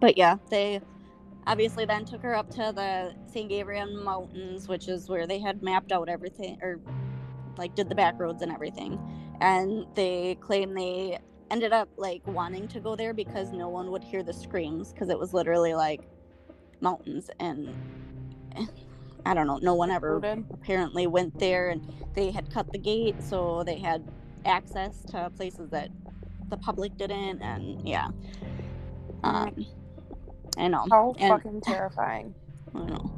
but 0.00 0.16
yeah, 0.16 0.36
they 0.50 0.80
obviously 1.46 1.84
then 1.84 2.04
took 2.04 2.22
her 2.22 2.34
up 2.34 2.50
to 2.50 2.72
the 2.74 3.14
St. 3.26 3.48
Gabriel 3.48 4.02
Mountains, 4.04 4.68
which 4.68 4.88
is 4.88 5.08
where 5.08 5.26
they 5.26 5.38
had 5.38 5.62
mapped 5.62 5.92
out 5.92 6.08
everything 6.08 6.58
or 6.62 6.78
like 7.56 7.74
did 7.74 7.88
the 7.88 7.94
back 7.94 8.18
roads 8.18 8.42
and 8.42 8.52
everything. 8.52 8.98
And 9.40 9.86
they 9.94 10.36
claim 10.40 10.74
they 10.74 11.18
ended 11.50 11.72
up 11.72 11.88
like 11.96 12.22
wanting 12.26 12.68
to 12.68 12.80
go 12.80 12.94
there 12.94 13.14
because 13.14 13.50
no 13.52 13.68
one 13.68 13.90
would 13.90 14.04
hear 14.04 14.22
the 14.22 14.32
screams 14.32 14.92
because 14.92 15.08
it 15.08 15.18
was 15.18 15.32
literally 15.32 15.74
like 15.74 16.02
mountains 16.80 17.30
and 17.40 17.74
I 19.26 19.34
don't 19.34 19.46
know, 19.46 19.58
no 19.58 19.74
one 19.74 19.90
ever 19.90 20.16
apparently 20.52 21.06
went 21.06 21.38
there 21.38 21.70
and 21.70 21.92
they 22.14 22.30
had 22.30 22.52
cut 22.52 22.70
the 22.72 22.78
gate 22.78 23.22
so 23.22 23.62
they 23.64 23.78
had 23.78 24.04
access 24.44 25.02
to 25.10 25.30
places 25.36 25.70
that 25.70 25.90
the 26.48 26.56
public 26.56 26.96
didn't 26.96 27.42
and 27.42 27.86
yeah. 27.88 28.08
Um 29.22 29.66
I 30.56 30.68
know. 30.68 30.86
How 30.90 31.14
And- 31.18 31.30
fucking 31.30 31.60
terrifying. 31.60 32.34
I 32.74 32.78
know. 32.84 33.12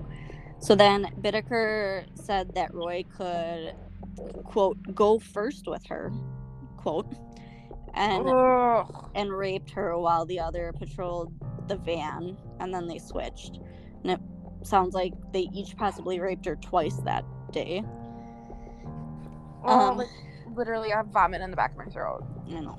So 0.58 0.74
then 0.74 1.06
Bittaker 1.20 2.04
said 2.14 2.54
that 2.54 2.74
Roy 2.74 3.04
could 3.16 3.74
quote 4.44 4.76
go 4.94 5.18
first 5.18 5.66
with 5.66 5.84
her 5.86 6.12
quote 6.76 7.06
and 7.94 8.28
Ugh. 8.28 9.10
and 9.14 9.32
raped 9.32 9.70
her 9.70 9.96
while 9.98 10.24
the 10.26 10.38
other 10.40 10.72
patrolled 10.78 11.32
the 11.68 11.76
van 11.76 12.36
and 12.58 12.74
then 12.74 12.86
they 12.86 12.98
switched 12.98 13.58
and 14.02 14.12
it 14.12 14.20
sounds 14.62 14.94
like 14.94 15.12
they 15.32 15.48
each 15.54 15.76
possibly 15.76 16.20
raped 16.20 16.44
her 16.46 16.56
twice 16.56 16.96
that 17.04 17.24
day 17.52 17.82
Oh, 19.64 19.90
Um, 20.00 20.02
literally, 20.60 20.92
I 20.92 20.98
have 20.98 21.06
vomit 21.06 21.40
in 21.40 21.50
the 21.50 21.56
back 21.56 21.72
of 21.72 21.78
my 21.78 21.86
throat. 21.86 22.22
you 22.46 22.60
know 22.60 22.78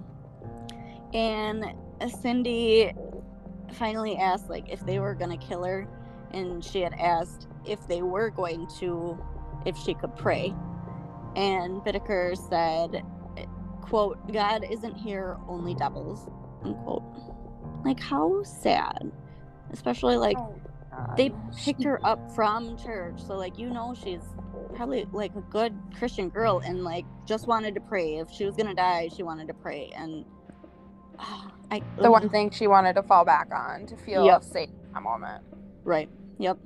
and 1.14 1.66
cindy 2.22 2.94
finally 3.74 4.18
asked 4.18 4.50
like 4.50 4.70
if 4.70 4.86
they 4.86 5.00
were 5.00 5.14
gonna 5.14 5.38
kill 5.38 5.64
her 5.64 5.88
and 6.32 6.64
she 6.64 6.82
had 6.82 6.94
asked 6.94 7.48
if 7.66 7.86
they 7.88 8.02
were 8.02 8.30
going 8.30 8.68
to 8.80 9.18
if 9.66 9.78
she 9.78 9.94
could 9.94 10.16
pray 10.16 10.54
and 11.36 11.82
Bittaker 11.82 12.38
said 12.50 13.04
quote 13.82 14.18
god 14.32 14.64
isn't 14.70 14.96
here 14.96 15.38
only 15.50 15.74
devils 15.76 16.30
unquote 16.64 17.04
like 17.84 18.00
how 18.00 18.42
sad 18.44 19.12
especially 19.72 20.18
like 20.18 20.38
Oh. 20.38 20.56
They 21.18 21.32
picked 21.58 21.84
her 21.84 21.99
up 22.06 22.20
from 22.36 22.78
church 22.78 23.22
so 23.26 23.36
like 23.36 23.58
you 23.58 23.70
know 23.70 23.93
she's 23.95 24.22
probably 24.76 25.06
like 25.12 25.36
a 25.36 25.41
good 25.41 25.78
christian 25.97 26.30
girl 26.30 26.62
and 26.66 26.84
like 26.84 27.06
just 27.26 27.47
wanted 27.47 27.76
to 27.76 27.82
pray 27.82 28.18
if 28.18 28.30
she 28.32 28.45
was 28.45 28.56
gonna 28.56 28.76
die 28.76 29.10
she 29.16 29.24
wanted 29.24 29.47
to 29.47 29.54
pray 29.54 29.91
and 29.97 30.26
i 31.72 31.82
the 32.02 32.12
one 32.12 32.30
thing 32.30 32.49
she 32.52 32.68
wanted 32.68 32.93
to 32.93 33.04
fall 33.04 33.26
back 33.26 33.49
on 33.54 33.86
to 33.88 33.97
feel 33.97 34.26
Yep. 34.26 34.43
safe 34.43 34.70
in 34.70 34.93
that 34.93 35.04
moment. 35.04 35.43
right 35.84 36.10
yep 36.39 36.58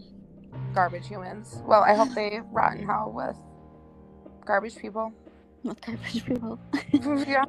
Garbage 0.73 1.07
humans. 1.07 1.61
Well, 1.65 1.83
I 1.83 1.93
hope 1.95 2.13
they 2.15 2.41
rot 2.51 2.77
in 2.77 2.85
hell 2.85 3.11
with 3.15 3.35
garbage 4.45 4.75
people. 4.77 5.13
with 5.63 5.79
garbage 5.81 6.25
people 6.25 6.59
yeah. 7.27 7.43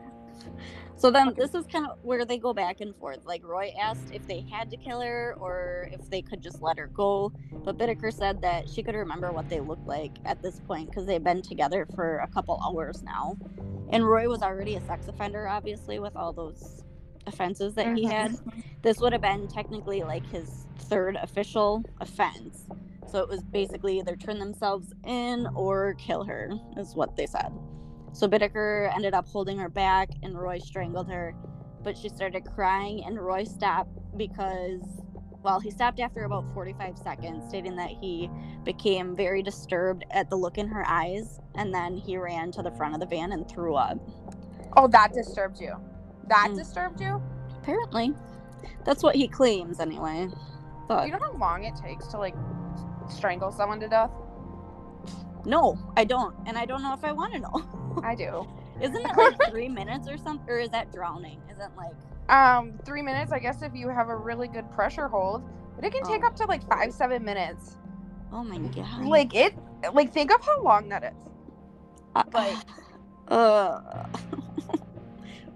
So 0.96 1.10
then 1.10 1.32
this 1.36 1.54
is 1.54 1.66
kind 1.66 1.86
of 1.86 1.98
where 2.02 2.24
they 2.24 2.38
go 2.38 2.52
back 2.52 2.80
and 2.80 2.94
forth 2.96 3.24
like 3.24 3.44
roy 3.44 3.72
asked 3.80 4.10
if 4.12 4.26
they 4.26 4.40
had 4.50 4.70
to 4.70 4.76
kill 4.76 5.00
her 5.00 5.34
or 5.38 5.88
if 5.92 6.08
they 6.10 6.22
could 6.22 6.42
just 6.42 6.62
let 6.62 6.78
her 6.78 6.88
go 6.88 7.32
but 7.64 7.76
Bittaker 7.76 8.12
said 8.12 8.40
that 8.42 8.68
she 8.68 8.82
could 8.82 8.94
remember 8.94 9.32
what 9.32 9.48
they 9.48 9.60
looked 9.60 9.86
like 9.86 10.12
at 10.24 10.42
this 10.42 10.60
point 10.60 10.88
because 10.88 11.06
they've 11.06 11.22
been 11.22 11.42
together 11.42 11.86
for 11.94 12.18
a 12.18 12.28
couple 12.28 12.60
hours 12.64 13.02
now 13.02 13.36
and 13.90 14.06
roy 14.06 14.28
was 14.28 14.42
already 14.42 14.76
a 14.76 14.86
sex 14.86 15.08
offender 15.08 15.48
obviously 15.48 15.98
with 15.98 16.16
all 16.16 16.32
those 16.32 16.82
offenses 17.26 17.74
that 17.74 17.96
he 17.96 18.04
had. 18.04 18.30
Mm-hmm. 18.30 18.60
This 18.82 18.98
would 18.98 19.12
have 19.12 19.22
been 19.22 19.48
technically 19.48 20.04
like 20.04 20.24
his 20.30 20.66
third 20.78 21.16
official 21.16 21.84
offense 22.00 22.66
so 23.10 23.18
it 23.18 23.28
was 23.28 23.42
basically 23.42 23.98
either 23.98 24.16
turn 24.16 24.38
themselves 24.38 24.92
in 25.06 25.46
or 25.54 25.94
kill 25.94 26.24
her 26.24 26.50
is 26.76 26.94
what 26.94 27.16
they 27.16 27.26
said 27.26 27.52
so 28.16 28.26
Bittaker 28.26 28.90
ended 28.96 29.12
up 29.12 29.28
holding 29.28 29.58
her 29.58 29.68
back 29.68 30.08
and 30.22 30.38
Roy 30.38 30.58
strangled 30.58 31.10
her. 31.10 31.34
But 31.82 31.98
she 31.98 32.08
started 32.08 32.46
crying 32.46 33.04
and 33.04 33.20
Roy 33.20 33.44
stopped 33.44 33.90
because, 34.16 34.80
well, 35.42 35.60
he 35.60 35.70
stopped 35.70 36.00
after 36.00 36.24
about 36.24 36.46
45 36.54 36.96
seconds, 36.96 37.46
stating 37.46 37.76
that 37.76 37.90
he 37.90 38.30
became 38.64 39.14
very 39.14 39.42
disturbed 39.42 40.04
at 40.10 40.30
the 40.30 40.36
look 40.36 40.56
in 40.56 40.66
her 40.68 40.82
eyes. 40.88 41.38
And 41.56 41.74
then 41.74 41.98
he 41.98 42.16
ran 42.16 42.52
to 42.52 42.62
the 42.62 42.70
front 42.70 42.94
of 42.94 43.00
the 43.00 43.06
van 43.06 43.32
and 43.32 43.46
threw 43.46 43.74
up. 43.74 43.98
Oh, 44.78 44.88
that 44.88 45.12
disturbed 45.12 45.60
you. 45.60 45.76
That 46.28 46.48
Mm. 46.52 46.56
disturbed 46.56 47.00
you? 47.02 47.22
Apparently. 47.58 48.14
That's 48.86 49.02
what 49.02 49.14
he 49.14 49.28
claims, 49.28 49.78
anyway. 49.78 50.28
But 50.88 51.06
You 51.06 51.12
know 51.12 51.18
how 51.20 51.32
long 51.34 51.64
it 51.64 51.76
takes 51.76 52.06
to 52.08 52.18
like 52.18 52.34
strangle 53.10 53.52
someone 53.52 53.78
to 53.80 53.88
death? 53.88 54.10
no, 55.44 55.78
I 55.96 56.04
don't. 56.04 56.34
And 56.46 56.56
I 56.58 56.64
don't 56.64 56.82
know 56.82 56.94
if 56.94 57.04
I 57.04 57.12
want 57.12 57.34
to 57.34 57.40
know. 57.40 57.82
I 58.02 58.14
do. 58.14 58.46
Isn't 58.80 58.96
it 58.96 59.16
like 59.16 59.36
three 59.50 59.68
minutes 59.68 60.08
or 60.08 60.18
something? 60.18 60.48
Or 60.48 60.58
is 60.58 60.70
that 60.70 60.92
drowning? 60.92 61.40
Isn't 61.50 61.76
like. 61.76 61.94
Um, 62.28 62.78
three 62.84 63.02
minutes, 63.02 63.32
I 63.32 63.38
guess, 63.38 63.62
if 63.62 63.74
you 63.74 63.88
have 63.88 64.08
a 64.08 64.16
really 64.16 64.48
good 64.48 64.70
pressure 64.72 65.08
hold. 65.08 65.42
But 65.76 65.84
it 65.84 65.92
can 65.92 66.02
take 66.04 66.22
Oh. 66.24 66.28
up 66.28 66.36
to 66.36 66.44
like 66.46 66.66
five, 66.68 66.92
seven 66.92 67.24
minutes. 67.24 67.76
Oh 68.32 68.42
my 68.42 68.58
god. 68.58 69.04
Like 69.04 69.34
it, 69.34 69.54
like 69.92 70.12
think 70.12 70.32
of 70.34 70.44
how 70.44 70.62
long 70.62 70.88
that 70.88 71.04
is. 71.04 71.30
Uh, 72.14 72.22
like- 72.32 72.56
uh 73.28 73.80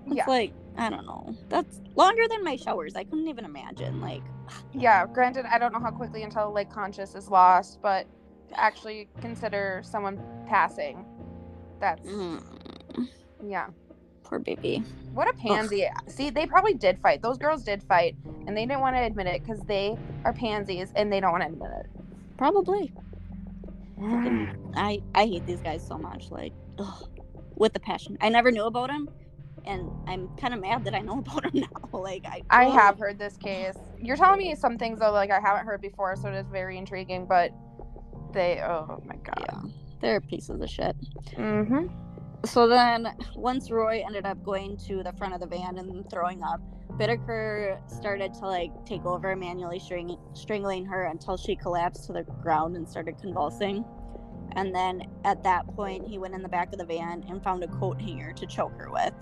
it's 0.07 0.17
Yeah. 0.17 0.25
like 0.27 0.53
i 0.77 0.89
don't 0.91 1.07
know 1.07 1.35
that's 1.49 1.81
longer 1.95 2.23
than 2.29 2.43
my 2.43 2.57
showers 2.57 2.97
i 2.97 3.05
couldn't 3.05 3.29
even 3.29 3.45
imagine 3.45 4.01
like 4.01 4.23
Yeah, 4.73 5.07
granted, 5.07 5.47
I 5.47 5.59
don't 5.59 5.73
know 5.73 5.79
how 5.81 5.91
quickly 5.93 6.23
until 6.25 6.53
like 6.53 6.69
conscious 6.73 7.15
is 7.15 7.29
lost, 7.29 7.81
but 7.83 8.07
actually 8.55 9.09
consider 9.21 9.81
someone 9.85 10.21
passing. 10.49 11.05
That's 11.81 12.07
mm, 12.07 12.43
yeah. 13.47 13.69
poor 14.25 14.39
baby 14.41 14.85
What 15.13 15.29
a 15.29 15.35
pansy. 15.35 15.87
See, 16.09 16.31
they 16.31 16.47
probably 16.47 16.75
did 16.75 17.01
fight. 17.01 17.23
Those 17.23 17.39
girls 17.39 17.65
did 17.65 17.83
fight, 17.85 18.17
and 18.47 18.57
they 18.57 18.67
didn't 18.67 18.81
want 18.81 18.97
to 18.97 19.03
admit 19.03 19.27
it 19.29 19.43
because 19.45 19.65
they 19.67 19.97
are 20.25 20.33
pansies 20.35 20.93
and 20.97 21.13
they 21.13 21.21
don't 21.21 21.33
want 21.33 21.43
to 21.45 21.49
admit 21.49 21.71
it. 21.81 21.87
probably 22.39 22.93
i 24.77 25.03
i 25.15 25.27
hate 25.27 25.47
these 25.47 25.63
guys 25.63 25.87
so 25.87 25.99
much 25.99 26.31
like 26.31 26.55
ugh, 26.79 27.09
with 27.57 27.73
the 27.75 27.81
passion 27.81 28.17
i 28.21 28.29
never 28.29 28.51
knew 28.53 28.65
about 28.67 28.89
them 28.89 29.09
and 29.67 29.91
i'm 30.07 30.29
kind 30.41 30.55
of 30.55 30.61
mad 30.61 30.85
that 30.85 30.95
i 30.95 31.01
know 31.01 31.19
about 31.27 31.43
them 31.45 31.53
now 31.55 31.69
like 31.99 32.25
i 32.27 32.43
I 32.51 32.67
ugh. 32.67 32.71
have 32.71 32.99
heard 32.99 33.19
this 33.19 33.37
case. 33.37 33.77
You're 34.01 34.17
telling 34.17 34.39
me 34.39 34.55
some 34.57 34.79
things 34.79 35.01
though, 35.01 35.13
like 35.13 35.31
I 35.31 35.41
haven't 35.41 35.67
heard 35.67 35.81
before, 35.83 36.17
so 36.17 36.29
it 36.31 36.37
is 36.37 36.47
very 36.51 36.79
intriguing. 36.79 37.27
But 37.27 37.53
they, 38.33 38.61
oh 38.63 39.03
my 39.07 39.17
god. 39.17 39.49
yeah 39.49 39.80
they're 40.01 40.21
pieces 40.21 40.61
of 40.61 40.69
shit. 40.69 40.97
Mm-hmm. 41.37 41.87
so 42.45 42.67
then 42.67 43.09
once 43.35 43.71
roy 43.71 44.03
ended 44.05 44.27
up 44.27 44.43
going 44.45 44.77
to 44.89 45.03
the 45.03 45.13
front 45.15 45.35
of 45.35 45.41
the 45.41 45.47
van 45.47 45.79
and 45.79 46.09
throwing 46.11 46.43
up 46.43 46.61
Bittaker 47.01 47.79
started 47.91 48.35
to 48.35 48.47
like 48.47 48.73
take 48.85 49.05
over 49.07 49.35
manually 49.35 49.79
string- 49.79 50.19
strangling 50.35 50.85
her 50.85 51.05
until 51.05 51.37
she 51.37 51.57
collapsed 51.57 52.05
to 52.07 52.13
the 52.13 52.25
ground 52.43 52.77
and 52.77 52.87
started 52.87 53.17
convulsing. 53.19 53.85
And 54.53 54.75
then 54.75 55.05
at 55.25 55.43
that 55.45 55.67
point 55.75 56.07
he 56.07 56.19
went 56.19 56.35
in 56.35 56.43
the 56.43 56.49
back 56.49 56.73
of 56.73 56.79
the 56.79 56.85
van 56.85 57.25
and 57.29 57.43
found 57.43 57.63
a 57.63 57.69
coat 57.69 58.01
hanger 58.01 58.33
to 58.35 58.47
choke 58.47 58.73
her 58.77 58.91
with. 58.91 59.15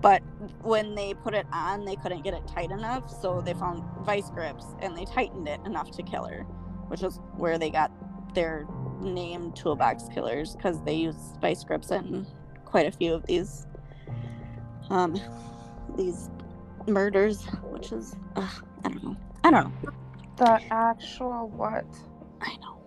But 0.00 0.22
when 0.62 0.96
they 0.96 1.14
put 1.14 1.34
it 1.34 1.46
on 1.52 1.84
they 1.84 1.94
couldn't 1.94 2.22
get 2.22 2.34
it 2.34 2.46
tight 2.48 2.72
enough 2.72 3.08
so 3.08 3.40
they 3.40 3.54
found 3.54 3.84
vice 4.04 4.30
grips 4.30 4.64
and 4.80 4.96
they 4.96 5.04
tightened 5.04 5.46
it 5.46 5.60
enough 5.64 5.92
to 5.92 6.02
kill 6.02 6.24
her 6.24 6.44
which 6.88 7.02
is 7.04 7.20
where 7.36 7.56
they 7.56 7.70
got 7.70 7.92
their 8.34 8.66
name 9.02 9.52
toolbox 9.52 10.04
killers 10.12 10.56
because 10.56 10.82
they 10.82 10.94
use 10.94 11.16
vice 11.40 11.64
grips 11.64 11.90
in 11.90 12.26
quite 12.64 12.86
a 12.86 12.92
few 12.92 13.12
of 13.12 13.24
these 13.26 13.66
um 14.90 15.18
these 15.96 16.30
murders 16.86 17.44
which 17.70 17.92
is 17.92 18.16
ugh, 18.36 18.64
i 18.84 18.88
don't 18.88 19.04
know. 19.04 19.16
I 19.44 19.50
don't 19.50 19.64
know. 19.84 19.90
The 20.36 20.60
actual 20.70 21.48
what? 21.48 21.84
i 22.40 22.56
know. 22.56 22.78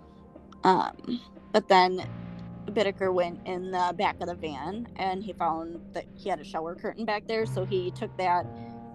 Um 0.63 1.22
but 1.51 1.68
then 1.68 2.07
Bittaker 2.68 3.13
went 3.13 3.45
in 3.45 3.72
the 3.72 3.93
back 3.95 4.20
of 4.22 4.28
the 4.28 4.36
van 4.36 4.88
and 4.95 5.24
he 5.24 5.34
found 5.34 5.80
that 5.93 6.05
he 6.16 6.30
had 6.30 6.39
a 6.39 6.43
shower 6.43 6.76
curtain 6.76 7.05
back 7.05 7.28
there 7.28 7.45
so 7.45 7.63
he 7.63 7.91
took 7.91 8.16
that 8.18 8.45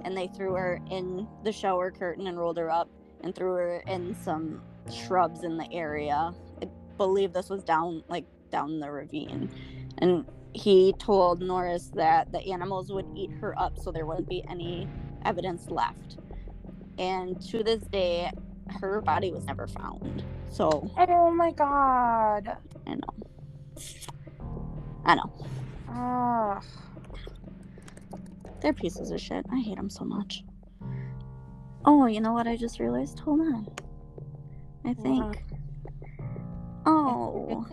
and 0.05 0.17
they 0.17 0.27
threw 0.27 0.55
her 0.55 0.81
in 0.91 1.29
the 1.45 1.53
shower 1.53 1.91
curtain 1.91 2.27
and 2.27 2.39
rolled 2.39 2.57
her 2.57 2.71
up 2.71 2.91
and 3.23 3.35
threw 3.35 3.53
her 3.53 3.83
in 3.87 4.15
some 4.15 4.61
shrubs 4.93 5.45
in 5.45 5.57
the 5.57 5.71
area 5.73 6.35
believe 7.01 7.33
this 7.33 7.49
was 7.49 7.63
down 7.65 8.05
like 8.09 8.27
down 8.51 8.79
the 8.79 8.91
ravine 8.91 9.51
and 9.99 10.27
he 10.53 10.93
told 10.99 11.41
norris 11.41 11.91
that 11.95 12.31
the 12.31 12.53
animals 12.53 12.93
would 12.93 13.07
eat 13.17 13.31
her 13.41 13.59
up 13.59 13.79
so 13.79 13.91
there 13.91 14.05
wouldn't 14.05 14.29
be 14.29 14.45
any 14.51 14.87
evidence 15.25 15.71
left. 15.71 16.19
And 16.99 17.41
to 17.49 17.63
this 17.63 17.81
day 17.85 18.31
her 18.69 19.01
body 19.01 19.33
was 19.33 19.47
never 19.47 19.67
found 19.67 20.23
so 20.51 20.91
Oh 20.99 21.31
my 21.31 21.53
god. 21.53 22.59
i 22.87 22.95
know. 22.95 23.15
I 25.07 25.15
know. 25.15 25.33
Ugh. 25.89 26.65
they're 28.61 28.75
pieces 28.75 29.11
of 29.11 29.19
shit. 29.23 29.47
I 29.51 29.61
hate 29.61 29.77
them 29.77 29.89
so 29.89 30.05
much. 30.05 30.45
Oh 31.87 32.05
you 32.05 32.21
know 32.21 32.35
what 32.35 32.47
i 32.47 32.57
just 32.59 32.79
realized? 32.79 33.21
Hold 33.21 33.41
on. 33.41 33.69
I 34.85 34.93
think. 34.93 35.43
Oh. 36.87 37.67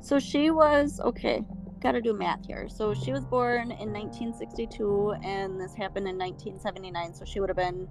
So 0.00 0.18
she 0.18 0.50
was 0.50 1.00
okay. 1.00 1.42
Got 1.80 1.92
to 1.92 2.00
do 2.00 2.12
math 2.12 2.46
here. 2.46 2.68
So 2.68 2.94
she 2.94 3.12
was 3.12 3.24
born 3.24 3.70
in 3.72 3.92
1962, 3.92 5.14
and 5.22 5.60
this 5.60 5.74
happened 5.74 6.08
in 6.08 6.16
1979. 6.16 7.14
So 7.14 7.24
she 7.24 7.40
would 7.40 7.48
have 7.48 7.56
been 7.56 7.88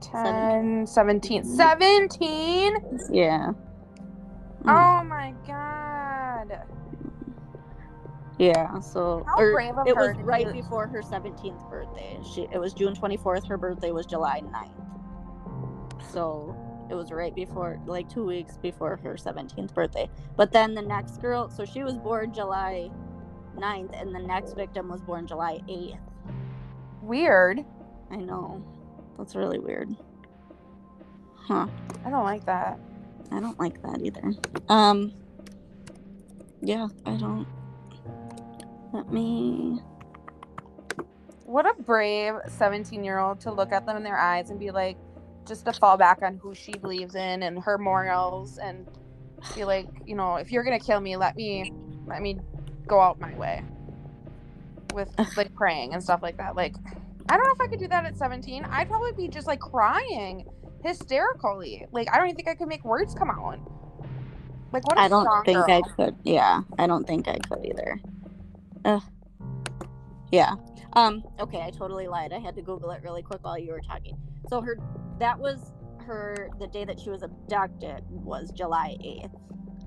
10, 0.00 0.86
17. 0.86 1.44
17? 1.44 2.74
yeah. 3.12 3.52
Mm. 4.62 5.00
Oh 5.02 5.04
my 5.04 5.34
god. 5.46 6.66
Yeah. 8.38 8.80
So 8.80 9.26
or 9.36 9.60
of 9.60 9.86
it 9.86 9.94
was 9.96 10.16
right 10.18 10.46
do- 10.46 10.52
before 10.52 10.86
her 10.86 11.02
17th 11.02 11.68
birthday. 11.70 12.18
She 12.34 12.48
it 12.52 12.58
was 12.58 12.72
June 12.72 12.94
24th. 12.94 13.46
Her 13.46 13.58
birthday 13.58 13.90
was 13.90 14.06
July 14.06 14.40
9th. 14.40 16.02
So 16.10 16.56
it 16.90 16.94
was 16.94 17.12
right 17.12 17.34
before, 17.34 17.80
like 17.86 18.08
two 18.08 18.24
weeks 18.24 18.56
before 18.56 18.96
her 19.02 19.14
17th 19.14 19.72
birthday. 19.72 20.08
But 20.36 20.52
then 20.52 20.74
the 20.74 20.82
next 20.82 21.20
girl, 21.20 21.48
so 21.48 21.64
she 21.64 21.82
was 21.82 21.96
born 21.96 22.34
July 22.34 22.90
9th, 23.56 24.00
and 24.00 24.14
the 24.14 24.20
next 24.20 24.54
victim 24.54 24.88
was 24.88 25.00
born 25.00 25.26
July 25.26 25.60
8th. 25.68 25.98
Weird. 27.02 27.64
I 28.10 28.16
know. 28.16 28.64
That's 29.16 29.34
really 29.34 29.58
weird. 29.58 29.94
Huh. 31.36 31.66
I 32.04 32.10
don't 32.10 32.24
like 32.24 32.44
that. 32.46 32.78
I 33.30 33.40
don't 33.40 33.58
like 33.58 33.82
that 33.82 34.00
either. 34.02 34.32
Um. 34.68 35.12
Yeah, 36.62 36.88
I 37.06 37.16
don't. 37.16 37.46
Let 38.92 39.12
me. 39.12 39.80
What 41.44 41.66
a 41.66 41.80
brave 41.82 42.34
17 42.48 43.02
year 43.02 43.18
old 43.18 43.40
to 43.40 43.52
look 43.52 43.72
at 43.72 43.86
them 43.86 43.96
in 43.96 44.02
their 44.02 44.18
eyes 44.18 44.50
and 44.50 44.58
be 44.58 44.70
like, 44.70 44.96
just 45.46 45.64
to 45.66 45.72
fall 45.72 45.96
back 45.96 46.22
on 46.22 46.36
who 46.36 46.54
she 46.54 46.72
believes 46.72 47.14
in 47.14 47.42
and 47.42 47.58
her 47.62 47.78
morals 47.78 48.58
and 48.58 48.86
be 49.54 49.64
like, 49.64 49.88
you 50.06 50.14
know, 50.14 50.36
if 50.36 50.52
you're 50.52 50.64
gonna 50.64 50.80
kill 50.80 51.00
me, 51.00 51.16
let 51.16 51.36
me 51.36 51.72
let 52.06 52.22
me 52.22 52.38
go 52.86 53.00
out 53.00 53.20
my 53.20 53.34
way 53.36 53.62
with 54.92 55.08
like 55.36 55.54
praying 55.54 55.94
and 55.94 56.02
stuff 56.02 56.22
like 56.22 56.36
that. 56.36 56.56
Like, 56.56 56.74
I 57.28 57.36
don't 57.36 57.46
know 57.46 57.54
if 57.54 57.60
I 57.60 57.66
could 57.68 57.78
do 57.78 57.88
that 57.88 58.04
at 58.04 58.16
17. 58.16 58.64
I'd 58.64 58.88
probably 58.88 59.12
be 59.12 59.28
just 59.28 59.46
like 59.46 59.60
crying 59.60 60.46
hysterically. 60.82 61.86
Like, 61.92 62.08
I 62.12 62.16
don't 62.16 62.26
even 62.26 62.36
think 62.36 62.48
I 62.48 62.54
could 62.54 62.68
make 62.68 62.84
words 62.84 63.14
come 63.14 63.30
out. 63.30 63.58
Like, 64.72 64.86
what 64.86 64.98
a 64.98 65.00
I 65.00 65.08
don't 65.08 65.44
think 65.44 65.58
girl. 65.58 65.70
I 65.70 65.82
could. 65.96 66.16
Yeah, 66.24 66.62
I 66.78 66.86
don't 66.86 67.06
think 67.06 67.28
I 67.28 67.38
could 67.38 67.64
either. 67.64 68.00
Ugh. 68.84 69.02
Yeah. 70.30 70.54
Um. 70.94 71.22
Okay, 71.38 71.60
I 71.62 71.70
totally 71.70 72.08
lied. 72.08 72.32
I 72.32 72.38
had 72.38 72.56
to 72.56 72.62
Google 72.62 72.90
it 72.90 73.02
really 73.02 73.22
quick 73.22 73.40
while 73.44 73.58
you 73.58 73.72
were 73.72 73.80
talking. 73.80 74.16
So 74.48 74.60
her, 74.60 74.76
that 75.18 75.38
was 75.38 75.72
her. 76.06 76.48
The 76.58 76.66
day 76.66 76.84
that 76.84 76.98
she 77.00 77.10
was 77.10 77.22
abducted 77.22 78.02
was 78.08 78.50
July 78.50 78.96
eighth. 79.04 79.30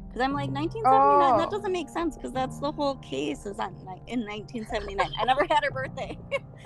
Because 0.08 0.22
I'm 0.22 0.34
like 0.34 0.52
1979. 0.52 1.38
That 1.38 1.48
Oh. 1.48 1.52
doesn't 1.52 1.72
make 1.72 1.90
sense. 1.90 2.16
Because 2.16 2.32
that's 2.32 2.60
the 2.60 2.72
whole 2.72 2.96
case 2.98 3.46
is 3.48 3.58
on 3.60 3.74
in 4.08 4.22
1979. 4.26 5.12
I 5.20 5.26
never 5.26 5.46
had 5.50 5.64
her 5.64 5.72
birthday. 5.72 6.18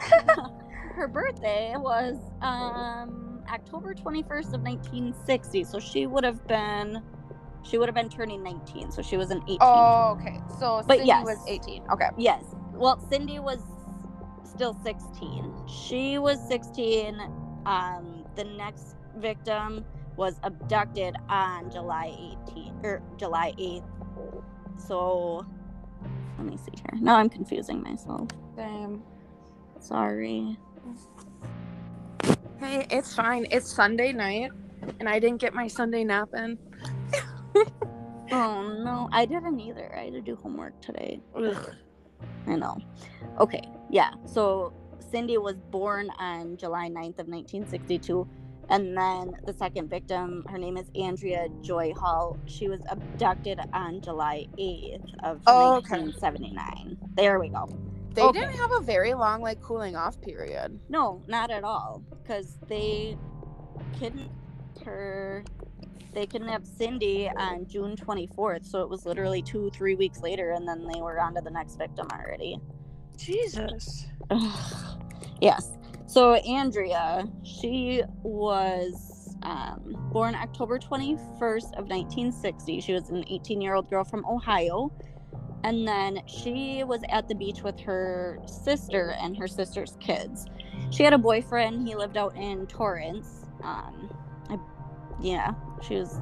her 0.95 1.07
birthday 1.07 1.73
was 1.77 2.17
um 2.41 3.41
October 3.49 3.93
21st 3.95 4.53
of 4.53 4.61
1960. 4.61 5.63
So 5.63 5.79
she 5.79 6.05
would 6.07 6.25
have 6.25 6.45
been 6.47 7.01
she 7.63 7.77
would 7.77 7.87
have 7.87 7.95
been 7.95 8.09
turning 8.09 8.43
19. 8.43 8.91
So 8.91 9.01
she 9.01 9.15
was 9.17 9.31
an 9.31 9.41
18. 9.43 9.57
Oh, 9.61 10.17
okay. 10.19 10.39
So 10.59 10.83
But 10.85 10.97
Cindy 10.97 11.07
yes. 11.07 11.25
was 11.25 11.37
18. 11.47 11.83
Okay. 11.91 12.09
Yes. 12.17 12.43
Well, 12.73 12.99
Cindy 13.09 13.39
was 13.39 13.59
still 14.57 14.75
16. 14.83 15.53
She 15.67 16.17
was 16.17 16.39
16. 16.47 17.19
Um 17.67 18.25
the 18.35 18.43
next 18.43 18.95
victim 19.17 19.85
was 20.15 20.39
abducted 20.41 21.15
on 21.29 21.69
July 21.69 22.07
18th 22.47 22.83
or 22.83 23.01
July 23.17 23.53
8th. 23.59 23.83
So 24.79 25.45
let 26.39 26.47
me 26.47 26.57
see 26.57 26.71
here. 26.75 26.99
Now 26.99 27.17
I'm 27.17 27.29
confusing 27.29 27.83
myself. 27.83 28.29
Same. 28.55 29.03
Sorry. 29.79 30.57
Hey, 32.59 32.87
it's 32.89 33.13
fine. 33.13 33.45
It's 33.51 33.71
Sunday 33.71 34.11
night, 34.11 34.49
and 34.99 35.07
I 35.07 35.19
didn't 35.19 35.39
get 35.39 35.53
my 35.53 35.67
Sunday 35.67 36.03
nap 36.03 36.29
in. 36.35 36.57
Oh 38.29 38.61
no, 38.83 39.07
I 39.13 39.25
didn't 39.25 39.57
either. 39.61 39.89
I 39.95 40.05
had 40.05 40.13
to 40.13 40.21
do 40.21 40.35
homework 40.35 40.81
today. 40.81 41.21
Ugh. 41.33 41.73
I 42.45 42.55
know. 42.57 42.77
Okay, 43.39 43.61
yeah. 43.89 44.11
So 44.25 44.73
Cindy 45.11 45.37
was 45.37 45.55
born 45.71 46.09
on 46.19 46.57
July 46.57 46.89
9th 46.89 47.19
of 47.19 47.27
1962. 47.27 48.27
And 48.69 48.97
then 48.97 49.31
the 49.45 49.53
second 49.53 49.89
victim, 49.89 50.43
her 50.49 50.57
name 50.57 50.75
is 50.75 50.87
Andrea 50.99 51.47
Joy 51.61 51.93
Hall. 51.93 52.37
She 52.47 52.67
was 52.67 52.81
abducted 52.89 53.59
on 53.73 54.01
July 54.01 54.47
8th 54.59 55.05
of 55.23 55.41
Oh, 55.47 55.75
okay. 55.77 56.01
1979. 56.01 56.97
There 57.15 57.39
we 57.39 57.47
go. 57.47 57.69
They 58.13 58.23
Okay. 58.23 58.39
didn't 58.41 58.57
have 58.57 58.71
a 58.73 58.81
very 58.81 59.13
long 59.13 59.41
like 59.41 59.61
cooling 59.61 59.95
off 59.95 60.19
period. 60.21 60.77
No, 60.89 61.21
not 61.27 61.49
at 61.49 61.63
all. 61.63 62.03
Because 62.21 62.57
they 62.67 63.17
kidnapped 63.93 64.31
her. 64.83 65.45
They 66.13 66.25
kidnapped 66.25 66.67
Cindy 66.67 67.29
on 67.29 67.67
June 67.67 67.95
24th. 67.95 68.65
So 68.65 68.81
it 68.81 68.89
was 68.89 69.05
literally 69.05 69.41
two, 69.41 69.69
three 69.69 69.95
weeks 69.95 70.19
later. 70.21 70.51
And 70.51 70.67
then 70.67 70.87
they 70.91 70.99
were 70.99 71.21
on 71.21 71.35
to 71.35 71.41
the 71.41 71.51
next 71.51 71.77
victim 71.77 72.07
already. 72.11 72.59
Jesus. 73.17 74.05
yes. 75.41 75.77
So 76.05 76.35
Andrea, 76.35 77.27
she 77.43 78.03
was 78.23 79.35
um, 79.43 79.95
born 80.11 80.35
October 80.35 80.79
21st 80.79 81.73
of 81.77 81.89
1960. 81.89 82.81
She 82.81 82.93
was 82.93 83.09
an 83.09 83.23
18-year-old 83.23 83.89
girl 83.89 84.03
from 84.03 84.25
Ohio. 84.25 84.91
And 85.63 85.87
then 85.87 86.21
she 86.27 86.83
was 86.83 87.01
at 87.09 87.27
the 87.27 87.35
beach 87.35 87.61
with 87.61 87.79
her 87.81 88.39
sister 88.45 89.15
and 89.19 89.35
her 89.37 89.47
sister's 89.47 89.97
kids. 89.99 90.45
She 90.91 91.03
had 91.03 91.13
a 91.13 91.17
boyfriend. 91.17 91.87
He 91.87 91.95
lived 91.95 92.15
out 92.15 92.35
in 92.37 92.67
Torrance. 92.67 93.45
Um, 93.63 94.09
I, 94.49 94.57
yeah, 95.21 95.53
she 95.85 95.95
was, 95.95 96.19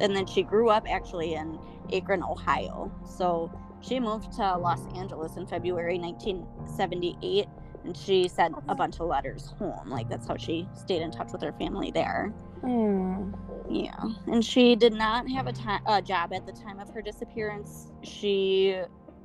and 0.00 0.14
then 0.14 0.26
she 0.26 0.42
grew 0.42 0.68
up 0.68 0.86
actually 0.88 1.34
in 1.34 1.58
Akron, 1.92 2.22
Ohio. 2.22 2.92
So 3.16 3.50
she 3.80 4.00
moved 4.00 4.32
to 4.32 4.56
Los 4.56 4.86
Angeles 4.96 5.36
in 5.36 5.46
February 5.46 5.98
1978 5.98 7.46
and 7.84 7.96
she 7.96 8.28
sent 8.28 8.54
a 8.68 8.74
bunch 8.74 9.00
of 9.00 9.06
letters 9.06 9.52
home. 9.58 9.88
Like 9.88 10.08
that's 10.08 10.26
how 10.26 10.36
she 10.36 10.68
stayed 10.74 11.02
in 11.02 11.10
touch 11.10 11.32
with 11.32 11.42
her 11.42 11.52
family 11.52 11.90
there. 11.90 12.32
Hmm. 12.60 13.32
Yeah, 13.70 14.02
and 14.26 14.44
she 14.44 14.74
did 14.76 14.92
not 14.92 15.28
have 15.30 15.46
a, 15.46 15.54
a 15.86 16.02
job 16.02 16.32
at 16.32 16.44
the 16.44 16.52
time 16.52 16.80
of 16.80 16.90
her 16.90 17.00
disappearance. 17.00 17.92
She 18.02 18.76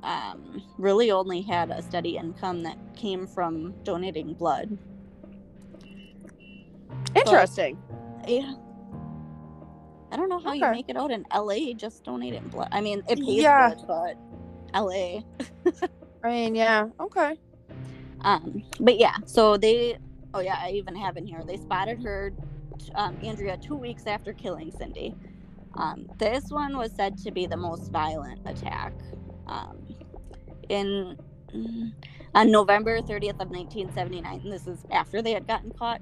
um, 0.02 0.62
really 0.78 1.10
only 1.10 1.42
had 1.42 1.70
a 1.70 1.82
steady 1.82 2.16
income 2.16 2.62
that 2.62 2.78
came 2.94 3.26
from 3.26 3.74
donating 3.82 4.34
blood. 4.34 4.78
Interesting. 7.14 7.78
Yeah. 8.26 8.54
I 10.12 10.16
don't 10.16 10.28
know 10.28 10.38
how 10.38 10.52
you 10.52 10.70
make 10.70 10.88
it 10.88 10.96
out 10.96 11.10
in 11.10 11.26
LA 11.34 11.72
just 11.74 12.04
donating 12.04 12.46
blood. 12.48 12.68
I 12.72 12.80
mean, 12.80 13.02
it 13.08 13.18
pays 13.18 13.42
Yeah. 13.42 13.70
good, 13.70 13.84
but 13.86 14.16
LA. 14.74 15.20
I 16.24 16.28
mean, 16.28 16.54
yeah. 16.54 16.88
Okay. 17.00 17.38
Um, 18.22 18.62
but 18.80 18.98
yeah, 18.98 19.16
so 19.24 19.56
they, 19.56 19.98
oh 20.34 20.40
yeah, 20.40 20.56
I 20.60 20.70
even 20.70 20.96
have 20.96 21.16
in 21.16 21.26
here. 21.26 21.42
They 21.46 21.56
spotted 21.56 22.02
her, 22.02 22.32
um, 22.94 23.16
Andrea, 23.22 23.56
two 23.56 23.76
weeks 23.76 24.06
after 24.06 24.32
killing 24.32 24.72
Cindy. 24.72 25.14
Um, 25.74 26.08
this 26.18 26.50
one 26.50 26.76
was 26.76 26.92
said 26.92 27.18
to 27.18 27.30
be 27.30 27.46
the 27.46 27.56
most 27.56 27.92
violent 27.92 28.40
attack. 28.46 28.94
Um, 29.46 29.86
in 30.68 31.16
mm, 31.54 31.92
on 32.34 32.50
November 32.50 33.00
30th 33.00 33.40
of 33.40 33.50
1979, 33.50 34.40
and 34.42 34.52
this 34.52 34.66
is 34.66 34.84
after 34.90 35.22
they 35.22 35.32
had 35.32 35.46
gotten 35.46 35.70
caught. 35.72 36.00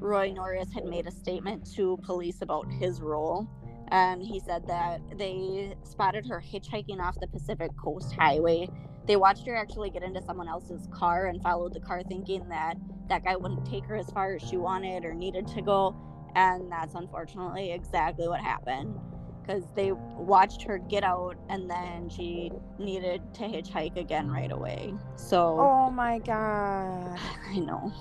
Roy 0.00 0.32
Norris 0.32 0.72
had 0.72 0.84
made 0.86 1.06
a 1.06 1.10
statement 1.10 1.72
to 1.74 1.96
police 1.98 2.42
about 2.42 2.70
his 2.70 3.00
role. 3.00 3.48
And 3.88 4.22
he 4.22 4.40
said 4.40 4.66
that 4.66 5.00
they 5.16 5.76
spotted 5.82 6.26
her 6.26 6.42
hitchhiking 6.42 7.00
off 7.00 7.18
the 7.20 7.26
Pacific 7.26 7.70
Coast 7.76 8.14
Highway. 8.14 8.68
They 9.06 9.16
watched 9.16 9.46
her 9.46 9.54
actually 9.54 9.90
get 9.90 10.02
into 10.02 10.22
someone 10.22 10.48
else's 10.48 10.88
car 10.90 11.26
and 11.26 11.42
followed 11.42 11.74
the 11.74 11.80
car 11.80 12.02
thinking 12.02 12.48
that 12.48 12.76
that 13.08 13.24
guy 13.24 13.36
wouldn't 13.36 13.66
take 13.66 13.84
her 13.86 13.96
as 13.96 14.10
far 14.10 14.34
as 14.34 14.42
she 14.42 14.56
wanted 14.56 15.04
or 15.04 15.12
needed 15.14 15.46
to 15.48 15.62
go. 15.62 15.94
And 16.34 16.70
that's 16.72 16.94
unfortunately 16.94 17.72
exactly 17.72 18.26
what 18.26 18.40
happened 18.40 18.98
because 19.44 19.64
they 19.76 19.92
watched 19.92 20.62
her 20.62 20.78
get 20.78 21.04
out 21.04 21.36
and 21.48 21.68
then 21.68 22.08
she 22.08 22.50
needed 22.78 23.22
to 23.34 23.42
hitchhike 23.42 23.96
again 23.96 24.30
right 24.30 24.50
away. 24.50 24.94
So 25.16 25.58
Oh 25.60 25.90
my 25.90 26.18
god. 26.18 27.18
i 27.48 27.58
know. 27.58 27.92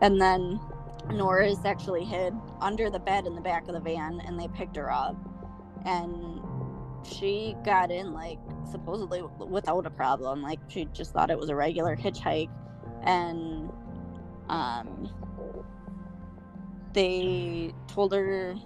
And 0.00 0.20
then 0.20 0.60
Norris 1.08 1.64
actually 1.64 2.04
hid 2.04 2.34
under 2.60 2.90
the 2.90 2.98
bed 2.98 3.26
in 3.26 3.34
the 3.34 3.40
back 3.40 3.68
of 3.68 3.74
the 3.74 3.80
van 3.80 4.20
and 4.24 4.38
they 4.38 4.48
picked 4.48 4.76
her 4.76 4.90
up. 4.92 5.16
And 5.84 6.40
she 7.04 7.56
got 7.64 7.90
in 7.90 8.12
like 8.12 8.38
supposedly 8.70 9.22
without 9.22 9.86
a 9.86 9.90
problem. 9.90 10.42
Like 10.42 10.60
she 10.68 10.86
just 10.92 11.12
thought 11.12 11.30
it 11.30 11.38
was 11.38 11.48
a 11.48 11.56
regular 11.56 11.96
hitchhike. 11.96 12.50
And 13.04 13.70
um 14.48 15.10
they 16.92 17.72
told 17.86 18.12
her 18.12 18.56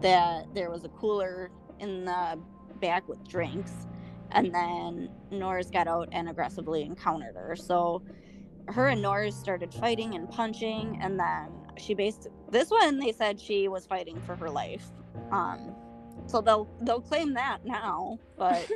that 0.00 0.46
there 0.54 0.70
was 0.70 0.84
a 0.84 0.88
cooler 0.88 1.50
in 1.78 2.04
the 2.04 2.38
back 2.80 3.08
with 3.08 3.26
drinks, 3.28 3.86
and 4.32 4.52
then 4.52 5.08
Norris 5.30 5.70
got 5.70 5.86
out 5.86 6.08
and 6.12 6.28
aggressively 6.28 6.82
encountered 6.82 7.36
her. 7.36 7.54
So 7.54 8.02
her 8.68 8.88
and 8.88 9.00
Norris 9.00 9.36
started 9.36 9.72
fighting 9.72 10.14
and 10.14 10.28
punching, 10.28 10.98
and 11.00 11.18
then 11.18 11.50
she 11.76 11.94
based 11.94 12.28
this 12.50 12.70
one. 12.70 12.98
They 12.98 13.12
said 13.12 13.40
she 13.40 13.68
was 13.68 13.86
fighting 13.86 14.20
for 14.26 14.36
her 14.36 14.50
life. 14.50 14.84
Um, 15.30 15.74
so 16.26 16.40
they'll 16.40 16.68
they'll 16.82 17.00
claim 17.00 17.34
that 17.34 17.64
now, 17.64 18.18
but 18.36 18.70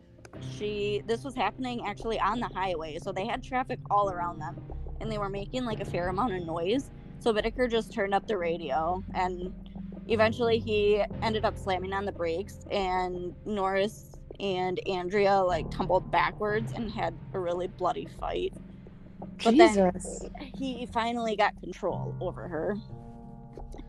she 0.56 1.02
this 1.06 1.24
was 1.24 1.34
happening 1.34 1.84
actually 1.86 2.20
on 2.20 2.40
the 2.40 2.48
highway, 2.48 2.98
so 3.00 3.12
they 3.12 3.26
had 3.26 3.42
traffic 3.42 3.78
all 3.90 4.10
around 4.10 4.38
them, 4.38 4.60
and 5.00 5.10
they 5.10 5.18
were 5.18 5.28
making 5.28 5.64
like 5.64 5.80
a 5.80 5.84
fair 5.84 6.08
amount 6.08 6.34
of 6.34 6.44
noise. 6.44 6.90
So 7.18 7.32
Bittaker 7.32 7.70
just 7.70 7.92
turned 7.92 8.14
up 8.14 8.26
the 8.26 8.36
radio, 8.36 9.02
and 9.14 9.52
eventually 10.08 10.58
he 10.58 11.02
ended 11.22 11.44
up 11.44 11.56
slamming 11.56 11.92
on 11.92 12.04
the 12.04 12.12
brakes, 12.12 12.60
and 12.70 13.34
Norris 13.46 14.12
and 14.40 14.80
Andrea 14.88 15.36
like 15.36 15.70
tumbled 15.70 16.10
backwards 16.10 16.72
and 16.72 16.90
had 16.90 17.14
a 17.32 17.38
really 17.38 17.68
bloody 17.68 18.08
fight. 18.18 18.52
But 19.44 19.56
then- 19.56 19.92
He 20.54 20.86
finally 20.86 21.36
got 21.36 21.58
control 21.60 22.14
over 22.20 22.48
her. 22.48 22.76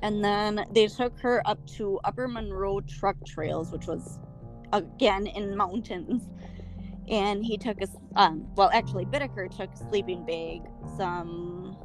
And 0.02 0.24
then 0.24 0.66
they 0.72 0.88
took 0.88 1.18
her 1.20 1.42
up 1.46 1.66
to 1.78 2.00
Upper 2.04 2.28
Monroe 2.28 2.82
Truck 2.82 3.16
Trails, 3.26 3.72
which 3.72 3.88
was 3.88 4.20
again 4.74 5.28
in 5.28 5.56
mountains. 5.56 6.30
And 7.10 7.44
he 7.44 7.58
took 7.58 7.82
a, 7.82 7.88
um, 8.16 8.46
well, 8.56 8.70
actually, 8.74 9.06
Bittaker 9.06 9.50
took 9.56 9.74
a 9.74 9.78
sleeping 9.78 10.26
bag, 10.26 10.62
some, 10.98 11.78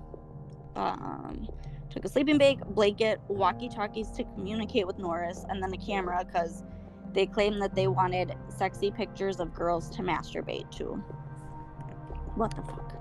um, 0.76 1.49
took 1.90 2.05
a 2.05 2.09
sleeping 2.09 2.38
bag, 2.38 2.61
blanket, 2.74 3.20
walkie 3.28 3.68
talkies 3.68 4.11
to 4.12 4.24
communicate 4.24 4.86
with 4.86 4.99
Norris, 4.99 5.44
and 5.49 5.62
then 5.62 5.72
a 5.72 5.76
camera 5.76 6.24
because 6.24 6.62
they 7.12 7.26
claimed 7.26 7.61
that 7.62 7.74
they 7.74 7.88
wanted 7.88 8.32
sexy 8.49 8.90
pictures 8.90 9.40
of 9.40 9.53
girls 9.55 9.90
to 9.90 10.03
masturbate 10.03 10.70
to. 10.76 11.03
What 12.36 12.55
the 12.55 12.62
fuck? 12.62 12.94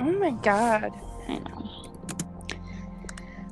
Oh 0.00 0.12
my 0.18 0.30
god. 0.30 0.92
I 1.28 1.38
know. 1.38 1.66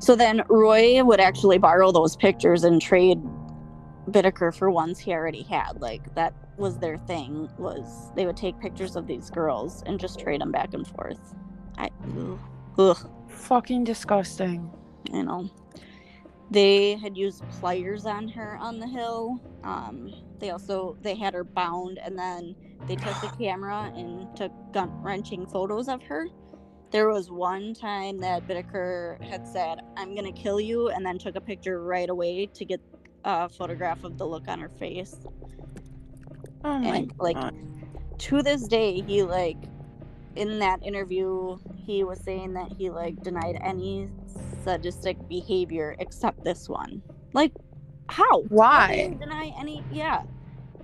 So 0.01 0.17
then 0.17 0.43
Roy 0.49 1.03
would 1.05 1.21
actually 1.21 1.59
borrow 1.59 1.93
those 1.93 2.17
pictures 2.17 2.65
and 2.65 2.81
trade 2.81 3.21
Bittaker 4.11 4.55
for 4.55 4.71
ones 4.71 4.99
he 4.99 5.13
already 5.13 5.43
had. 5.43 5.81
Like 5.81 6.15
that 6.15 6.33
was 6.57 6.79
their 6.79 6.97
thing. 6.97 7.51
Was 7.59 8.11
they 8.17 8.25
would 8.25 8.37
take 8.37 8.59
pictures 8.59 8.97
of 8.97 9.07
these 9.07 9.29
girls 9.31 9.83
and 9.87 10.01
just 10.01 10.19
trade 10.19 10.41
them 10.41 10.51
back 10.51 10.73
and 10.73 10.87
forth. 10.87 11.35
I, 11.77 11.91
ugh, 12.79 13.11
Fucking 13.29 13.85
disgusting. 13.85 14.71
you 15.13 15.25
know. 15.25 15.51
They 16.51 16.97
had 16.97 17.17
used 17.17 17.47
pliers 17.61 18.07
on 18.07 18.27
her 18.29 18.57
on 18.59 18.81
the 18.81 18.87
hill. 18.87 19.39
Um, 19.65 20.11
they 20.39 20.51
also 20.51 20.97
they 21.03 21.15
had 21.15 21.35
her 21.35 21.45
bound, 21.45 21.99
and 21.99 22.19
then 22.19 22.57
they 22.87 22.97
took 22.97 23.21
the 23.21 23.29
camera 23.39 23.93
and 23.95 24.35
took 24.37 24.53
gun 24.73 24.91
wrenching 25.03 25.47
photos 25.47 25.89
of 25.89 26.03
her. 26.05 26.27
There 26.91 27.09
was 27.09 27.31
one 27.31 27.75
time 27.75 28.19
that 28.19 28.47
Bittaker 28.47 29.23
had 29.23 29.47
said, 29.47 29.81
"I'm 29.97 30.15
gonna 30.15 30.33
kill 30.33 30.61
you," 30.61 30.89
and 30.89 31.05
then 31.05 31.19
took 31.19 31.37
a 31.37 31.41
picture 31.41 31.83
right 31.83 32.09
away 32.09 32.47
to 32.47 32.65
get 32.65 32.81
a 33.25 33.49
photograph 33.49 34.05
of 34.05 34.17
the 34.17 34.27
look 34.27 34.49
on 34.49 34.61
her 34.61 34.71
face. 34.71 35.17
Oh 36.65 36.79
my 36.79 36.99
And 36.99 37.13
like 37.19 37.37
god. 37.37 37.55
to 38.19 38.43
this 38.43 38.67
day, 38.67 39.01
he 39.03 39.23
like 39.23 39.59
in 40.37 40.59
that 40.61 40.83
interview, 40.83 41.59
he 41.85 42.05
was 42.05 42.21
saying 42.21 42.55
that 42.55 42.73
he 42.79 42.91
like 42.91 43.23
denied 43.23 43.59
any 43.63 44.09
sadistic 44.63 45.17
behavior 45.29 45.97
except 45.99 46.45
this 46.45 46.69
one. 46.69 47.03
Like, 47.33 47.53
how? 48.09 48.43
Why? 48.49 49.15
deny 49.19 49.53
any? 49.59 49.85
Yeah, 49.93 50.23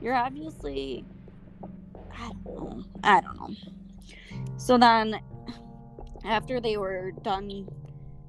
you're 0.01 0.15
obviously. 0.15 1.05
I 2.17 2.33
don't 2.45 2.45
know. 2.47 2.85
I 3.03 3.21
don't 3.21 3.37
know. 3.37 3.51
So 4.57 4.79
then, 4.79 5.21
after 6.25 6.61
they 6.61 6.77
were 6.77 7.13
done 7.23 7.69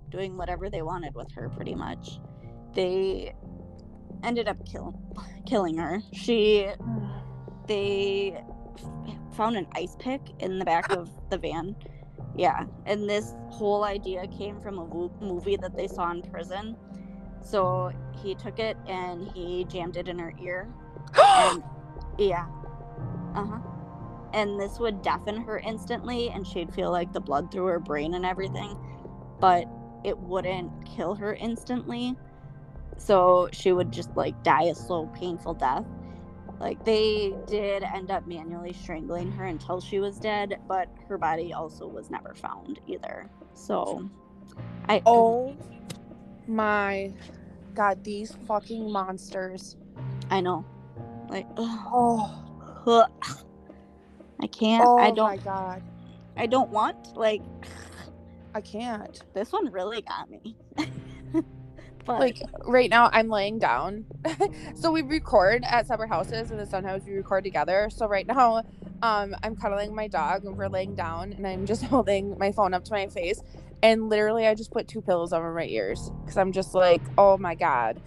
doing 0.09 0.37
whatever 0.37 0.69
they 0.69 0.81
wanted 0.81 1.15
with 1.15 1.31
her, 1.33 1.49
pretty 1.49 1.75
much, 1.75 2.19
they 2.73 3.33
ended 4.23 4.47
up 4.47 4.57
kill, 4.65 4.99
killing 5.45 5.77
her. 5.77 6.01
She 6.13 6.67
they 7.67 8.37
f- 8.77 9.35
found 9.35 9.57
an 9.57 9.67
ice 9.75 9.95
pick 9.99 10.21
in 10.39 10.59
the 10.59 10.65
back 10.65 10.91
of 10.91 11.09
the 11.29 11.37
van. 11.37 11.75
Yeah, 12.37 12.65
and 12.85 13.09
this 13.09 13.33
whole 13.49 13.83
idea 13.83 14.27
came 14.27 14.59
from 14.61 14.77
a 14.77 14.83
wo- 14.83 15.13
movie 15.21 15.55
that 15.57 15.75
they 15.75 15.87
saw 15.87 16.11
in 16.11 16.21
prison. 16.21 16.75
So 17.41 17.91
he 18.23 18.35
took 18.35 18.59
it 18.59 18.77
and 18.87 19.29
he 19.31 19.65
jammed 19.65 19.97
it 19.97 20.07
in 20.07 20.19
her 20.19 20.33
ear. 20.41 20.67
And 21.17 21.63
yeah, 22.17 22.47
uh 23.35 23.45
huh. 23.45 23.59
And 24.33 24.59
this 24.59 24.79
would 24.79 25.01
deafen 25.01 25.37
her 25.41 25.59
instantly, 25.59 26.29
and 26.29 26.45
she'd 26.45 26.73
feel 26.73 26.91
like 26.91 27.13
the 27.13 27.21
blood 27.21 27.51
through 27.51 27.65
her 27.67 27.79
brain 27.79 28.13
and 28.15 28.25
everything, 28.25 28.77
but 29.39 29.65
it 30.03 30.17
wouldn't 30.17 30.71
kill 30.85 31.15
her 31.15 31.33
instantly. 31.35 32.15
So 32.97 33.49
she 33.51 33.71
would 33.71 33.91
just 33.91 34.15
like 34.15 34.41
die 34.43 34.63
a 34.63 34.75
slow, 34.75 35.07
painful 35.07 35.55
death. 35.55 35.85
Like 36.59 36.83
they 36.85 37.33
did 37.47 37.83
end 37.83 38.11
up 38.11 38.27
manually 38.27 38.73
strangling 38.73 39.31
her 39.33 39.45
until 39.45 39.81
she 39.81 39.99
was 39.99 40.17
dead, 40.17 40.59
but 40.67 40.87
her 41.09 41.17
body 41.17 41.53
also 41.53 41.87
was 41.87 42.09
never 42.09 42.33
found 42.33 42.79
either. 42.87 43.29
So 43.53 44.09
I 44.87 45.01
oh 45.05 45.55
my 46.47 47.13
god, 47.73 48.03
these 48.03 48.37
fucking 48.47 48.89
monsters. 48.89 49.75
I 50.29 50.41
know. 50.41 50.65
Like 51.29 51.47
Oh. 51.57 52.41
I 54.41 54.47
can't. 54.47 54.85
oh 54.85 54.97
I 54.97 55.11
don't 55.11 55.43
god. 55.43 55.81
I 56.37 56.45
don't 56.45 56.69
want 56.69 57.15
like 57.15 57.41
I 58.53 58.61
can't. 58.61 59.21
this 59.33 59.51
one 59.51 59.71
really 59.71 60.01
got 60.01 60.29
me. 60.29 60.55
but 62.05 62.19
Like 62.19 62.41
right 62.65 62.89
now 62.89 63.09
I'm 63.11 63.29
laying 63.29 63.59
down. 63.59 64.05
so 64.75 64.91
we 64.91 65.01
record 65.01 65.63
at 65.65 65.87
separate 65.87 66.09
houses 66.09 66.51
and 66.51 66.59
then 66.59 66.67
sometimes 66.67 67.05
we 67.05 67.13
record 67.13 67.43
together. 67.43 67.89
So 67.91 68.07
right 68.07 68.27
now 68.27 68.63
um 69.01 69.35
I'm 69.43 69.55
cuddling 69.55 69.95
my 69.95 70.07
dog 70.07 70.45
and 70.45 70.57
we're 70.57 70.67
laying 70.69 70.95
down 70.95 71.33
and 71.33 71.47
I'm 71.47 71.65
just 71.65 71.83
holding 71.85 72.37
my 72.37 72.51
phone 72.51 72.73
up 72.73 72.83
to 72.85 72.91
my 72.91 73.07
face 73.07 73.41
and 73.83 74.09
literally 74.09 74.47
I 74.47 74.55
just 74.55 74.71
put 74.71 74.87
two 74.87 75.01
pillows 75.01 75.33
over 75.33 75.53
my 75.53 75.65
ears 75.65 76.11
cuz 76.25 76.37
I'm 76.37 76.51
just 76.51 76.73
like, 76.73 77.01
"Oh 77.17 77.37
my 77.37 77.55
god." 77.55 78.01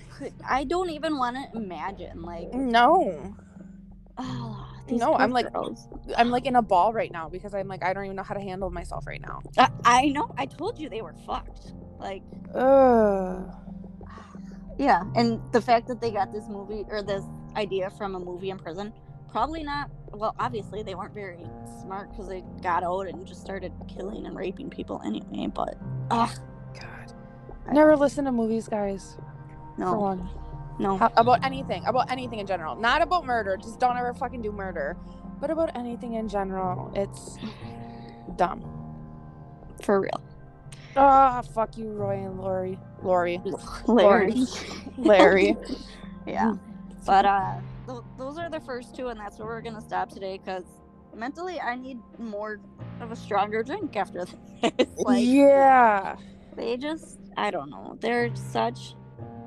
I 0.48 0.64
don't 0.64 0.90
even 0.90 1.16
want 1.18 1.36
to 1.36 1.56
imagine 1.56 2.22
like 2.22 2.52
No. 2.54 3.36
oh, 4.18 4.67
these 4.88 5.00
No, 5.00 5.14
I'm 5.14 5.30
like- 5.30 5.52
girls. 5.52 5.88
I'm 6.16 6.30
like 6.30 6.46
in 6.46 6.56
a 6.56 6.62
ball 6.62 6.92
right 6.92 7.12
now 7.12 7.28
because 7.28 7.54
I'm 7.54 7.68
like 7.68 7.82
I 7.84 7.92
don't 7.92 8.04
even 8.04 8.16
know 8.16 8.22
how 8.22 8.34
to 8.34 8.40
handle 8.40 8.70
myself 8.70 9.06
right 9.06 9.20
now. 9.20 9.40
I, 9.56 9.70
I 9.84 10.06
know. 10.08 10.34
I 10.36 10.46
told 10.46 10.78
you 10.78 10.88
they 10.88 11.02
were 11.02 11.14
fucked. 11.26 11.72
Like 11.98 12.22
Ugh. 12.54 13.54
Yeah, 14.78 15.02
and 15.16 15.40
the 15.52 15.60
fact 15.60 15.88
that 15.88 16.00
they 16.00 16.12
got 16.12 16.30
this 16.32 16.48
movie 16.48 16.84
or 16.88 17.02
this 17.02 17.24
idea 17.56 17.90
from 17.90 18.14
a 18.14 18.20
movie 18.20 18.50
in 18.50 18.58
prison, 18.58 18.92
probably 19.28 19.64
not. 19.64 19.90
Well, 20.12 20.36
obviously 20.38 20.84
they 20.84 20.94
weren't 20.94 21.12
very 21.14 21.44
smart 21.82 22.10
because 22.10 22.28
they 22.28 22.44
got 22.62 22.84
out 22.84 23.08
and 23.08 23.26
just 23.26 23.40
started 23.40 23.72
killing 23.88 24.24
and 24.26 24.36
raping 24.36 24.70
people 24.70 25.02
anyway. 25.04 25.48
But 25.52 25.76
ah, 26.12 26.32
God. 26.74 27.12
Never 27.72 27.96
listen 27.96 28.24
to 28.26 28.32
movies, 28.32 28.68
guys. 28.68 29.16
For 29.74 29.80
no, 29.80 29.94
one. 29.98 30.28
No, 30.78 30.96
How, 30.98 31.10
about 31.16 31.44
anything, 31.44 31.84
about 31.86 32.10
anything 32.10 32.38
in 32.38 32.46
general. 32.46 32.76
Not 32.76 33.02
about 33.02 33.24
murder. 33.26 33.56
Just 33.56 33.80
don't 33.80 33.96
ever 33.96 34.14
fucking 34.14 34.42
do 34.42 34.52
murder. 34.52 34.96
But 35.40 35.50
about 35.50 35.76
anything 35.76 36.14
in 36.14 36.28
general, 36.28 36.90
it's 36.96 37.38
dumb. 38.36 38.62
for 39.82 40.00
real. 40.00 40.20
Ah, 40.96 41.42
fuck 41.54 41.76
you, 41.78 41.90
Roy 41.92 42.24
and 42.24 42.38
Lori. 42.40 42.78
Lori. 43.02 43.40
Larry. 43.86 44.44
Larry. 44.96 45.56
yeah, 46.26 46.54
but 47.06 47.24
uh, 47.24 47.60
th- 47.86 48.00
those 48.16 48.36
are 48.38 48.50
the 48.50 48.58
first 48.60 48.96
two, 48.96 49.08
and 49.08 49.20
that's 49.20 49.38
where 49.38 49.46
we're 49.46 49.60
gonna 49.60 49.80
stop 49.80 50.08
today 50.08 50.38
because 50.38 50.64
mentally 51.14 51.60
I 51.60 51.76
need 51.76 51.98
more 52.18 52.58
of 53.00 53.12
a 53.12 53.16
stronger 53.16 53.62
drink 53.62 53.94
after 53.96 54.24
this. 54.76 54.88
like, 54.98 55.24
yeah. 55.24 56.16
they 56.56 56.76
just 56.76 57.20
i 57.36 57.48
don't 57.52 57.70
know 57.70 57.96
they're 58.00 58.34
such 58.34 58.94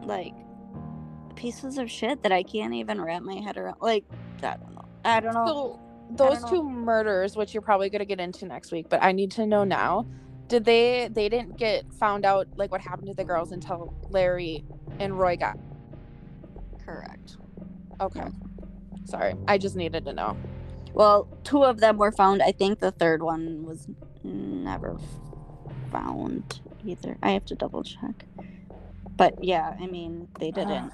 like 0.03 0.33
pieces 1.35 1.77
of 1.77 1.89
shit 1.89 2.23
that 2.23 2.31
i 2.31 2.43
can't 2.43 2.73
even 2.73 3.01
wrap 3.01 3.21
my 3.23 3.35
head 3.35 3.57
around 3.57 3.77
like 3.81 4.03
i 4.43 4.57
don't 4.57 4.73
know 4.75 4.85
i 5.05 5.19
don't 5.19 5.33
know 5.33 5.45
So 5.45 5.79
those 6.17 6.41
know. 6.43 6.49
two 6.49 6.63
murders, 6.69 7.37
which 7.37 7.53
you're 7.53 7.61
probably 7.61 7.89
gonna 7.89 8.03
get 8.05 8.19
into 8.19 8.45
next 8.45 8.71
week, 8.73 8.87
but 8.89 9.01
I 9.01 9.13
need 9.13 9.31
to 9.31 9.45
know 9.45 9.63
now. 9.63 10.05
Did 10.49 10.65
they 10.65 11.07
they 11.09 11.29
didn't 11.29 11.57
get 11.57 11.91
found 11.93 12.25
out 12.25 12.47
like 12.57 12.69
what 12.71 12.81
happened 12.81 13.07
to 13.07 13.13
the 13.13 13.23
girls 13.23 13.53
until 13.53 13.93
Larry 14.09 14.65
and 14.99 15.17
Roy 15.17 15.37
got 15.37 15.57
correct 16.85 17.37
okay. 18.01 18.25
Sorry. 19.05 19.35
I 19.47 19.57
just 19.57 19.75
needed 19.75 20.05
to 20.05 20.13
know. 20.13 20.37
well 20.93 21.27
two 21.45 21.63
of 21.63 21.79
them 21.79 21.97
were 21.97 22.11
found 22.11 22.41
i 22.43 22.51
think 22.51 22.79
the 22.79 22.91
third 22.91 23.23
one 23.23 23.63
was 23.65 23.87
never 24.23 24.97
found 25.91 26.61
either 26.85 27.17
i 27.23 27.31
have 27.31 27.45
to 27.45 27.55
double 27.55 27.83
check 27.83 28.25
but 29.17 29.43
yeah, 29.43 29.75
I 29.79 29.87
mean, 29.87 30.27
they 30.39 30.51
didn't. 30.51 30.91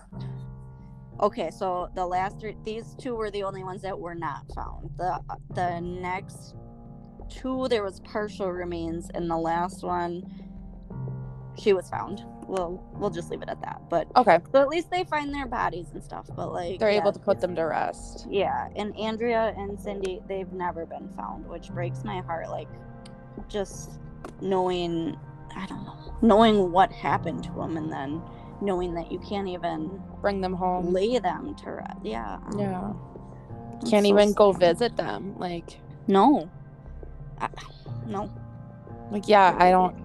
Okay, 1.19 1.49
so 1.49 1.89
the 1.95 2.05
last 2.05 2.39
three, 2.39 2.55
these 2.63 2.95
two 2.99 3.15
were 3.15 3.31
the 3.31 3.43
only 3.43 3.63
ones 3.63 3.81
that 3.81 3.97
were 3.97 4.15
not 4.15 4.45
found. 4.53 4.89
The 4.97 5.19
the 5.55 5.79
next 5.81 6.55
two, 7.29 7.67
there 7.69 7.83
was 7.83 7.99
partial 8.01 8.51
remains, 8.51 9.09
and 9.13 9.29
the 9.29 9.37
last 9.37 9.83
one, 9.83 10.23
she 11.57 11.73
was 11.73 11.89
found. 11.89 12.23
We'll 12.45 12.81
we'll 12.93 13.09
just 13.09 13.29
leave 13.31 13.41
it 13.41 13.49
at 13.49 13.61
that. 13.61 13.81
But 13.89 14.07
Okay. 14.15 14.39
so 14.51 14.61
at 14.61 14.69
least 14.69 14.89
they 14.91 15.03
find 15.05 15.33
their 15.33 15.47
bodies 15.47 15.87
and 15.93 16.03
stuff. 16.03 16.27
But 16.35 16.53
like 16.53 16.79
They're 16.79 16.91
yeah, 16.91 16.99
able 16.99 17.11
to 17.11 17.19
put 17.19 17.41
them 17.41 17.55
to 17.55 17.63
rest. 17.63 18.27
Yeah, 18.29 18.69
and 18.75 18.95
Andrea 18.97 19.53
and 19.57 19.79
Cindy, 19.79 20.21
they've 20.27 20.51
never 20.53 20.85
been 20.85 21.09
found, 21.09 21.47
which 21.47 21.69
breaks 21.69 22.03
my 22.03 22.21
heart. 22.21 22.49
Like, 22.49 22.69
just 23.49 23.99
knowing, 24.39 25.17
I 25.55 25.65
don't 25.65 25.83
know, 25.85 26.13
knowing 26.21 26.71
what 26.71 26.91
happened 26.91 27.43
to 27.45 27.51
them, 27.53 27.77
and 27.77 27.91
then 27.91 28.21
knowing 28.61 28.93
that 28.95 29.11
you 29.11 29.19
can't 29.19 29.47
even 29.47 30.01
Bring 30.21 30.41
them 30.41 30.53
home. 30.53 30.91
lay 30.93 31.19
them 31.19 31.55
to 31.63 31.71
rest. 31.71 31.97
Yeah. 32.03 32.39
Yeah. 32.57 32.93
Can't 33.89 34.05
so 34.05 34.09
even 34.11 34.33
go 34.33 34.51
visit 34.51 34.95
them. 34.97 35.35
Like, 35.37 35.79
No. 36.07 36.49
I, 37.39 37.49
no. 38.07 38.31
like 39.11 39.27
yeah, 39.27 39.55
I 39.59 39.69
don't. 39.69 39.95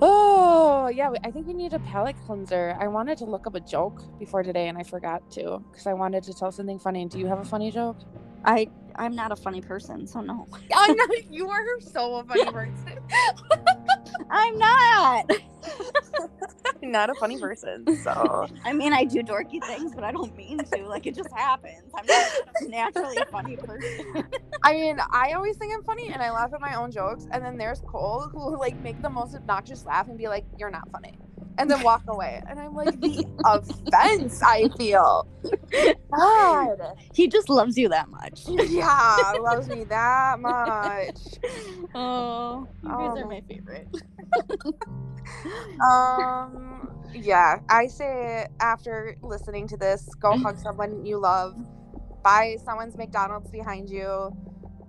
Oh 0.00 0.88
yeah, 0.88 1.10
I 1.24 1.30
think 1.30 1.46
we 1.46 1.54
need 1.54 1.72
a 1.72 1.78
palate 1.80 2.16
cleanser. 2.26 2.76
I 2.80 2.88
wanted 2.88 3.18
to 3.18 3.24
look 3.24 3.46
up 3.46 3.54
a 3.54 3.60
joke 3.60 4.02
before 4.18 4.42
today, 4.42 4.68
and 4.68 4.76
I 4.78 4.82
forgot 4.82 5.28
to 5.32 5.62
because 5.70 5.86
I 5.86 5.92
wanted 5.92 6.22
to 6.24 6.34
tell 6.34 6.50
something 6.52 6.78
funny. 6.78 7.06
Do 7.06 7.18
you 7.18 7.26
have 7.26 7.38
a 7.38 7.44
funny 7.44 7.70
joke? 7.70 7.96
I 8.44 8.68
I'm 8.96 9.14
not 9.14 9.30
a 9.32 9.36
funny 9.36 9.60
person, 9.60 10.06
so 10.06 10.20
no. 10.20 10.46
I 10.74 10.88
know 10.92 11.06
you 11.30 11.48
are 11.48 11.80
so 11.80 12.16
a 12.16 12.24
funny 12.24 12.44
person. 12.46 12.98
I'm 14.30 14.58
not. 14.58 15.30
Not 16.82 17.10
a 17.10 17.14
funny 17.14 17.38
person. 17.38 17.84
So 18.02 18.46
I 18.64 18.72
mean, 18.72 18.92
I 18.92 19.04
do 19.04 19.22
dorky 19.22 19.62
things, 19.62 19.92
but 19.94 20.02
I 20.02 20.10
don't 20.10 20.36
mean 20.36 20.58
to. 20.58 20.86
Like 20.88 21.06
it 21.06 21.14
just 21.14 21.30
happens. 21.32 21.92
I'm 21.94 22.06
not 22.06 22.26
naturally 22.68 23.16
a 23.18 23.26
funny 23.26 23.56
person. 23.56 24.24
I 24.64 24.72
mean, 24.72 24.98
I 25.12 25.32
always 25.32 25.56
think 25.56 25.72
I'm 25.74 25.84
funny, 25.84 26.08
and 26.12 26.20
I 26.22 26.30
laugh 26.32 26.52
at 26.52 26.60
my 26.60 26.74
own 26.74 26.90
jokes. 26.90 27.26
And 27.30 27.44
then 27.44 27.56
there's 27.56 27.80
Cole 27.86 28.28
who 28.32 28.58
like 28.58 28.80
make 28.80 29.00
the 29.00 29.10
most 29.10 29.34
obnoxious 29.34 29.86
laugh 29.86 30.08
and 30.08 30.18
be 30.18 30.28
like, 30.28 30.44
"You're 30.58 30.70
not 30.70 30.88
funny," 30.90 31.18
and 31.58 31.70
then 31.70 31.82
walk 31.82 32.02
away. 32.08 32.42
And 32.48 32.58
I'm 32.58 32.74
like, 32.74 33.00
the 33.00 33.24
offense 33.44 34.42
I 34.42 34.68
feel. 34.78 35.26
God. 36.16 36.78
He 37.14 37.28
just 37.28 37.48
loves 37.48 37.76
you 37.76 37.88
that 37.90 38.08
much. 38.08 38.42
Yeah, 38.48 39.32
loves 39.40 39.68
me 39.68 39.84
that 39.84 40.40
much. 40.40 41.18
Oh, 41.94 42.66
you 42.82 42.88
guys 42.88 43.10
Oh 43.14 43.18
are 43.18 43.26
my- 43.26 43.40
my 43.40 43.42
favorite. 43.48 43.88
Um, 45.84 46.90
yeah, 47.14 47.58
I 47.68 47.86
say 47.86 48.46
after 48.60 49.16
listening 49.22 49.66
to 49.68 49.76
this, 49.76 50.08
go 50.20 50.36
hug 50.38 50.58
someone 50.58 51.04
you 51.04 51.18
love, 51.18 51.54
buy 52.22 52.56
someone's 52.64 52.96
McDonald's 52.96 53.50
behind 53.50 53.88
you, 53.90 54.34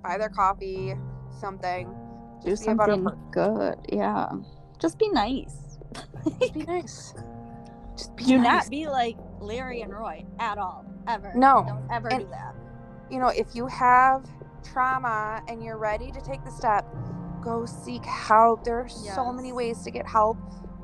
buy 0.04 0.18
their 0.18 0.30
coffee, 0.30 0.94
something. 1.40 1.94
Do 2.44 2.50
Just 2.50 2.64
something 2.64 3.08
good. 3.32 3.76
Yeah. 3.92 4.30
Just 4.80 5.00
be 5.00 5.10
nice. 5.10 5.73
Just 5.94 6.54
be 6.54 6.64
nice. 6.64 7.14
Just 7.98 8.16
be 8.16 8.24
Do 8.26 8.38
nice. 8.38 8.64
not 8.66 8.70
be 8.72 8.88
like 8.88 9.18
Larry 9.40 9.82
and 9.82 9.94
Roy 9.94 10.26
at 10.40 10.58
all. 10.58 10.86
Ever. 11.08 11.32
No. 11.36 11.64
Don't 11.68 11.92
ever 11.92 12.08
And- 12.10 12.22
do 12.24 12.30
that. 12.30 12.56
you 13.10 13.20
know, 13.20 13.28
if 13.28 13.56
you 13.56 13.68
have 13.68 14.26
trauma 14.64 15.42
and 15.48 15.62
you're 15.64 15.78
ready 15.78 16.12
to 16.12 16.22
take 16.22 16.44
the 16.44 16.52
step, 16.52 16.86
go 17.42 17.66
seek 17.66 18.04
help. 18.06 18.64
There 18.64 18.80
are 18.80 18.90
so 18.90 19.32
many 19.32 19.52
ways 19.54 19.84
to 19.84 19.92
get 19.92 20.08
help. 20.08 20.38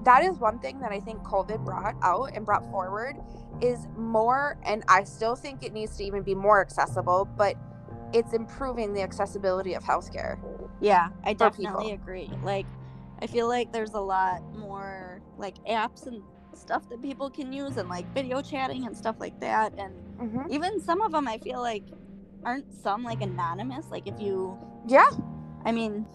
That 0.04 0.24
is 0.24 0.38
one 0.38 0.60
thing 0.60 0.80
that 0.82 0.92
I 0.92 1.00
think 1.00 1.24
COVID 1.24 1.64
brought 1.66 1.96
out 2.04 2.32
and 2.36 2.46
brought 2.46 2.70
forward 2.70 3.16
is 3.62 3.88
more, 3.98 4.58
and 4.64 4.84
I 4.88 5.04
still 5.06 5.36
think 5.36 5.64
it 5.64 5.74
needs 5.74 5.98
to 5.98 6.04
even 6.04 6.24
be 6.24 6.36
more 6.36 6.62
accessible, 6.62 7.26
but 7.38 7.56
it's 8.14 8.34
improving 8.34 8.94
the 8.94 9.02
accessibility 9.02 9.74
of 9.74 9.84
healthcare. 9.84 10.38
Yeah, 10.82 11.10
I 11.24 11.34
definitely 11.34 11.92
agree. 11.92 12.30
Like, 12.44 12.66
I 13.22 13.28
feel 13.28 13.48
like 13.48 13.72
there's 13.72 13.94
a 13.94 14.00
lot 14.00 14.42
more 14.56 15.22
like 15.38 15.56
apps 15.70 16.08
and 16.08 16.22
stuff 16.56 16.90
that 16.90 17.02
people 17.02 17.30
can 17.30 17.54
use, 17.54 17.78
and 17.78 17.90
like 17.90 18.12
video 18.14 18.42
chatting 18.42 18.86
and 18.86 18.96
stuff 18.96 19.18
like 19.20 19.40
that. 19.42 19.74
And 19.78 19.94
Mm-hmm. 20.22 20.52
even 20.52 20.80
some 20.82 21.02
of 21.02 21.12
them, 21.12 21.28
I 21.28 21.38
feel 21.38 21.62
like 21.62 21.84
aren't 22.46 22.74
some 22.74 23.04
like 23.04 23.22
anonymous. 23.22 23.88
Like, 23.92 24.08
if 24.08 24.20
you, 24.20 24.58
Yeah, 24.88 25.10
I 25.66 25.72
mean, 25.72 26.06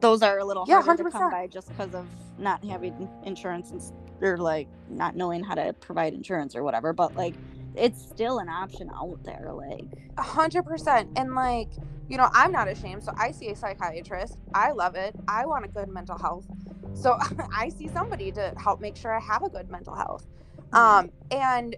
those 0.00 0.22
are 0.22 0.38
a 0.38 0.44
little 0.44 0.66
Yeah, 0.66 0.82
harder 0.82 1.04
to 1.04 1.10
come 1.10 1.30
by 1.30 1.46
just 1.46 1.68
because 1.68 1.94
of 1.94 2.08
not 2.38 2.64
having 2.64 3.08
insurance 3.24 3.70
and 3.70 3.82
or 4.22 4.38
like 4.38 4.68
not 4.88 5.16
knowing 5.16 5.42
how 5.44 5.54
to 5.54 5.72
provide 5.74 6.14
insurance 6.14 6.56
or 6.56 6.62
whatever. 6.62 6.92
But 6.92 7.16
like, 7.16 7.36
it's 7.76 8.02
still 8.02 8.38
an 8.38 8.48
option 8.48 8.90
out 8.94 9.22
there. 9.24 9.50
Like, 9.52 9.86
a 10.16 10.22
hundred 10.22 10.64
percent. 10.64 11.10
And 11.16 11.34
like, 11.34 11.68
you 12.08 12.16
know, 12.16 12.28
I'm 12.32 12.52
not 12.52 12.68
ashamed. 12.68 13.04
So 13.04 13.12
I 13.16 13.30
see 13.30 13.48
a 13.48 13.56
psychiatrist. 13.56 14.36
I 14.54 14.72
love 14.72 14.96
it. 14.96 15.14
I 15.28 15.46
want 15.46 15.64
a 15.64 15.68
good 15.68 15.88
mental 15.88 16.18
health. 16.18 16.46
So 16.94 17.16
I 17.56 17.68
see 17.68 17.88
somebody 17.88 18.32
to 18.32 18.52
help 18.58 18.80
make 18.80 18.96
sure 18.96 19.14
I 19.14 19.20
have 19.20 19.42
a 19.42 19.48
good 19.48 19.70
mental 19.70 19.94
health. 19.94 20.26
Um, 20.72 21.10
and 21.30 21.76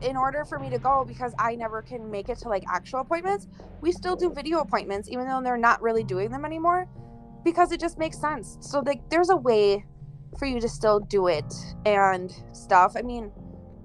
in 0.00 0.16
order 0.16 0.44
for 0.44 0.58
me 0.58 0.70
to 0.70 0.78
go, 0.78 1.04
because 1.06 1.32
I 1.38 1.54
never 1.54 1.82
can 1.82 2.10
make 2.10 2.28
it 2.28 2.38
to 2.38 2.48
like 2.48 2.64
actual 2.68 3.00
appointments, 3.00 3.46
we 3.80 3.92
still 3.92 4.16
do 4.16 4.30
video 4.32 4.60
appointments, 4.60 5.08
even 5.10 5.26
though 5.26 5.40
they're 5.42 5.56
not 5.56 5.80
really 5.82 6.04
doing 6.04 6.30
them 6.30 6.44
anymore, 6.44 6.88
because 7.44 7.72
it 7.72 7.80
just 7.80 7.98
makes 7.98 8.18
sense. 8.20 8.58
So 8.60 8.80
like, 8.80 9.08
there's 9.10 9.30
a 9.30 9.36
way 9.36 9.84
for 10.38 10.46
you 10.46 10.60
to 10.60 10.68
still 10.68 11.00
do 11.00 11.28
it 11.28 11.52
and 11.84 12.32
stuff. 12.52 12.94
I 12.96 13.02
mean, 13.02 13.30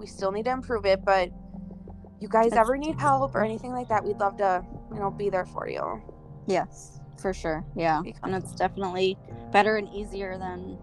we 0.08 0.12
still 0.12 0.32
need 0.32 0.46
to 0.46 0.52
improve 0.52 0.86
it, 0.86 1.04
but 1.04 1.30
you 2.22 2.30
guys 2.30 2.52
That's- 2.52 2.66
ever 2.66 2.78
need 2.78 3.00
help 3.00 3.36
or 3.36 3.44
anything 3.44 3.74
like 3.74 3.90
that, 3.90 4.06
we'd 4.06 4.18
love 4.20 4.38
to, 4.38 4.64
you 4.94 5.00
know, 5.00 5.12
be 5.12 5.30
there 5.30 5.46
for 5.46 5.68
you. 5.68 6.02
Yes, 6.48 7.02
for 7.18 7.34
sure. 7.34 7.66
Yeah. 7.76 8.02
And 8.24 8.34
it's 8.34 8.54
definitely 8.54 9.18
better 9.52 9.76
and 9.76 9.90
easier 9.90 10.38
than 10.38 10.78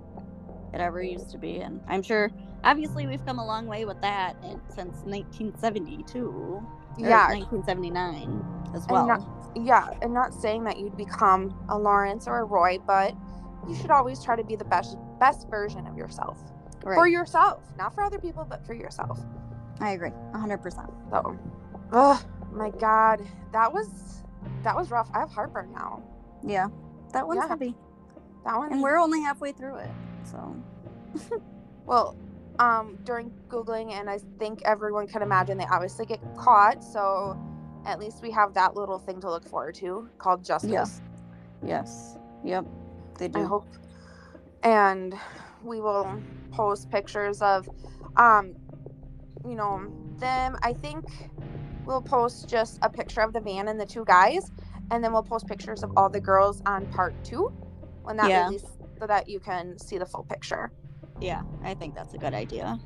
it 0.75 0.81
ever 0.81 1.03
used 1.03 1.31
to 1.31 1.39
be. 1.39 1.61
And 1.61 1.81
I'm 1.89 2.03
sure, 2.03 2.31
obviously, 2.65 3.07
we've 3.07 3.25
come 3.25 3.39
a 3.39 3.47
long 3.47 3.67
way 3.67 3.87
with 3.87 3.99
that 4.03 4.37
in, 4.45 4.61
since 4.69 5.03
1972. 5.07 6.29
or 6.29 6.63
Yeah, 6.99 7.29
1979 7.29 8.45
as 8.75 8.83
And 8.83 8.91
well. 8.93 9.07
not- 9.07 9.27
yeah, 9.57 9.89
and 10.03 10.13
not 10.13 10.35
saying 10.35 10.65
that 10.65 10.79
you'd 10.79 10.97
become 10.99 11.55
a 11.71 11.79
Lawrence 11.79 12.29
or 12.29 12.41
a 12.41 12.45
Roy, 12.45 12.79
but 12.87 13.15
you 13.67 13.75
should 13.75 13.91
always 13.91 14.23
try 14.23 14.37
to 14.37 14.45
be 14.45 14.55
the 14.55 14.67
best 14.67 14.99
best 15.19 15.49
version 15.49 15.87
of 15.87 15.97
yourself. 15.97 16.39
Right. 16.85 16.97
For 16.97 17.07
yourself, 17.09 17.63
not 17.79 17.95
for 17.95 18.03
other 18.03 18.19
people, 18.19 18.47
but 18.49 18.65
for 18.67 18.75
yourself. 18.75 19.21
I 19.81 19.91
agree. 19.93 20.11
100%. 20.33 20.91
So, 21.11 21.39
oh 21.93 22.23
my 22.53 22.71
god, 22.71 23.21
that 23.53 23.73
was 23.73 24.23
that 24.63 24.75
was 24.77 24.91
rough. 24.91 25.11
I 25.15 25.21
have 25.21 25.31
heartburn 25.31 25.73
now. 25.73 26.03
Yeah. 26.43 26.69
That 27.13 27.27
one's 27.27 27.41
Yeah. 27.43 27.49
heavy. 27.49 27.77
That 28.45 28.57
one 28.57 28.73
And 28.73 28.83
we're 28.83 28.99
only 28.99 29.21
halfway 29.21 29.53
through 29.53 29.77
it. 29.77 29.91
So, 30.25 30.57
well, 31.87 32.17
um, 32.59 32.99
during 33.05 33.31
googling, 33.49 33.93
and 33.93 34.09
I 34.09 34.19
think 34.39 34.63
everyone 34.65 35.07
can 35.07 35.23
imagine 35.23 35.59
they 35.59 35.67
obviously 35.71 36.07
get 36.07 36.21
caught. 36.37 36.83
So, 36.85 37.39
at 37.87 37.99
least 37.99 38.23
we 38.23 38.31
have 38.31 38.55
that 38.55 38.77
little 38.77 38.99
thing 38.99 39.21
to 39.21 39.31
look 39.31 39.45
forward 39.47 39.75
to 39.77 40.09
called 40.19 40.45
justice. 40.45 40.71
Yeah. 40.71 40.87
yes. 41.67 42.17
Yep. 42.45 42.67
They 43.19 43.29
do. 43.29 43.41
I 43.41 43.45
hope. 43.45 43.67
And 44.63 45.15
we 45.65 45.81
will 45.81 46.21
post 46.53 46.91
pictures 46.91 47.43
of, 47.43 47.69
um, 48.17 48.55
you 49.47 49.55
know, 49.55 49.91
them. 50.19 50.57
I 50.63 50.73
think 50.73 51.05
we'll 51.85 52.03
post 52.03 52.49
just 52.49 52.79
a 52.83 52.89
picture 52.91 53.21
of 53.21 53.33
the 53.33 53.41
van 53.41 53.69
and 53.69 53.81
the 53.81 53.87
two 53.87 54.05
guys, 54.05 54.51
and 54.91 55.03
then 55.03 55.13
we'll 55.13 55.23
post 55.23 55.47
pictures 55.47 55.83
of 55.83 55.93
all 55.97 56.09
the 56.09 56.21
girls 56.21 56.63
on 56.67 56.87
part 56.87 57.15
two 57.25 57.53
when 58.03 58.17
that 58.19 58.29
Yeah. 58.29 58.47
release, 58.47 58.65
so 58.99 59.07
that 59.07 59.29
you 59.29 59.41
can 59.41 59.79
see 59.79 59.99
the 59.99 60.07
full 60.07 60.25
picture. 60.25 60.71
Yeah. 61.21 61.43
I 61.63 61.75
think 61.75 61.95
that's 61.95 62.15
a 62.15 62.19
good 62.19 62.35
idea. 62.35 62.79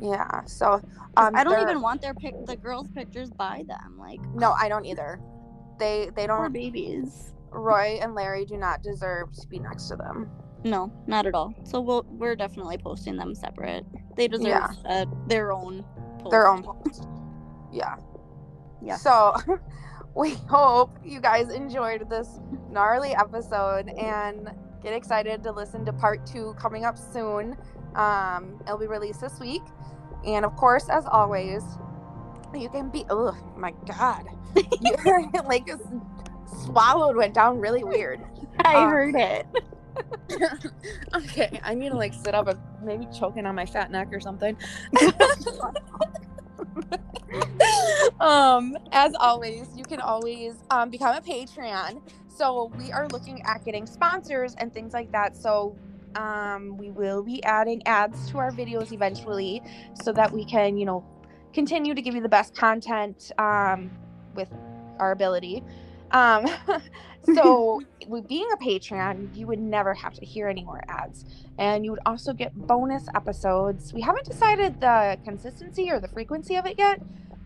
Yeah. 0.00 0.44
So 0.46 0.80
um, 1.16 1.36
I 1.36 1.44
don't 1.44 1.60
even 1.60 1.80
want 1.80 2.02
their 2.02 2.14
pic, 2.14 2.34
the 2.46 2.56
girls' 2.56 2.88
pictures 2.88 3.30
by 3.30 3.64
them. 3.68 3.96
Like, 3.98 4.20
No, 4.34 4.52
I 4.52 4.68
don't 4.68 4.84
either. 4.84 5.20
They 5.78 6.10
they 6.14 6.26
don't. 6.26 6.52
babies. 6.52 7.32
Roy 7.50 7.98
and 8.02 8.14
Larry 8.14 8.44
do 8.44 8.56
not 8.56 8.82
deserve 8.82 9.32
to 9.34 9.46
be 9.48 9.58
next 9.60 9.88
to 9.88 9.96
them. 9.96 10.28
No, 10.64 10.90
not 11.06 11.26
at 11.26 11.34
all. 11.34 11.54
So 11.64 11.80
we'll 11.80 12.04
we're 12.08 12.34
definitely 12.36 12.78
posting 12.78 13.16
them 13.16 13.34
separate. 13.34 13.84
They 14.16 14.28
deserve 14.28 14.46
Yeah. 14.46 14.68
uh, 14.86 15.04
their 15.26 15.52
own 15.52 15.84
post. 16.18 16.30
their 16.30 16.48
own 16.48 16.62
post. 16.62 17.06
Yeah. 17.70 17.96
Yeah. 18.82 18.96
So 18.96 19.36
we 20.14 20.30
hope 20.48 20.96
you 21.04 21.20
guys 21.20 21.50
enjoyed 21.50 22.08
this 22.08 22.40
gnarly 22.70 23.14
episode 23.14 23.88
and 23.90 24.50
get 24.82 24.94
excited 24.94 25.42
to 25.42 25.52
listen 25.52 25.84
to 25.84 25.92
part 25.92 26.26
two 26.26 26.54
coming 26.58 26.84
up 26.84 26.96
soon. 26.96 27.56
Um, 27.94 28.58
it'll 28.66 28.78
be 28.78 28.86
released 28.86 29.20
this 29.20 29.38
week. 29.40 29.62
And 30.26 30.44
of 30.46 30.56
course, 30.56 30.88
as 30.88 31.04
always, 31.06 31.62
you 32.54 32.70
can 32.70 32.88
be 32.88 33.04
oh 33.10 33.36
my 33.56 33.72
god. 33.86 34.24
You're 34.80 35.30
like 35.44 35.68
swallowed 36.64 37.16
went 37.16 37.34
down 37.34 37.60
really 37.60 37.84
weird. 37.84 38.22
I 38.64 38.76
Um, 38.76 38.88
heard 38.90 39.14
it. 39.16 39.46
okay, 41.14 41.60
I 41.62 41.74
need 41.74 41.90
to 41.90 41.96
like 41.96 42.14
sit 42.14 42.34
up 42.34 42.48
and 42.48 42.58
maybe 42.82 43.06
choking 43.16 43.46
on 43.46 43.54
my 43.54 43.66
fat 43.66 43.90
neck 43.90 44.08
or 44.12 44.20
something. 44.20 44.56
um, 48.20 48.76
as 48.92 49.14
always, 49.14 49.68
you 49.76 49.84
can 49.84 50.00
always 50.00 50.54
um, 50.70 50.90
become 50.90 51.16
a 51.16 51.20
Patreon. 51.20 52.02
So 52.28 52.72
we 52.78 52.92
are 52.92 53.08
looking 53.08 53.42
at 53.42 53.64
getting 53.64 53.86
sponsors 53.86 54.54
and 54.58 54.72
things 54.72 54.92
like 54.92 55.12
that. 55.12 55.36
So 55.36 55.76
um, 56.16 56.76
we 56.76 56.90
will 56.90 57.22
be 57.22 57.42
adding 57.44 57.82
ads 57.86 58.30
to 58.30 58.38
our 58.38 58.50
videos 58.50 58.92
eventually, 58.92 59.62
so 60.02 60.12
that 60.12 60.32
we 60.32 60.44
can, 60.44 60.76
you 60.76 60.86
know, 60.86 61.04
continue 61.52 61.94
to 61.94 62.02
give 62.02 62.14
you 62.14 62.20
the 62.20 62.28
best 62.28 62.56
content 62.56 63.30
um, 63.38 63.90
with 64.34 64.50
our 64.98 65.12
ability. 65.12 65.62
Um, 66.10 66.46
so 67.34 67.80
with 68.08 68.28
being 68.28 68.46
a 68.52 68.56
Patreon, 68.62 69.34
you 69.36 69.46
would 69.46 69.58
never 69.60 69.94
have 69.94 70.14
to 70.14 70.24
hear 70.26 70.48
any 70.48 70.64
more 70.64 70.82
ads. 70.88 71.24
And 71.58 71.84
you 71.84 71.90
would 71.92 72.00
also 72.06 72.32
get 72.32 72.52
bonus 72.66 73.06
episodes. 73.14 73.92
We 73.92 74.00
haven't 74.00 74.26
decided 74.26 74.80
the 74.80 75.18
consistency 75.24 75.90
or 75.90 76.00
the 76.00 76.08
frequency 76.08 76.56
of 76.56 76.66
it 76.66 76.76
yet, 76.78 77.00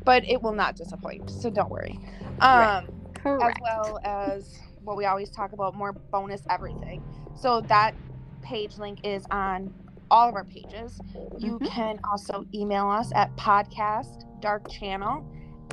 but 0.04 0.24
it 0.28 0.42
will 0.42 0.52
not 0.54 0.76
disappoint. 0.76 1.30
So 1.30 1.50
don't 1.50 1.70
worry. 1.70 1.98
Um, 2.40 2.88
Correct. 3.14 3.60
as 3.60 3.62
well 3.62 3.98
as 4.04 4.58
what 4.82 4.96
we 4.96 5.04
always 5.04 5.30
talk 5.30 5.52
about 5.52 5.74
more 5.74 5.92
bonus 5.92 6.42
everything. 6.48 7.02
So 7.36 7.60
that 7.62 7.94
page 8.42 8.78
link 8.78 9.00
is 9.04 9.24
on 9.30 9.72
all 10.10 10.28
of 10.28 10.34
our 10.34 10.44
pages. 10.44 10.98
You 11.38 11.58
Mhm. 11.58 11.66
can 11.66 12.00
also 12.10 12.46
email 12.54 12.88
us 12.88 13.12
at 13.14 13.34
podcastdarkchannel 13.36 15.24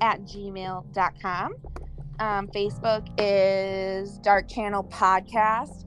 at 0.02 0.22
gmail.com. 0.24 1.54
Um, 2.20 2.48
Facebook 2.48 3.08
is 3.18 4.18
Dark 4.20 4.48
Channel 4.48 4.84
Podcast. 4.86 5.86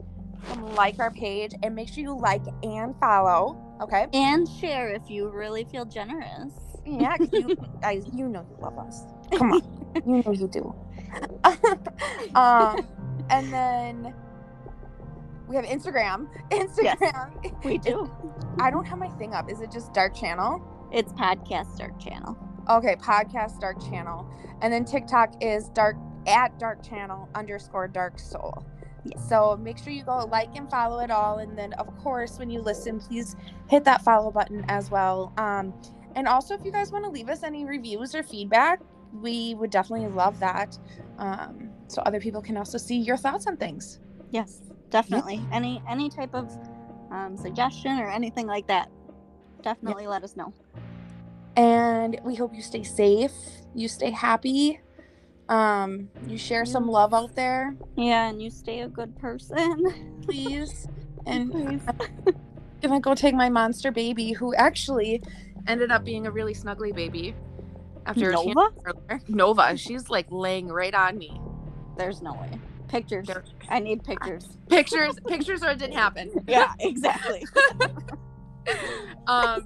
Like 0.75 0.99
our 0.99 1.11
page 1.11 1.53
and 1.63 1.75
make 1.75 1.89
sure 1.89 2.03
you 2.03 2.17
like 2.17 2.43
and 2.63 2.95
follow. 2.99 3.65
Okay. 3.81 4.07
and 4.13 4.47
share 4.59 4.89
if 4.89 5.09
you 5.09 5.29
really 5.29 5.63
feel 5.65 5.85
generous. 5.85 6.53
Yeah, 6.85 7.15
you 7.31 7.55
guys, 7.81 8.05
you 8.13 8.27
know 8.27 8.45
you 8.49 8.57
love 8.61 8.77
us. 8.77 9.03
Come 9.37 9.53
on, 9.53 9.93
you 10.05 10.23
know 10.23 10.31
you 10.31 10.47
do. 10.47 10.75
um, 12.35 12.85
and 13.29 13.53
then 13.53 14.13
we 15.47 15.55
have 15.55 15.65
Instagram. 15.65 16.27
Instagram. 16.51 17.63
We 17.63 17.77
do. 17.77 18.11
I 18.59 18.69
don't 18.69 18.85
have 18.85 18.99
my 18.99 19.09
thing 19.09 19.33
up. 19.33 19.49
Is 19.49 19.61
it 19.61 19.71
just 19.71 19.93
Dark 19.93 20.15
Channel? 20.15 20.61
It's 20.91 21.11
podcast 21.13 21.77
dark 21.77 21.99
channel. 21.99 22.37
Okay, 22.69 22.95
podcast 22.95 23.59
Dark 23.59 23.79
Channel, 23.79 24.27
and 24.61 24.71
then 24.73 24.85
TikTok 24.85 25.33
is 25.41 25.69
Dark 25.69 25.95
at 26.27 26.57
Dark 26.59 26.83
Channel 26.83 27.29
underscore 27.35 27.87
Dark 27.87 28.19
Soul. 28.19 28.65
Yes. 29.05 29.29
So 29.29 29.57
make 29.57 29.77
sure 29.77 29.93
you 29.93 30.03
go 30.03 30.25
like 30.25 30.55
and 30.55 30.69
follow 30.69 30.99
it 30.99 31.11
all, 31.11 31.39
and 31.39 31.57
then 31.57 31.73
of 31.73 31.87
course 31.97 32.37
when 32.37 32.49
you 32.49 32.61
listen, 32.61 32.99
please 32.99 33.35
hit 33.69 33.83
that 33.85 34.01
follow 34.03 34.31
button 34.31 34.65
as 34.67 34.91
well. 34.91 35.33
Um, 35.37 35.73
and 36.15 36.27
also 36.27 36.53
if 36.53 36.65
you 36.65 36.71
guys 36.71 36.91
want 36.91 37.05
to 37.05 37.11
leave 37.11 37.29
us 37.29 37.43
any 37.43 37.65
reviews 37.65 38.13
or 38.13 38.23
feedback, 38.23 38.81
we 39.13 39.55
would 39.55 39.71
definitely 39.71 40.07
love 40.09 40.39
that. 40.39 40.77
Um, 41.17 41.69
so 41.87 42.01
other 42.03 42.19
people 42.19 42.41
can 42.41 42.57
also 42.57 42.77
see 42.77 42.97
your 42.97 43.17
thoughts 43.17 43.47
on 43.47 43.57
things. 43.57 43.99
Yes, 44.31 44.61
definitely. 44.89 45.41
Any 45.51 45.81
any 45.87 46.09
type 46.09 46.35
of 46.35 46.55
um, 47.11 47.37
suggestion 47.37 47.99
or 47.99 48.09
anything 48.09 48.47
like 48.47 48.67
that, 48.67 48.89
definitely 49.61 50.07
let 50.07 50.23
us 50.23 50.35
know. 50.35 50.53
And 51.55 52.19
we 52.23 52.35
hope 52.35 52.53
you 52.53 52.61
stay 52.61 52.83
safe, 52.83 53.33
you 53.73 53.87
stay 53.87 54.11
happy, 54.11 54.79
um, 55.49 56.07
you 56.27 56.37
share 56.37 56.65
some 56.65 56.87
love 56.87 57.13
out 57.13 57.35
there, 57.35 57.75
Yeah, 57.97 58.29
and 58.29 58.41
you 58.41 58.49
stay 58.49 58.79
a 58.81 58.87
good 58.87 59.17
person. 59.17 59.83
please. 60.23 60.87
And 61.25 61.51
Please. 61.51 61.81
gonna 62.81 63.01
go 63.01 63.13
take 63.13 63.35
my 63.35 63.49
monster 63.49 63.91
baby, 63.91 64.31
who 64.31 64.55
actually 64.55 65.21
ended 65.67 65.91
up 65.91 66.03
being 66.05 66.25
a 66.25 66.31
really 66.31 66.55
snuggly 66.55 66.95
baby. 66.95 67.35
After 68.05 68.31
Nova? 68.31 68.69
Nova, 69.27 69.77
she's 69.77 70.09
like 70.09 70.25
laying 70.31 70.69
right 70.69 70.95
on 70.95 71.17
me. 71.19 71.39
There's 71.97 72.21
no 72.23 72.33
way. 72.33 72.49
Pictures. 72.87 73.27
There- 73.27 73.43
I 73.69 73.79
need 73.79 74.03
pictures. 74.03 74.47
Pictures, 74.69 75.15
pictures, 75.27 75.61
or 75.61 75.71
it 75.71 75.77
didn't 75.77 75.97
happen. 75.97 76.31
Yeah, 76.47 76.71
exactly. 76.79 77.45
Um, 79.27 79.63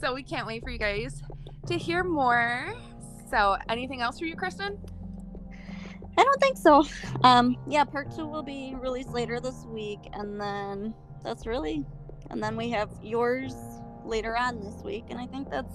so 0.00 0.14
we 0.14 0.22
can't 0.22 0.46
wait 0.46 0.62
for 0.62 0.70
you 0.70 0.78
guys 0.78 1.20
to 1.66 1.76
hear 1.76 2.04
more. 2.04 2.72
So, 3.34 3.56
anything 3.68 4.00
else 4.00 4.20
for 4.20 4.26
you, 4.26 4.36
Kristen? 4.36 4.78
I 6.16 6.22
don't 6.22 6.40
think 6.40 6.56
so. 6.56 6.86
Um, 7.24 7.56
yeah, 7.68 7.82
part 7.82 8.14
two 8.14 8.28
will 8.28 8.44
be 8.44 8.76
released 8.78 9.08
later 9.08 9.40
this 9.40 9.64
week, 9.66 9.98
and 10.12 10.40
then 10.40 10.94
that's 11.24 11.44
really, 11.44 11.84
and 12.30 12.40
then 12.40 12.56
we 12.56 12.70
have 12.70 12.90
yours 13.02 13.56
later 14.04 14.36
on 14.36 14.62
this 14.62 14.76
week, 14.84 15.06
and 15.10 15.18
I 15.18 15.26
think 15.26 15.50
that's 15.50 15.74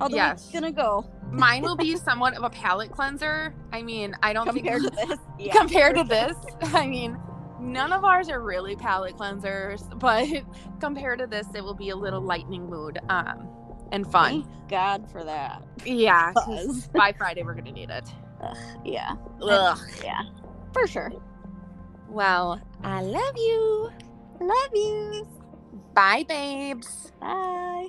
how 0.00 0.08
the 0.08 0.16
Yes. 0.16 0.46
week's 0.46 0.52
gonna 0.52 0.72
go 0.72 1.08
Mine 1.30 1.62
will 1.62 1.76
be 1.76 1.96
somewhat 2.08 2.34
of 2.34 2.42
a 2.42 2.50
palate 2.50 2.90
cleanser. 2.90 3.54
I 3.72 3.80
mean, 3.82 4.16
I 4.24 4.32
don't 4.32 4.44
compared 4.44 4.82
to 4.82 4.90
this. 5.06 5.20
Yeah, 5.38 5.52
compared 5.52 5.94
to 5.94 6.02
this, 6.02 6.36
I 6.74 6.88
mean, 6.88 7.16
none 7.60 7.92
of 7.92 8.04
ours 8.04 8.28
are 8.28 8.40
really 8.40 8.74
palate 8.74 9.16
cleansers, 9.16 9.96
but 10.00 10.26
compared 10.80 11.20
to 11.20 11.28
this, 11.28 11.46
it 11.54 11.62
will 11.62 11.74
be 11.76 11.90
a 11.90 11.96
little 11.96 12.20
lightning 12.20 12.68
mood 12.68 12.98
um, 13.10 13.48
and 13.94 14.10
fun. 14.12 14.44
Thank 14.44 14.68
God 14.70 15.10
for 15.10 15.24
that. 15.24 15.62
Yeah, 15.84 16.34
'cause 16.34 16.66
Buzz. 16.66 16.88
by 16.96 17.12
Friday 17.12 17.42
we're 17.44 17.54
gonna 17.54 17.72
need 17.72 17.90
it. 17.90 18.08
Yeah, 18.84 19.16
Ugh. 19.42 19.78
yeah, 20.02 20.22
for 20.72 20.86
sure. 20.86 21.12
Well, 22.08 22.60
I 22.84 23.02
love 23.02 23.36
you. 23.36 23.90
Love 24.40 24.70
you. 24.74 25.26
Bye, 25.94 26.24
babes. 26.28 27.12
Bye. 27.20 27.88